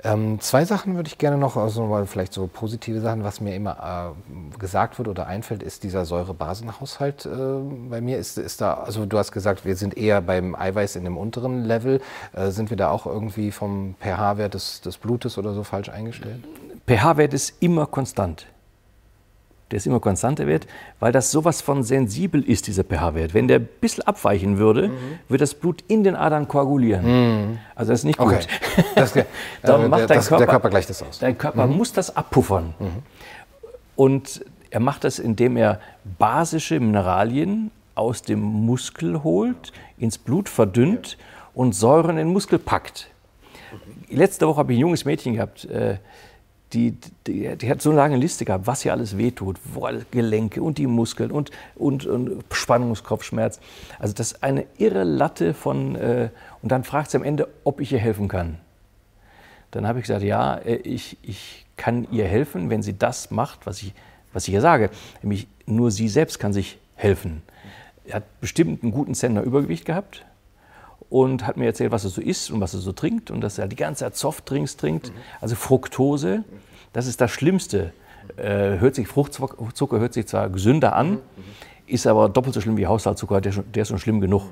Ähm, 0.04 0.40
zwei 0.40 0.64
Sachen 0.64 0.96
würde 0.96 1.08
ich 1.08 1.18
gerne 1.18 1.38
noch, 1.38 1.56
also 1.56 1.84
mal 1.86 2.06
vielleicht 2.06 2.32
so 2.32 2.46
positive 2.46 3.00
Sachen, 3.00 3.24
was 3.24 3.40
mir 3.40 3.54
immer 3.54 4.14
äh, 4.14 4.58
gesagt 4.58 4.98
wird 4.98 5.08
oder 5.08 5.26
einfällt, 5.26 5.62
ist 5.62 5.82
dieser 5.82 6.04
Säurebasenhaushalt. 6.04 7.26
Äh, 7.26 7.28
bei 7.88 8.00
mir 8.00 8.18
ist, 8.18 8.38
ist 8.38 8.60
da, 8.60 8.74
also 8.74 9.06
du 9.06 9.18
hast 9.18 9.32
gesagt, 9.32 9.64
wir 9.64 9.76
sind 9.76 9.96
eher 9.96 10.20
beim 10.20 10.54
Eiweiß 10.54 10.96
in 10.96 11.04
dem 11.04 11.16
unteren 11.16 11.64
Level. 11.64 12.00
Äh, 12.32 12.50
sind 12.50 12.70
wir 12.70 12.76
da 12.76 12.90
auch 12.90 13.06
irgendwie 13.06 13.50
vom 13.50 13.94
pH-Wert 14.00 14.54
des, 14.54 14.80
des 14.80 14.98
Blutes 14.98 15.38
oder 15.38 15.54
so 15.54 15.62
falsch 15.62 15.88
eingestellt? 15.88 16.44
pH-Wert 16.86 17.34
ist 17.34 17.54
immer 17.60 17.86
konstant 17.86 18.46
der 19.70 19.78
ist 19.78 19.86
immer 19.86 19.98
konstanter 19.98 20.46
Wert, 20.46 20.66
weil 21.00 21.10
das 21.10 21.30
sowas 21.32 21.60
von 21.60 21.82
sensibel 21.82 22.42
ist, 22.42 22.68
dieser 22.68 22.84
pH-Wert. 22.84 23.34
Wenn 23.34 23.48
der 23.48 23.58
ein 23.58 23.68
bisschen 23.80 24.06
abweichen 24.06 24.58
würde, 24.58 24.88
mhm. 24.88 25.18
wird 25.28 25.40
das 25.40 25.54
Blut 25.54 25.82
in 25.88 26.04
den 26.04 26.14
Adern 26.14 26.46
koagulieren. 26.46 27.04
Mhm. 27.04 27.58
Also 27.74 27.92
das 27.92 28.00
ist 28.00 28.04
nicht 28.04 28.18
gut. 28.18 28.46
Das, 28.94 29.12
Dann 29.62 29.84
äh, 29.84 29.88
macht 29.88 30.10
dein 30.10 30.18
das, 30.18 30.28
Körper, 30.28 30.44
der 30.44 30.48
Körper 30.48 30.70
gleicht 30.70 30.90
das 30.90 31.02
aus. 31.02 31.18
Dein 31.18 31.36
Körper 31.36 31.66
mhm. 31.66 31.76
muss 31.76 31.92
das 31.92 32.16
abpuffern. 32.16 32.74
Mhm. 32.78 33.02
Und 33.96 34.44
er 34.70 34.80
macht 34.80 35.04
das, 35.04 35.18
indem 35.18 35.56
er 35.56 35.80
basische 36.18 36.78
Mineralien 36.78 37.70
aus 37.94 38.22
dem 38.22 38.40
Muskel 38.40 39.22
holt, 39.24 39.72
ins 39.98 40.18
Blut 40.18 40.48
verdünnt 40.48 41.16
und 41.54 41.74
Säuren 41.74 42.10
in 42.10 42.28
den 42.28 42.32
Muskel 42.32 42.58
packt. 42.58 43.08
Letzte 44.08 44.46
Woche 44.46 44.58
habe 44.58 44.72
ich 44.72 44.78
ein 44.78 44.82
junges 44.82 45.04
Mädchen 45.04 45.34
gehabt, 45.34 45.64
äh, 45.64 45.96
die, 46.72 46.96
die, 47.26 47.56
die, 47.56 47.70
hat 47.70 47.80
so 47.80 47.90
eine 47.90 47.98
lange 47.98 48.16
Liste 48.16 48.44
gehabt, 48.44 48.66
was 48.66 48.82
hier 48.82 48.92
alles 48.92 49.16
wehtut, 49.16 49.58
Gelenke 50.10 50.62
und 50.62 50.78
die 50.78 50.86
Muskeln 50.86 51.30
und, 51.30 51.50
und, 51.76 52.06
und 52.06 52.44
Spannungskopfschmerz. 52.52 53.60
Also 53.98 54.14
das 54.14 54.32
ist 54.32 54.42
eine 54.42 54.66
irre 54.76 55.04
Latte 55.04 55.54
von, 55.54 55.94
äh, 55.94 56.30
und 56.62 56.72
dann 56.72 56.82
fragt 56.84 57.10
sie 57.10 57.16
am 57.18 57.22
Ende, 57.22 57.48
ob 57.64 57.80
ich 57.80 57.92
ihr 57.92 57.98
helfen 57.98 58.28
kann. 58.28 58.58
Dann 59.70 59.86
habe 59.86 59.98
ich 59.98 60.04
gesagt, 60.04 60.22
ja, 60.22 60.56
äh, 60.56 60.76
ich, 60.76 61.18
ich 61.22 61.66
kann 61.76 62.06
ihr 62.10 62.26
helfen, 62.26 62.68
wenn 62.70 62.82
sie 62.82 62.98
das 62.98 63.30
macht, 63.30 63.66
was 63.66 63.82
ich, 63.82 63.92
was 64.32 64.48
ich 64.48 64.54
ihr 64.54 64.60
sage. 64.60 64.90
Nämlich 65.22 65.46
nur 65.66 65.90
sie 65.90 66.08
selbst 66.08 66.38
kann 66.38 66.52
sich 66.52 66.78
helfen. 66.94 67.42
Er 68.06 68.16
hat 68.16 68.40
bestimmt 68.40 68.82
einen 68.82 68.92
guten 68.92 69.14
Zentner 69.14 69.42
Übergewicht 69.42 69.84
gehabt, 69.84 70.24
und 71.10 71.46
hat 71.46 71.56
mir 71.56 71.66
erzählt, 71.66 71.92
was 71.92 72.04
er 72.04 72.10
so 72.10 72.20
isst 72.20 72.50
und 72.50 72.60
was 72.60 72.74
er 72.74 72.80
so 72.80 72.92
trinkt 72.92 73.30
und 73.30 73.40
dass 73.40 73.58
er 73.58 73.68
die 73.68 73.76
ganze 73.76 74.00
Zeit 74.00 74.16
Softdrinks 74.16 74.76
trinkt, 74.76 75.12
also 75.40 75.54
Fructose. 75.54 76.44
Das 76.92 77.06
ist 77.06 77.20
das 77.20 77.30
Schlimmste. 77.30 77.92
Äh, 78.36 78.78
hört 78.78 78.94
sich 78.96 79.06
Fruchtzucker 79.06 80.00
hört 80.00 80.12
sich 80.12 80.26
zwar 80.26 80.48
gesünder 80.48 80.96
an, 80.96 81.18
ist 81.86 82.06
aber 82.06 82.28
doppelt 82.28 82.54
so 82.54 82.60
schlimm 82.60 82.76
wie 82.76 82.86
Haushaltszucker, 82.86 83.40
der, 83.40 83.52
der 83.52 83.82
ist 83.82 83.88
schon 83.88 83.98
schlimm 83.98 84.20
genug. 84.20 84.42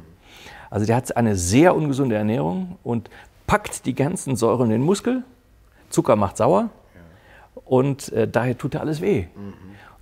Also 0.70 0.86
der 0.86 0.96
hat 0.96 1.16
eine 1.16 1.36
sehr 1.36 1.74
ungesunde 1.74 2.14
Ernährung 2.14 2.78
und 2.84 3.10
packt 3.46 3.86
die 3.86 3.94
ganzen 3.94 4.36
Säuren 4.36 4.66
in 4.66 4.80
den 4.80 4.82
Muskel. 4.82 5.24
Zucker 5.90 6.16
macht 6.16 6.36
sauer 6.36 6.70
und 7.64 8.12
äh, 8.12 8.28
daher 8.28 8.56
tut 8.56 8.74
er 8.74 8.80
alles 8.80 9.00
weh. 9.00 9.26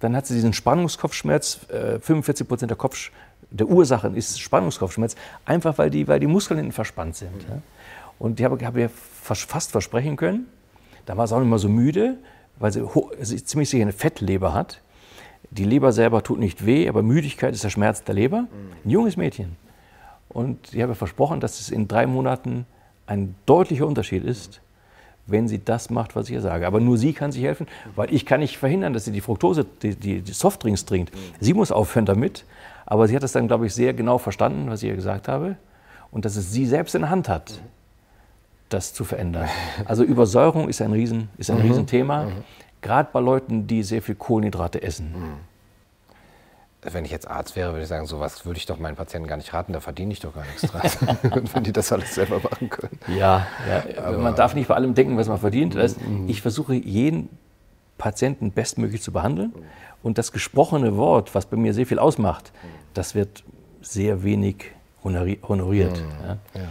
Dann 0.01 0.17
hat 0.17 0.27
sie 0.27 0.35
diesen 0.35 0.53
Spannungskopfschmerz, 0.53 1.69
äh, 1.71 2.01
45 2.01 2.49
Prozent 2.49 2.71
der 2.71 2.77
Kopfschmerz 2.77 3.17
der 3.53 3.69
Ursachen 3.69 4.15
ist 4.15 4.41
Spannungskopfschmerz, 4.41 5.15
einfach 5.45 5.79
weil 5.79 5.91
die, 5.91 6.09
weil 6.09 6.21
die 6.21 6.27
Muskeln 6.27 6.59
hinten 6.59 6.73
verspannt 6.73 7.17
sind. 7.17 7.43
Ja. 7.49 7.59
Und 8.19 8.39
die 8.39 8.45
habe, 8.45 8.65
habe 8.65 8.83
ich 8.83 8.91
fast 8.91 9.71
versprechen 9.71 10.17
können. 10.17 10.47
Da 11.07 11.17
war 11.17 11.27
sie 11.27 11.35
auch 11.35 11.41
nicht 11.41 11.49
mehr 11.49 11.59
so 11.59 11.69
müde, 11.69 12.19
weil 12.59 12.73
sie, 12.73 12.83
sie 13.21 13.45
ziemlich 13.45 13.69
sicher 13.69 13.83
eine 13.83 13.93
Fettleber 13.93 14.55
hat. 14.55 14.81
Die 15.51 15.65
Leber 15.65 15.93
selber 15.93 16.23
tut 16.23 16.39
nicht 16.39 16.65
weh, 16.65 16.89
aber 16.89 17.03
Müdigkeit 17.03 17.53
ist 17.53 17.65
der 17.65 17.71
Schmerz 17.71 18.05
der 18.05 18.15
Leber. 18.15 18.47
Ein 18.85 18.91
junges 18.91 19.17
Mädchen. 19.17 19.57
Und 20.29 20.73
ich 20.73 20.81
habe 20.81 20.95
versprochen, 20.95 21.41
dass 21.41 21.61
es 21.61 21.69
in 21.69 21.89
drei 21.89 22.07
Monaten 22.07 22.65
ein 23.07 23.35
deutlicher 23.45 23.87
Unterschied 23.87 24.25
ist, 24.25 24.61
wenn 25.27 25.49
sie 25.49 25.63
das 25.63 25.91
macht, 25.91 26.17
was 26.17 26.29
ich 26.29 26.35
ihr 26.35 26.41
sage. 26.41 26.67
Aber 26.67 26.81
nur 26.81 26.97
sie 26.97 27.13
kann 27.13 27.33
sich 27.33 27.43
helfen, 27.43 27.67
weil 27.97 28.13
ich 28.13 28.25
kann 28.25 28.41
nicht 28.41 28.57
verhindern, 28.57 28.93
dass 28.93 29.05
sie 29.05 29.13
die 29.13 29.21
Fructose, 29.21 29.67
die, 29.83 29.95
die, 29.95 30.21
die 30.23 30.33
Softdrinks 30.33 30.85
trinkt. 30.85 31.13
Sie 31.41 31.55
muss 31.55 31.71
aufhören 31.71 32.07
damit. 32.07 32.45
Aber 32.87 33.09
sie 33.09 33.17
hat 33.17 33.23
es 33.23 33.33
dann, 33.33 33.47
glaube 33.49 33.67
ich, 33.67 33.75
sehr 33.75 33.95
genau 33.95 34.19
verstanden, 34.19 34.71
was 34.71 34.83
ich 34.83 34.89
ihr 34.89 34.97
gesagt 34.97 35.29
habe. 35.29 35.57
Und 36.11 36.25
dass 36.25 36.37
es 36.37 36.53
sie 36.53 36.67
selbst 36.67 36.95
in 36.95 37.03
der 37.03 37.11
Hand 37.11 37.29
hat, 37.29 37.61
das 38.69 38.93
zu 38.95 39.05
verändern. 39.05 39.49
Also 39.85 40.05
Übersäuerung 40.05 40.69
ist 40.69 40.81
ein, 40.83 40.93
Riesen, 40.93 41.29
ist 41.39 41.51
ein 41.51 41.59
mhm. 41.59 41.63
Riesenthema, 41.63 42.25
mhm. 42.25 42.45
gerade 42.81 43.09
bei 43.13 43.21
Leuten, 43.21 43.67
die 43.67 43.83
sehr 43.83 44.03
viel 44.03 44.15
Kohlenhydrate 44.15 44.83
essen. 44.83 45.13
Mhm. 45.13 45.35
Wenn 46.85 47.05
ich 47.05 47.13
jetzt 47.13 47.29
Arzt 47.29 47.55
wäre, 47.55 47.71
würde 47.71 47.83
ich 47.83 47.89
sagen, 47.89 48.07
sowas 48.07 48.45
würde 48.45 48.59
ich 48.59 48.67
doch 48.67 48.77
meinen 48.79 48.97
Patienten 48.97 49.29
gar 49.29 49.37
nicht 49.37 49.55
raten, 49.55 49.73
da 49.73 49.79
verdiene 49.79 50.13
ich 50.13 50.19
doch 50.19 50.35
gar 50.35 50.45
nichts 50.45 50.63
dran, 50.63 51.19
wenn 51.55 51.63
die 51.63 51.73
das 51.73 51.93
alles 51.93 52.15
selber 52.15 52.41
machen 52.41 52.69
können. 52.71 52.99
Ja, 53.07 53.47
ja 53.69 54.11
man 54.13 54.35
darf 54.35 54.55
nicht 54.55 54.67
bei 54.67 54.75
allem 54.75 54.95
denken, 54.95 55.17
was 55.17 55.29
man 55.29 55.39
verdient. 55.39 55.77
Das 55.77 55.83
heißt, 55.83 56.09
mhm. 56.09 56.29
ich 56.29 56.43
versuche 56.43 56.75
jeden 56.75 57.29
Patienten 58.03 58.51
bestmöglich 58.51 59.01
zu 59.01 59.13
behandeln. 59.13 59.53
Und 60.03 60.19
das 60.19 60.33
gesprochene 60.33 60.97
Wort, 60.97 61.37
was 61.37 61.47
bei 61.47 61.57
mir 61.57 61.73
sehr 61.73 61.87
viel 61.87 62.01
ausmacht, 62.01 62.51
das 62.95 63.15
wird 63.15 63.45
sehr 63.81 64.25
wenig 64.25 64.73
honoriert. 65.05 66.03
Mhm. 66.03 66.27
Ja. 66.27 66.61
Ja. 66.61 66.69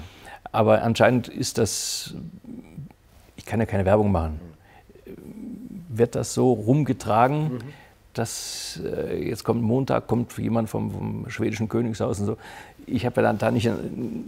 Aber 0.51 0.83
anscheinend 0.83 1.29
ist 1.29 1.57
das, 1.57 2.15
ich 3.37 3.45
kann 3.45 3.61
ja 3.61 3.65
keine 3.65 3.85
Werbung 3.85 4.11
machen, 4.11 4.41
wird 5.87 6.15
das 6.15 6.33
so 6.33 6.51
rumgetragen, 6.51 7.53
mhm. 7.53 7.59
dass 8.13 8.81
äh, 8.83 9.25
jetzt 9.29 9.45
kommt 9.45 9.61
Montag, 9.61 10.07
kommt 10.07 10.37
jemand 10.37 10.69
vom, 10.69 10.91
vom, 10.91 11.29
schwedischen 11.29 11.69
Königshaus 11.69 12.19
und 12.19 12.25
so. 12.25 12.37
Ich 12.87 13.05
habe 13.05 13.21
ja 13.21 13.21
dann 13.21 13.37
da 13.37 13.51
nicht, 13.51 13.69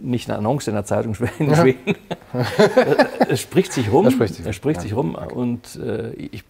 nicht 0.02 0.30
eine 0.30 0.38
Annonce 0.38 0.68
in 0.68 0.74
der 0.74 0.86
Zeitung 0.86 1.14
in 1.38 1.54
Schweden. 1.54 1.96
es 3.28 3.40
spricht 3.40 3.74
sich 3.74 3.92
rum. 3.92 4.10
Spricht 4.10 4.36
sich, 4.36 4.46
es 4.46 4.56
spricht 4.56 4.80
sich 4.80 4.96
rum. 4.96 5.16
Okay. 5.16 5.34
Und 5.34 5.76
äh, 5.76 6.12
ich 6.14 6.44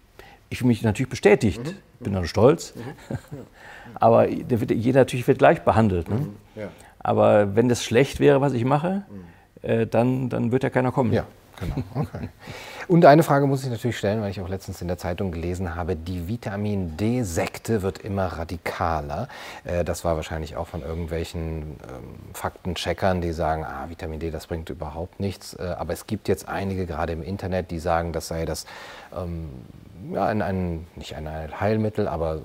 ich 0.50 0.58
fühle 0.58 0.68
mich 0.68 0.82
natürlich 0.82 1.10
bestätigt, 1.10 1.64
mhm. 1.64 2.04
bin 2.04 2.12
dann 2.12 2.26
stolz. 2.26 2.74
Mhm. 2.74 3.38
Aber 3.94 4.28
wird, 4.28 4.70
jeder 4.70 5.00
natürlich 5.00 5.26
wird 5.26 5.38
gleich 5.38 5.62
behandelt. 5.62 6.08
Ne? 6.08 6.16
Mhm. 6.16 6.36
Ja. 6.56 6.68
Aber 6.98 7.54
wenn 7.54 7.68
das 7.68 7.84
schlecht 7.84 8.20
wäre, 8.20 8.40
was 8.40 8.52
ich 8.52 8.64
mache, 8.64 9.04
mhm. 9.62 9.68
äh, 9.68 9.86
dann, 9.86 10.28
dann 10.28 10.52
wird 10.52 10.62
ja 10.62 10.70
keiner 10.70 10.92
kommen. 10.92 11.12
Ja, 11.12 11.26
genau. 11.60 11.76
Okay. 11.94 12.28
Und 12.86 13.06
eine 13.06 13.22
Frage 13.22 13.46
muss 13.46 13.64
ich 13.64 13.70
natürlich 13.70 13.96
stellen, 13.96 14.20
weil 14.20 14.30
ich 14.30 14.40
auch 14.40 14.48
letztens 14.48 14.82
in 14.82 14.88
der 14.88 14.98
Zeitung 14.98 15.32
gelesen 15.32 15.74
habe, 15.74 15.96
die 15.96 16.28
Vitamin 16.28 16.96
D-Sekte 16.96 17.82
wird 17.82 17.98
immer 17.98 18.26
radikaler. 18.26 19.28
Äh, 19.64 19.84
das 19.84 20.04
war 20.04 20.16
wahrscheinlich 20.16 20.56
auch 20.56 20.66
von 20.66 20.82
irgendwelchen 20.82 21.62
ähm, 21.62 22.14
Faktencheckern, 22.34 23.20
die 23.20 23.32
sagen, 23.32 23.64
ah, 23.64 23.86
Vitamin 23.88 24.20
D, 24.20 24.30
das 24.30 24.46
bringt 24.46 24.68
überhaupt 24.68 25.18
nichts. 25.18 25.54
Äh, 25.54 25.74
aber 25.78 25.92
es 25.92 26.06
gibt 26.06 26.28
jetzt 26.28 26.48
einige, 26.48 26.86
gerade 26.86 27.12
im 27.14 27.22
Internet, 27.22 27.70
die 27.70 27.78
sagen, 27.78 28.12
das 28.12 28.28
sei 28.28 28.44
das, 28.44 28.66
ähm, 29.16 29.48
ja, 30.12 30.26
ein, 30.26 30.42
ein, 30.42 30.86
nicht 30.96 31.14
ein 31.14 31.28
Heilmittel, 31.60 32.08
aber 32.08 32.42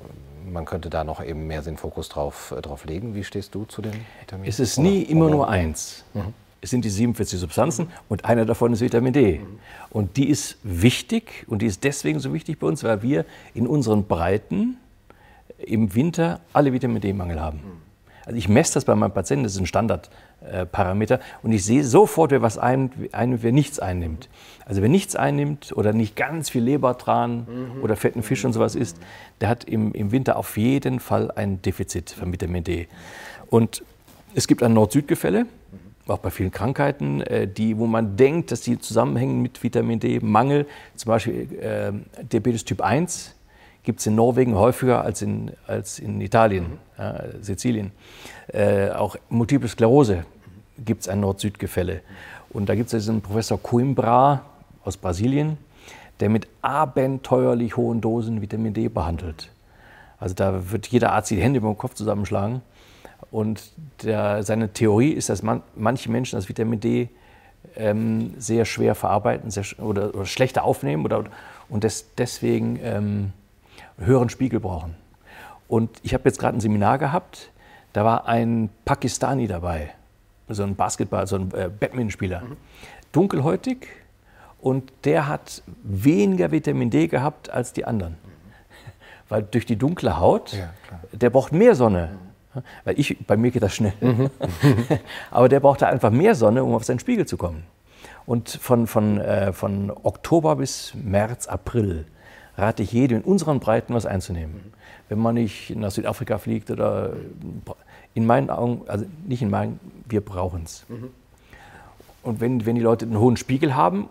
man 0.51 0.65
könnte 0.65 0.89
da 0.89 1.03
noch 1.03 1.23
eben 1.23 1.47
mehr 1.47 1.61
den 1.61 1.77
Fokus 1.77 2.09
drauf, 2.09 2.53
äh, 2.57 2.61
drauf 2.61 2.85
legen. 2.85 3.15
Wie 3.15 3.23
stehst 3.23 3.55
du 3.55 3.65
zu 3.65 3.81
den 3.81 3.93
Vitaminen? 4.19 4.49
Es 4.49 4.59
ist 4.59 4.77
nie 4.77 5.03
immer 5.03 5.25
Hormonen? 5.25 5.37
nur 5.37 5.49
eins. 5.49 6.05
Mhm. 6.13 6.33
Es 6.61 6.71
sind 6.71 6.83
die 6.83 6.89
47 6.89 7.39
Substanzen 7.39 7.89
und 8.09 8.25
einer 8.25 8.45
davon 8.45 8.73
ist 8.73 8.81
Vitamin 8.81 9.13
D. 9.13 9.39
Mhm. 9.39 9.59
Und 9.89 10.17
die 10.17 10.29
ist 10.29 10.57
wichtig 10.63 11.45
und 11.47 11.61
die 11.61 11.65
ist 11.65 11.83
deswegen 11.83 12.19
so 12.19 12.33
wichtig 12.33 12.59
bei 12.59 12.67
uns, 12.67 12.83
weil 12.83 13.01
wir 13.01 13.25
in 13.53 13.65
unseren 13.65 14.05
Breiten 14.05 14.77
im 15.57 15.95
Winter 15.95 16.41
alle 16.53 16.73
Vitamin 16.73 17.01
D-Mangel 17.01 17.39
haben. 17.39 17.57
Mhm. 17.57 17.88
Also 18.29 18.37
ich 18.37 18.47
messe 18.47 18.75
das 18.75 18.85
bei 18.85 18.93
meinem 18.93 19.11
Patienten, 19.11 19.43
das 19.43 19.53
ist 19.53 19.59
ein 19.59 19.65
Standardparameter, 19.65 21.19
und 21.41 21.51
ich 21.51 21.65
sehe 21.65 21.83
sofort, 21.83 22.29
wer 22.29 22.43
was 22.43 22.59
einnimmt, 22.59 22.93
wer 23.41 23.51
nichts 23.51 23.79
einnimmt. 23.79 24.29
Also 24.67 24.83
wer 24.83 24.89
nichts 24.89 25.15
einnimmt 25.15 25.75
oder 25.75 25.93
nicht 25.93 26.15
ganz 26.15 26.47
viel 26.47 26.61
Lebertran 26.61 27.47
mhm. 27.49 27.81
oder 27.81 27.95
fetten 27.95 28.21
Fisch 28.21 28.45
und 28.45 28.53
sowas 28.53 28.75
isst, 28.75 28.97
der 29.41 29.49
hat 29.49 29.63
im, 29.63 29.93
im 29.93 30.11
Winter 30.11 30.35
auf 30.35 30.57
jeden 30.57 30.99
Fall 30.99 31.31
ein 31.31 31.63
Defizit 31.63 32.11
von 32.11 32.31
Vitamin 32.31 32.63
D. 32.63 32.87
Und 33.49 33.83
es 34.35 34.45
gibt 34.45 34.61
ein 34.61 34.73
Nord-Süd-Gefälle, 34.73 35.47
auch 36.07 36.19
bei 36.19 36.29
vielen 36.29 36.51
Krankheiten, 36.51 37.21
äh, 37.21 37.47
die, 37.47 37.79
wo 37.79 37.87
man 37.87 38.15
denkt, 38.15 38.51
dass 38.51 38.61
die 38.61 38.77
zusammenhängen 38.77 39.41
mit 39.41 39.63
Vitamin 39.63 39.99
D-Mangel, 39.99 40.67
zum 40.95 41.09
Beispiel 41.09 41.51
äh, 41.59 41.91
Diabetes 42.31 42.63
Typ 42.63 42.81
1, 42.81 43.33
gibt 43.89 44.01
es 44.01 44.05
in 44.05 44.13
Norwegen 44.13 44.53
häufiger 44.53 45.01
als 45.03 45.23
in, 45.23 45.51
als 45.65 45.97
in 45.97 46.21
Italien, 46.21 46.77
mhm. 46.95 47.03
äh, 47.03 47.41
Sizilien. 47.41 47.91
Äh, 48.53 48.91
auch 48.91 49.15
Multiple 49.29 49.67
Sklerose 49.67 50.25
gibt 50.77 51.01
es 51.01 51.09
ein 51.09 51.21
Nord-Süd-Gefälle. 51.21 52.01
Und 52.51 52.69
da 52.69 52.75
gibt 52.75 52.93
es 52.93 52.99
diesen 53.01 53.21
Professor 53.21 53.59
Coimbra 53.59 54.43
aus 54.85 54.95
Brasilien, 54.95 55.57
der 56.19 56.29
mit 56.29 56.47
abenteuerlich 56.61 57.77
hohen 57.77 57.99
Dosen 57.99 58.43
Vitamin 58.43 58.75
D 58.75 58.89
behandelt. 58.89 59.49
Also 60.19 60.35
da 60.35 60.69
wird 60.69 60.85
jeder 60.85 61.13
Arzt 61.13 61.31
die 61.31 61.41
Hände 61.41 61.57
über 61.57 61.69
den 61.69 61.77
Kopf 61.79 61.95
zusammenschlagen. 61.95 62.61
Und 63.31 63.71
der, 64.03 64.43
seine 64.43 64.71
Theorie 64.71 65.13
ist, 65.13 65.29
dass 65.29 65.41
man, 65.41 65.63
manche 65.75 66.11
Menschen 66.11 66.35
das 66.35 66.47
Vitamin 66.47 66.79
D 66.79 67.09
ähm, 67.75 68.35
sehr 68.37 68.65
schwer 68.65 68.93
verarbeiten 68.93 69.49
sehr, 69.49 69.65
oder, 69.79 70.13
oder, 70.13 70.27
schlechter 70.27 70.63
aufnehmen 70.63 71.05
oder, 71.05 71.23
und 71.69 71.83
des, 71.83 72.05
deswegen 72.19 72.79
ähm, 72.83 73.33
höheren 73.99 74.29
Spiegel 74.29 74.59
brauchen. 74.59 74.95
Und 75.67 75.89
ich 76.03 76.13
habe 76.13 76.23
jetzt 76.25 76.39
gerade 76.39 76.57
ein 76.57 76.61
Seminar 76.61 76.97
gehabt, 76.97 77.51
da 77.93 78.05
war 78.05 78.27
ein 78.27 78.69
Pakistani 78.85 79.47
dabei, 79.47 79.91
so 80.47 80.63
ein 80.63 80.75
Basketball, 80.75 81.27
so 81.27 81.37
ein 81.37 81.51
äh, 81.53 81.69
Badmintonspieler, 81.69 82.41
mhm. 82.41 82.57
dunkelhäutig 83.11 83.87
und 84.61 84.91
der 85.05 85.27
hat 85.27 85.63
weniger 85.83 86.51
Vitamin 86.51 86.89
D 86.89 87.07
gehabt 87.07 87.49
als 87.49 87.73
die 87.73 87.85
anderen. 87.85 88.13
Mhm. 88.13 88.29
Weil 89.29 89.43
durch 89.43 89.65
die 89.65 89.75
dunkle 89.75 90.19
Haut, 90.19 90.53
ja, 90.53 90.69
der 91.11 91.29
braucht 91.29 91.51
mehr 91.51 91.75
Sonne. 91.75 92.17
Mhm. 92.53 92.61
Weil 92.83 92.99
ich, 92.99 93.17
bei 93.25 93.37
mir 93.37 93.51
geht 93.51 93.61
das 93.61 93.75
schnell. 93.75 93.93
Aber 95.31 95.49
der 95.49 95.59
brauchte 95.59 95.87
einfach 95.87 96.09
mehr 96.09 96.33
Sonne, 96.33 96.63
um 96.63 96.73
auf 96.73 96.83
seinen 96.83 96.99
Spiegel 96.99 97.27
zu 97.27 97.37
kommen. 97.37 97.63
Und 98.25 98.49
von, 98.49 98.87
von, 98.87 99.19
äh, 99.19 99.53
von 99.53 99.91
Oktober 99.91 100.55
bis 100.55 100.93
März, 100.95 101.47
April 101.47 102.05
rate 102.59 102.83
ich 102.83 102.91
jedem 102.91 103.19
in 103.19 103.23
unseren 103.23 103.59
Breiten 103.59 103.93
was 103.93 104.05
einzunehmen. 104.05 104.73
Wenn 105.07 105.19
man 105.19 105.35
nicht 105.35 105.75
nach 105.75 105.91
Südafrika 105.91 106.37
fliegt 106.37 106.69
oder 106.71 107.13
in 108.13 108.25
meinen 108.25 108.49
Augen, 108.49 108.81
also 108.87 109.05
nicht 109.27 109.41
in 109.41 109.49
meinen, 109.49 109.79
wir 110.07 110.21
brauchen 110.21 110.63
es. 110.65 110.85
Mhm. 110.87 111.09
Und 112.21 112.41
wenn, 112.41 112.65
wenn 112.65 112.75
die 112.75 112.81
Leute 112.81 113.05
einen 113.05 113.19
hohen 113.19 113.37
Spiegel 113.37 113.75
haben, 113.75 114.09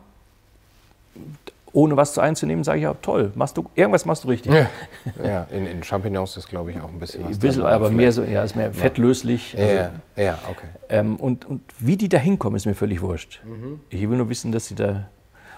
ohne 1.72 1.96
was 1.96 2.14
zu 2.14 2.20
einzunehmen, 2.20 2.64
sage 2.64 2.78
ich 2.78 2.84
ja, 2.84 2.94
toll, 2.94 3.32
machst 3.34 3.56
du, 3.56 3.66
irgendwas 3.74 4.04
machst 4.06 4.24
du 4.24 4.28
richtig. 4.28 4.52
Ja, 4.52 4.66
ja 5.24 5.46
in, 5.50 5.66
in, 5.66 5.82
Champignons 5.82 6.36
ist, 6.36 6.48
glaube 6.48 6.70
ich, 6.70 6.80
auch 6.80 6.88
ein 6.88 6.98
bisschen 6.98 7.24
was. 7.24 7.36
Ein 7.36 7.38
bisschen, 7.38 7.62
aber 7.62 7.90
mehr 7.90 8.10
so, 8.12 8.24
ja, 8.24 8.42
ist 8.42 8.56
mehr 8.56 8.72
fettlöslich. 8.72 9.54
Also, 9.56 9.74
ja, 9.74 9.90
ja, 10.16 10.38
okay. 10.50 10.66
Ähm, 10.88 11.16
und, 11.16 11.44
und 11.44 11.60
wie 11.78 11.96
die 11.96 12.08
da 12.08 12.18
hinkommen, 12.18 12.56
ist 12.56 12.66
mir 12.66 12.74
völlig 12.74 13.02
wurscht. 13.02 13.42
Mhm. 13.44 13.80
Ich 13.90 14.08
will 14.08 14.16
nur 14.16 14.28
wissen, 14.28 14.52
dass 14.52 14.66
sie 14.66 14.74
da. 14.74 15.08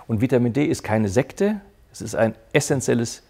Und 0.08 0.20
Vitamin 0.20 0.52
D 0.52 0.64
ist 0.64 0.82
keine 0.82 1.08
Sekte, 1.08 1.60
es 1.92 2.00
ist 2.00 2.14
ein 2.14 2.34
essentielles 2.52 3.22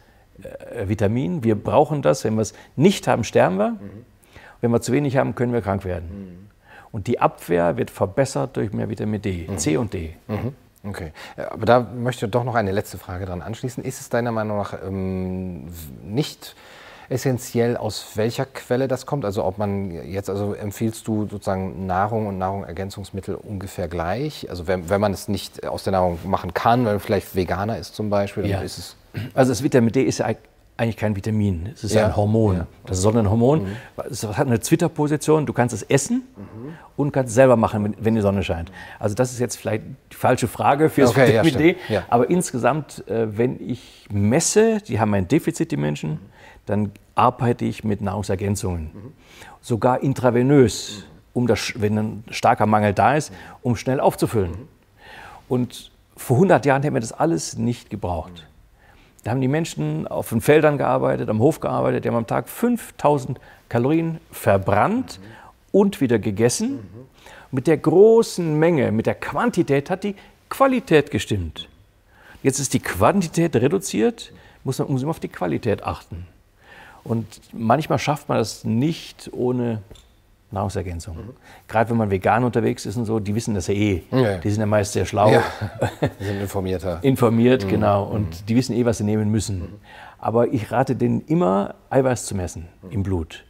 äh, 0.43 0.89
Vitamin. 0.89 1.45
Wir 1.45 1.55
brauchen 1.55 2.03
das. 2.03 2.25
Wenn 2.25 2.35
wir 2.35 2.43
es 2.43 2.55
nicht 2.77 3.09
haben, 3.09 3.25
sterben 3.25 3.59
wir. 3.59 3.71
Mhm. 3.71 4.05
Wenn 4.61 4.71
wir 4.71 4.81
zu 4.81 4.93
wenig 4.93 5.17
haben, 5.17 5.35
können 5.35 5.53
wir 5.53 5.63
krank 5.63 5.85
werden. 5.85 6.09
Mhm. 6.09 6.51
Und 6.93 7.07
die 7.07 7.21
Abwehr 7.21 7.77
wird 7.77 7.91
verbessert 7.91 8.57
durch 8.57 8.73
mehr 8.73 8.89
Vitamin 8.89 9.23
D, 9.23 9.47
mhm. 9.49 9.59
C 9.59 9.77
und 9.77 9.95
D. 9.95 10.17
Mhm. 10.27 10.55
Okay, 10.83 11.13
aber 11.37 11.67
da 11.67 11.81
möchte 11.81 12.25
ich 12.25 12.31
doch 12.31 12.43
noch 12.43 12.55
eine 12.55 12.73
letzte 12.73 12.97
Frage 12.97 13.27
dran 13.27 13.43
anschließen. 13.43 13.85
Ist 13.85 14.01
es 14.01 14.09
deiner 14.09 14.33
Meinung 14.33 14.57
nach 14.57 14.75
ähm, 14.83 15.69
nicht 16.03 16.57
essentiell, 17.11 17.77
aus 17.77 18.13
welcher 18.15 18.47
Quelle 18.47 18.89
das 18.89 19.05
kommt? 19.05 19.25
Also 19.25 19.45
ob 19.45 19.59
man 19.59 19.91
jetzt, 19.91 20.31
also 20.31 20.55
empfiehlst 20.55 21.07
du 21.09 21.27
sozusagen 21.29 21.87
Nahrung 21.87 22.29
und 22.29 22.39
Nahrungsergänzungsmittel 22.39 23.35
ungefähr 23.35 23.89
gleich? 23.89 24.49
Also 24.49 24.67
wenn, 24.67 24.89
wenn 24.89 25.01
man 25.01 25.13
es 25.13 25.29
nicht 25.29 25.67
aus 25.67 25.83
der 25.83 25.93
Nahrung 25.93 26.19
machen 26.25 26.55
kann, 26.55 26.85
weil 26.85 26.95
man 26.95 27.01
vielleicht 27.01 27.35
Veganer 27.35 27.79
ist 27.79 27.95
zum 27.95 28.11
Beispiel, 28.11 28.47
ja. 28.47 28.61
ist 28.61 28.79
es... 28.79 28.97
Also 29.35 29.51
das 29.51 29.63
Vitamin 29.63 29.91
D 29.91 30.03
ist 30.05 30.19
ja 30.19 30.27
eigentlich 30.77 30.97
kein 30.97 31.15
Vitamin, 31.17 31.69
es 31.75 31.85
ist 31.85 31.95
ja. 31.95 32.07
ein 32.07 32.17
Hormon. 32.17 32.57
Ja. 32.57 32.67
Das 32.87 32.99
ist 32.99 33.07
ein 33.07 33.29
Hormon. 33.29 33.65
Mhm. 33.65 33.77
Es 34.09 34.25
hat 34.25 34.47
eine 34.47 34.61
Twitter-Position, 34.61 35.45
du 35.45 35.53
kannst 35.53 35.75
es 35.75 35.83
essen 35.83 36.23
mhm. 36.37 36.75
und 36.97 37.13
kannst 37.13 37.31
es 37.31 37.35
selber 37.35 37.57
machen, 37.57 37.97
wenn, 37.99 38.15
die 38.15 38.21
Sonne 38.21 38.45
scheint. 38.45 38.71
Also 38.99 39.17
das 39.17 39.33
ist 39.33 39.41
jetzt 39.41 39.57
vielleicht 39.57 39.83
die 40.13 40.17
falsche 40.17 40.49
Frage 40.49 40.89
für 40.89 41.03
das 41.03 41.11
okay, 41.11 41.43
Vitamin 41.43 41.59
D. 41.59 41.77
Ja. 41.89 42.05
Aber 42.09 42.31
insgesamt, 42.31 43.07
äh, 43.09 43.37
wenn 43.37 43.61
ich 43.61 44.07
messe, 44.11 44.79
die 44.81 45.01
haben 45.01 45.13
ein 45.13 45.27
Defizit, 45.29 45.73
die 45.73 45.77
Menschen, 45.77 46.21
dann 46.71 46.93
arbeite 47.15 47.65
ich 47.65 47.85
mit 47.85 48.01
Nahrungsergänzungen. 48.01 48.91
Mhm. 48.93 49.13
Sogar 49.61 50.03
intravenös, 50.03 51.05
um 51.33 51.47
das, 51.47 51.75
wenn 51.77 51.99
ein 51.99 52.25
starker 52.31 52.67
Mangel 52.67 52.95
da 52.95 53.17
ist, 53.17 53.33
um 53.63 53.77
schnell 53.77 54.01
aufzufüllen. 54.01 54.53
Und 55.49 55.91
vor 56.17 56.37
100 56.37 56.65
Jahren 56.67 56.83
hätten 56.83 56.95
wir 56.95 57.01
das 57.01 57.13
alles 57.13 57.57
nicht 57.57 57.91
gebraucht. 57.91 58.47
Da 59.25 59.33
haben 59.33 59.41
die 59.41 59.49
Menschen 59.49 60.07
auf 60.07 60.31
den 60.31 60.41
Feldern 60.41 60.79
gearbeitet, 60.79 61.29
am 61.29 61.41
Hof 61.41 61.61
gearbeitet, 61.61 62.05
die 62.05 62.09
haben 62.09 62.17
am 62.17 62.27
Tag 62.27 62.49
5000 62.49 63.39
Kalorien 63.69 64.19
verbrannt 64.31 65.21
und 65.73 66.01
wieder 66.01 66.19
gegessen. 66.19 66.81
Mit 67.51 67.67
der 67.67 67.77
großen 67.77 68.59
Menge, 68.59 68.93
mit 68.93 69.07
der 69.07 69.15
Quantität 69.15 69.91
hat 69.91 70.05
die 70.05 70.15
Qualität 70.49 71.11
gestimmt. 71.11 71.69
Jetzt 72.43 72.59
ist 72.59 72.73
die 72.73 72.81
Quantität 72.81 73.55
reduziert, 73.57 74.33
muss 74.65 74.79
man 74.79 74.89
immer 74.89 75.11
auf 75.11 75.21
die 75.21 75.29
Qualität 75.29 75.83
achten. 75.83 76.27
Und 77.05 77.27
manchmal 77.53 77.99
schafft 77.99 78.29
man 78.29 78.39
das 78.39 78.65
nicht 78.65 79.31
ohne 79.33 79.83
Nahrungsergänzung. 80.51 81.17
Mhm. 81.17 81.31
Gerade 81.69 81.91
wenn 81.91 81.97
man 81.97 82.11
vegan 82.11 82.45
unterwegs 82.45 82.85
ist 82.87 82.97
und 82.97 83.05
so, 83.05 83.21
die 83.21 83.35
wissen 83.35 83.55
das 83.55 83.69
ja 83.69 83.75
eh. 83.75 84.03
Ja. 84.11 84.39
Die 84.39 84.51
sind 84.51 84.61
ja 84.61 84.67
meist 84.67 84.93
sehr 84.93 85.07
schlau. 85.07 85.31
Ja. 85.31 85.43
Die 86.21 86.25
sind 86.25 86.41
informierter. 86.41 86.99
Informiert, 87.03 87.65
mhm. 87.65 87.69
genau. 87.69 88.05
Und 88.05 88.29
mhm. 88.29 88.47
die 88.47 88.57
wissen 88.57 88.75
eh, 88.75 88.85
was 88.85 88.99
sie 88.99 89.05
nehmen 89.05 89.31
müssen. 89.31 89.61
Mhm. 89.61 89.75
Aber 90.19 90.49
ich 90.49 90.71
rate 90.71 90.97
denen 90.97 91.23
immer, 91.27 91.75
Eiweiß 91.89 92.27
zu 92.27 92.35
messen 92.35 92.69
mhm. 92.83 92.91
im 92.91 93.03
Blut. 93.03 93.45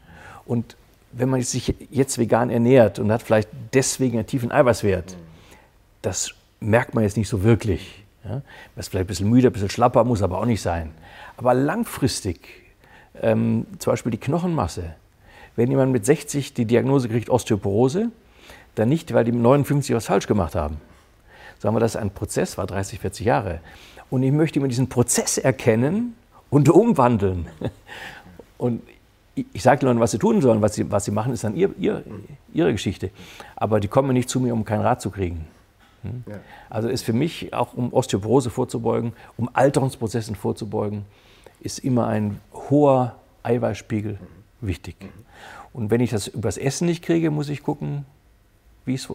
Und 0.44 0.76
wenn 1.12 1.28
man 1.28 1.42
sich 1.42 1.74
jetzt 1.90 2.18
vegan 2.18 2.50
ernährt 2.50 2.98
und 2.98 3.10
hat 3.10 3.22
vielleicht 3.22 3.48
deswegen 3.72 4.18
einen 4.18 4.26
tiefen 4.26 4.52
Eiweißwert, 4.52 5.12
mhm. 5.12 5.16
das 6.02 6.34
merkt 6.60 6.94
man 6.94 7.04
jetzt 7.04 7.16
nicht 7.16 7.28
so 7.28 7.42
wirklich. 7.42 8.04
Ja? 8.24 8.30
Man 8.30 8.42
ist 8.76 8.88
vielleicht 8.88 9.06
ein 9.06 9.08
bisschen 9.08 9.30
müde, 9.30 9.48
ein 9.48 9.52
bisschen 9.52 9.70
schlapper, 9.70 10.04
muss 10.04 10.22
aber 10.22 10.38
auch 10.38 10.44
nicht 10.44 10.60
sein. 10.62 10.92
Aber 11.36 11.54
langfristig, 11.54 12.59
ähm, 13.20 13.66
zum 13.78 13.92
Beispiel 13.92 14.12
die 14.12 14.18
Knochenmasse, 14.18 14.94
wenn 15.56 15.70
jemand 15.70 15.92
mit 15.92 16.06
60 16.06 16.54
die 16.54 16.64
Diagnose 16.64 17.08
kriegt 17.08 17.30
Osteoporose, 17.30 18.10
dann 18.74 18.88
nicht, 18.88 19.12
weil 19.12 19.24
die 19.24 19.32
59 19.32 19.94
was 19.94 20.06
falsch 20.06 20.26
gemacht 20.26 20.54
haben. 20.54 20.80
Sagen 21.58 21.74
wir, 21.74 21.80
das 21.80 21.94
ist 21.94 22.00
ein 22.00 22.10
Prozess, 22.10 22.56
war 22.56 22.66
30, 22.66 23.00
40 23.00 23.26
Jahre. 23.26 23.60
Und 24.08 24.22
ich 24.22 24.32
möchte 24.32 24.58
immer 24.58 24.68
diesen 24.68 24.88
Prozess 24.88 25.38
erkennen 25.38 26.14
und 26.48 26.68
umwandeln. 26.68 27.48
Und 28.58 28.82
ich 29.34 29.62
sage 29.62 29.86
Leuten, 29.86 30.00
was 30.00 30.10
sie 30.10 30.18
tun 30.18 30.42
sollen, 30.42 30.60
was 30.60 30.74
sie, 30.74 30.90
was 30.90 31.06
sie 31.06 31.12
machen, 31.12 31.32
ist 31.32 31.44
dann 31.44 31.56
ihr, 31.56 31.70
ihr, 31.78 32.02
ihre 32.52 32.72
Geschichte. 32.72 33.10
Aber 33.56 33.80
die 33.80 33.88
kommen 33.88 34.12
nicht 34.12 34.28
zu 34.28 34.40
mir, 34.40 34.52
um 34.52 34.64
keinen 34.64 34.82
Rat 34.82 35.00
zu 35.00 35.10
kriegen. 35.10 35.46
Hm? 36.02 36.24
Also 36.68 36.88
ist 36.88 37.02
für 37.02 37.12
mich 37.12 37.54
auch, 37.54 37.72
um 37.74 37.92
Osteoporose 37.92 38.50
vorzubeugen, 38.50 39.12
um 39.36 39.48
Alterungsprozessen 39.52 40.34
vorzubeugen, 40.34 41.04
ist 41.60 41.78
immer 41.80 42.06
ein 42.06 42.40
hoher 42.52 43.16
Eiweißspiegel 43.42 44.18
wichtig. 44.60 44.96
Und 45.72 45.90
wenn 45.90 46.00
ich 46.00 46.10
das 46.10 46.26
übers 46.26 46.56
Essen 46.56 46.86
nicht 46.86 47.02
kriege, 47.02 47.30
muss 47.30 47.48
ich 47.48 47.62
gucken, 47.62 48.04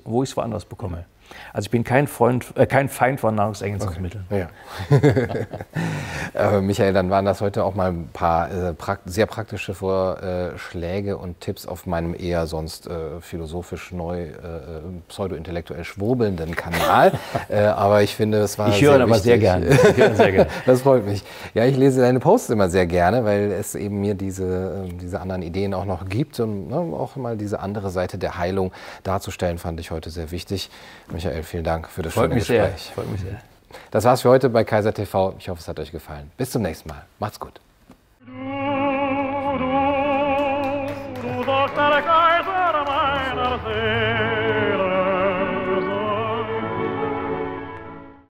wo 0.04 0.24
ich 0.24 0.30
es 0.30 0.38
woanders 0.38 0.66
bekomme. 0.66 1.06
Also 1.53 1.67
ich 1.67 1.71
bin 1.71 1.84
kein, 1.84 2.07
Freund, 2.07 2.45
äh, 2.55 2.65
kein 2.65 2.89
Feind 2.89 3.19
von 3.19 3.36
Nahrungsergänzungsmitteln. 3.36 4.26
Okay. 4.30 4.47
Ja. 6.34 6.57
äh, 6.57 6.61
Michael, 6.61 6.93
dann 6.93 7.09
waren 7.09 7.26
das 7.26 7.41
heute 7.41 7.63
auch 7.63 7.76
mal 7.76 7.91
ein 7.91 8.09
paar 8.11 8.51
äh, 8.51 8.73
prakt 8.73 9.03
sehr 9.05 9.26
praktische 9.26 9.73
Vorschläge 9.73 11.17
und 11.17 11.39
Tipps 11.41 11.65
auf 11.65 11.86
meinem 11.86 12.13
eher 12.13 12.47
sonst 12.47 12.88
äh, 12.88 13.21
philosophisch 13.21 13.91
neu, 13.91 14.23
äh, 14.23 14.32
pseudo-intellektuell 15.07 15.84
schwurbelnden 15.84 16.55
Kanal. 16.55 17.13
Äh, 17.49 17.65
aber 17.65 18.01
ich 18.01 18.15
finde, 18.15 18.39
es 18.39 18.57
war 18.57 18.69
Ich 18.69 18.82
höre 18.82 18.99
aber 19.01 19.19
sehr 19.19 19.38
gerne. 19.38 19.71
sehr 19.71 20.32
gerne. 20.32 20.47
das 20.65 20.82
freut 20.82 21.05
mich. 21.05 21.23
Ja, 21.53 21.65
ich 21.65 21.78
lese 21.78 22.01
deine 22.01 22.19
Posts 22.19 22.49
immer 22.49 22.69
sehr 22.69 22.88
gerne, 22.88 23.23
weil 23.23 23.51
es 23.51 23.76
eben 23.76 23.99
mir 23.99 24.15
diese, 24.15 24.86
diese 25.01 25.19
anderen 25.21 25.41
Ideen 25.41 25.73
auch 25.73 25.86
noch 25.86 26.07
gibt 26.09 26.39
und 26.39 26.69
ne, 26.69 26.78
auch 26.78 27.15
mal 27.17 27.38
diese 27.38 27.59
andere 27.59 27.89
Seite 27.91 28.17
der 28.17 28.38
Heilung 28.38 28.71
darzustellen, 29.03 29.57
fand 29.57 29.80
ich 29.80 29.91
heute 29.91 30.09
sehr 30.09 30.32
wichtig. 30.32 30.69
Michael, 31.16 31.43
vielen 31.43 31.63
Dank 31.63 31.88
für 31.88 32.01
das 32.01 32.13
Freut 32.13 32.26
schöne 32.26 32.36
mich 32.36 32.47
Gespräch. 32.47 32.82
Sehr. 32.82 32.93
Freut 32.93 33.09
mich 33.09 33.22
sehr. 33.22 33.39
Das 33.91 34.03
war's 34.03 34.22
für 34.22 34.30
heute 34.30 34.49
bei 34.49 34.63
Kaiser 34.63 34.93
TV. 34.93 35.34
Ich 35.39 35.47
hoffe, 35.47 35.61
es 35.61 35.68
hat 35.68 35.80
euch 35.80 35.91
gefallen. 35.91 36.30
Bis 36.38 36.51
zum 36.51 36.61
nächsten 36.61 36.89
Mal. 36.89 37.05
Macht's 37.20 37.39
gut. 37.39 37.61